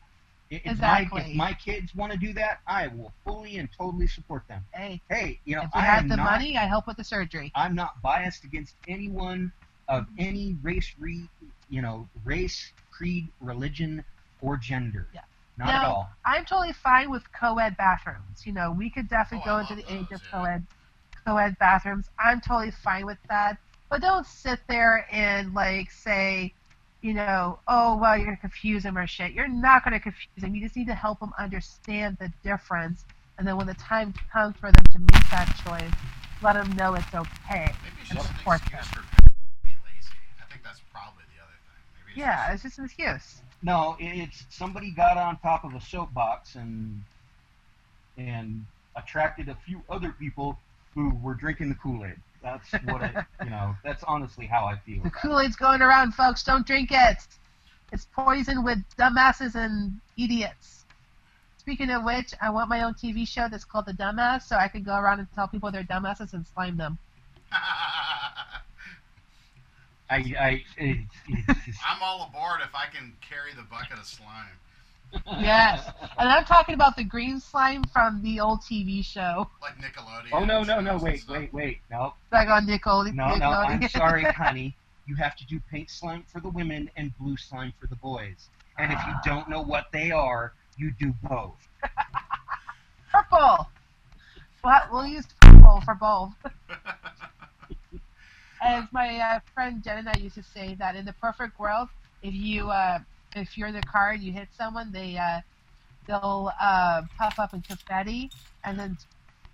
If, 0.51 0.63
if 0.67 0.73
Exactly. 0.73 1.21
My, 1.21 1.21
if 1.21 1.35
my 1.35 1.53
kids 1.55 1.95
want 1.95 2.13
to 2.13 2.19
do 2.19 2.33
that, 2.35 2.59
I 2.67 2.89
will 2.89 3.15
fully 3.25 3.57
and 3.59 3.69
totally 3.79 4.07
support 4.07 4.45
them. 4.49 4.65
hey 4.75 5.03
Hey, 5.09 5.41
you 5.45 5.57
know, 5.57 5.63
if 5.63 5.71
we 5.75 5.81
I 5.81 5.85
have 5.85 6.09
the 6.09 6.17
not, 6.17 6.25
money 6.25 6.57
i 6.57 6.67
help 6.67 6.87
with 6.87 6.97
the 6.97 7.05
surgery 7.05 7.53
I'm 7.55 7.75
not 7.75 8.03
biased 8.03 8.45
against 8.45 8.77
anyone 8.87 9.53
of 9.89 10.07
any 10.19 10.57
race, 10.63 10.95
re, 10.99 11.31
you 11.69 11.83
know, 11.83 12.09
race, 12.25 12.73
creed, 12.91 13.33
religion, 13.41 14.05
or 14.41 14.57
gender. 14.57 15.09
Yeah. 15.13 15.23
Not 15.57 15.67
Now- 15.69 15.81
at 15.83 15.85
all. 15.89 16.11
I'm 16.25 16.45
totally 16.45 16.73
fine 16.73 17.11
with 17.11 17.31
co-ed 17.33 17.77
bathrooms. 17.77 18.45
You 18.47 18.53
know, 18.53 18.73
we 18.73 18.91
could 18.91 19.09
definitely 19.09 19.49
Oh, 19.51 19.55
go 19.57 19.59
into 19.61 19.75
love 19.75 19.85
the 19.87 19.93
age 19.93 20.11
of 20.13 20.23
yeah. 20.25 20.31
co-ed 20.31 20.67
co-ed 21.25 21.59
bathrooms. 21.59 22.11
I'm 22.19 22.41
totally 22.41 22.71
fine 22.71 23.07
with 23.07 23.19
that. 23.29 23.57
But 23.89 24.01
don't 24.03 24.27
sit 24.27 24.61
there 24.69 25.07
and 25.13 25.55
like 25.55 25.91
say, 25.91 26.53
you 27.03 27.15
know, 27.15 27.61
oh 27.69 27.97
well, 27.97 28.17
you're 28.17 28.27
gonna 28.27 28.37
confuse 28.39 28.83
them 28.83 28.99
or 28.99 29.07
shit. 29.07 29.33
You're 29.33 29.47
not 29.49 29.85
gonna 29.85 30.01
confuse 30.01 30.29
them. 30.39 30.55
You 30.55 30.61
just 30.63 30.77
need 30.77 30.87
to 30.89 30.95
help 30.95 31.21
them 31.21 31.33
understand 31.39 32.17
the 32.19 32.33
difference, 32.43 33.05
and 33.39 33.47
then 33.47 33.57
when 33.57 33.67
the 33.67 33.75
time 33.75 34.13
comes 34.33 34.57
for 34.57 34.73
them 34.73 34.85
to 34.93 34.99
make 34.99 35.31
that 35.31 35.47
choice, 35.65 35.93
let 36.43 36.55
them 36.55 36.73
know 36.73 36.95
it's 36.95 37.15
okay. 37.15 37.73
Maybe 37.83 37.97
it's 38.03 38.11
And 38.11 38.19
just 38.19 38.31
an 38.31 38.37
support 38.39 38.61
excuse 38.63 38.91
them. 38.91 39.05
for 39.05 39.31
be 39.63 39.71
lazy. 39.85 40.09
I 40.43 40.51
think 40.51 40.65
that's 40.65 40.81
probably 40.93 41.25
the 41.37 41.43
other 41.43 41.53
thing. 41.53 41.83
Maybe 42.07 42.11
it's 42.13 42.19
Yeah, 42.19 42.53
just- 42.53 42.55
it's 42.55 42.63
just 42.77 42.79
an 42.79 42.85
excuse. 42.87 43.43
No, 43.65 43.97
it's 43.99 44.45
somebody 44.51 44.91
got 44.91 45.17
on 45.17 45.39
top 45.39 45.65
of 45.65 45.75
a 45.75 45.81
soapbox 45.81 46.55
and 46.55 47.03
and 48.19 48.67
attracted 48.95 49.49
a 49.49 49.57
few 49.67 49.81
other 49.89 50.13
people 50.13 50.59
who 50.95 51.15
were 51.23 51.33
drinking 51.33 51.71
the 51.71 51.75
Kool-Aid. 51.75 52.17
That's 52.43 52.71
what 52.85 53.03
it, 53.03 53.15
you 53.43 53.51
know. 53.51 53.75
That's 53.83 54.05
honestly 54.05 54.47
how 54.47 54.67
I 54.67 54.77
feel. 54.77 55.03
The. 55.03 55.11
Kool-Aid's 55.11 55.57
going 55.57 55.81
around, 55.81 56.13
folks. 56.13 56.45
Don't 56.45 56.67
drink 56.67 56.91
it. 56.93 57.17
It's 57.91 58.07
poison 58.15 58.63
with 58.63 58.79
dumbasses 58.99 59.55
and 59.55 59.99
idiots. 60.19 60.85
Speaking 61.57 61.89
of 61.91 62.05
which, 62.05 62.35
I 62.43 62.51
want 62.51 62.69
my 62.69 62.83
own 62.83 62.93
TV 62.93 63.27
show 63.27 63.49
that's 63.51 63.65
called 63.65 63.87
The 63.87 63.95
Dumbass, 63.95 64.43
so 64.43 64.57
I 64.57 64.69
can 64.69 64.83
go 64.83 64.95
around 64.95 65.21
and 65.21 65.29
tell 65.35 65.49
people 65.49 65.71
they're 65.71 65.85
dumbasses 65.85 66.35
and 66.35 66.47
slime 66.47 66.77
them. 66.77 66.99
I, 70.11 70.17
I, 70.39 70.65
it, 70.77 70.99
it's, 71.29 71.79
I'm 71.87 72.03
all 72.03 72.29
aboard 72.29 72.61
if 72.63 72.75
I 72.75 72.87
can 72.95 73.15
carry 73.21 73.53
the 73.57 73.63
bucket 73.63 73.99
of 73.99 74.05
slime. 74.05 74.59
Yes. 75.41 75.91
And 76.19 76.29
I'm 76.29 76.45
talking 76.45 76.75
about 76.75 76.97
the 76.97 77.05
green 77.05 77.41
slime 77.41 77.85
from 77.85 78.21
the 78.23 78.41
old 78.41 78.61
TV 78.61 79.05
show. 79.05 79.49
Like 79.63 79.79
Nickelodeon. 79.79 80.31
oh 80.33 80.45
no, 80.45 80.63
no, 80.63 80.81
no, 80.81 80.97
wait, 80.99 81.25
wait, 81.29 81.53
wait, 81.53 81.79
no, 81.91 82.15
Back 82.31 82.49
on 82.49 82.67
Nickel. 82.67 83.05
no, 83.13 83.35
no. 83.37 83.47
I'm 83.47 83.89
sorry, 83.89 84.25
honey. 84.25 84.77
You 85.07 85.15
have 85.17 85.37
to 85.37 85.47
do 85.47 85.61
pink 85.71 85.91
slime 85.91 86.25
for 86.33 86.41
the 86.41 86.49
women 86.49 86.91
and 86.97 87.17
blue 87.19 87.37
slime 87.37 87.73
for 87.79 87.87
the 87.87 87.97
boys. 87.97 88.49
And 88.79 88.93
if 88.93 88.99
you 89.07 89.15
don't 89.25 89.49
know 89.49 89.63
what 89.63 89.87
they 89.93 90.11
are, 90.11 90.53
you 90.77 90.91
do 90.99 91.15
both. 91.23 91.55
Purple. 93.13 93.69
We'll, 94.65 94.75
we'll 94.91 95.07
use 95.07 95.27
purple 95.41 95.83
for 95.85 95.95
both. 95.95 96.33
As 98.65 98.85
my 98.93 99.19
uh, 99.19 99.41
friend 99.55 99.83
Jen 99.85 99.99
and 99.99 100.09
I 100.09 100.17
used 100.17 100.37
to 100.37 100.43
say 100.43 100.75
that 100.79 100.97
in 100.97 101.05
the 101.05 101.13
perfect 101.13 101.59
world, 101.59 101.89
if 102.23 102.35
you 102.35 102.71
uh, 102.71 103.01
if 103.35 103.59
you're 103.59 103.69
in 103.69 103.75
the 103.75 103.83
car 103.83 104.13
and 104.13 104.23
you 104.23 104.33
hit 104.33 104.49
someone, 104.53 104.93
they 104.93 105.17
uh, 105.19 105.41
they'll 106.07 106.51
uh, 106.61 107.03
puff 107.19 107.39
up 107.39 107.55
in 107.55 107.63
confetti 107.63 108.33
and 108.65 108.79
then 108.79 108.97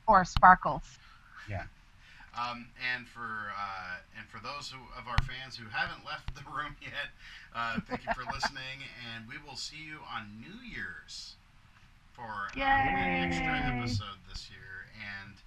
or 0.07 0.25
sparkles. 0.25 1.01
Yeah. 1.49 1.65
Um, 2.39 2.69
and 2.95 3.09
for 3.09 3.53
uh, 3.59 3.97
and 4.17 4.29
for 4.29 4.39
those 4.39 4.71
who, 4.71 4.79
of 4.97 5.09
our 5.09 5.21
fans 5.21 5.57
who 5.57 5.69
haven't 5.69 6.07
left 6.07 6.35
the 6.35 6.43
room 6.49 6.77
yet, 6.83 7.11
uh, 7.55 7.81
thank 7.89 8.05
you 8.05 8.15
for 8.15 8.25
listening, 8.33 8.87
and 9.13 9.29
we 9.29 9.35
will 9.39 9.57
see 9.57 9.83
you 9.85 9.99
on 10.09 10.39
New 10.41 10.61
Year's 10.63 11.37
for 12.13 12.53
uh, 12.57 12.61
an 12.61 13.33
extra 13.33 13.59
episode 13.67 14.23
this 14.29 14.51
year. 14.51 14.87
And 14.95 15.43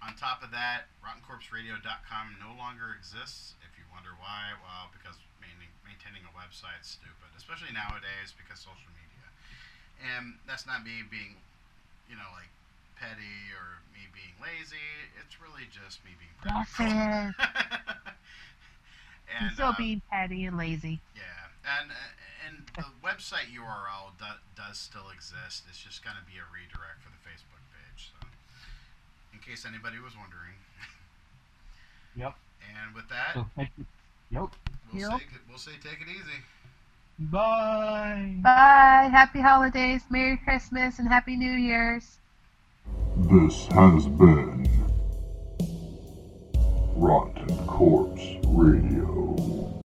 on 0.00 0.16
top 0.16 0.42
of 0.42 0.50
that, 0.50 0.88
RottenCorpseRadio.com 1.04 2.24
no 2.40 2.56
longer 2.56 2.96
exists. 2.96 3.54
If 3.64 3.76
you 3.76 3.84
wonder 3.92 4.16
why, 4.16 4.56
well, 4.64 4.88
because 4.92 5.16
maintaining, 5.84 6.24
a 6.24 6.32
website 6.32 6.80
is 6.80 6.96
stupid, 6.96 7.28
especially 7.36 7.72
nowadays 7.76 8.32
because 8.32 8.58
social 8.60 8.88
media. 8.96 9.26
And 10.00 10.40
that's 10.48 10.64
not 10.66 10.82
me 10.84 11.04
being, 11.10 11.36
you 12.08 12.16
know, 12.16 12.28
like 12.32 12.48
petty 12.96 13.52
or 13.52 13.84
me 13.92 14.08
being 14.16 14.32
lazy. 14.40 14.80
It's 15.20 15.36
really 15.40 15.68
just 15.68 16.00
me 16.04 16.16
being 16.16 16.32
practical. 16.40 16.88
it 16.88 17.36
and 19.28 19.40
You're 19.44 19.56
still 19.56 19.76
uh, 19.76 19.80
being 19.80 20.00
petty 20.08 20.44
and 20.48 20.56
lazy. 20.56 21.00
yeah, 21.12 21.52
and 21.80 21.92
uh, 21.92 22.46
and 22.48 22.54
the 22.76 22.88
website 23.04 23.52
URL 23.52 24.16
do, 24.18 24.24
does 24.56 24.78
still 24.78 25.12
exist. 25.12 25.64
It's 25.68 25.78
just 25.80 26.00
going 26.04 26.16
to 26.16 26.24
be 26.24 26.40
a 26.40 26.46
redirect 26.48 27.04
for 27.04 27.12
the 27.12 27.20
Facebook 27.22 27.62
page. 27.76 28.10
So, 28.16 28.26
in 29.32 29.38
case 29.40 29.64
anybody 29.66 29.98
was 29.98 30.12
wondering. 30.16 30.54
Yep. 32.16 32.34
And 32.76 32.94
with 32.94 33.08
that, 33.08 33.34
So 33.34 33.46
thank 33.56 33.70
you. 33.78 33.86
Yep. 34.30 34.50
we'll 34.92 35.00
Yep. 35.10 35.20
say 35.20 35.26
we'll 35.48 35.58
say 35.58 35.72
take 35.82 36.00
it 36.00 36.08
easy. 36.08 36.40
Bye. 37.18 38.34
Bye. 38.42 39.08
Happy 39.12 39.40
holidays. 39.40 40.02
Merry 40.10 40.36
Christmas 40.38 40.98
and 40.98 41.06
Happy 41.08 41.36
New 41.36 41.52
Year's. 41.52 42.18
This 43.16 43.66
has 43.68 44.06
been 44.08 44.66
Rotten 46.96 47.66
Corpse 47.66 48.22
Radio. 48.46 49.79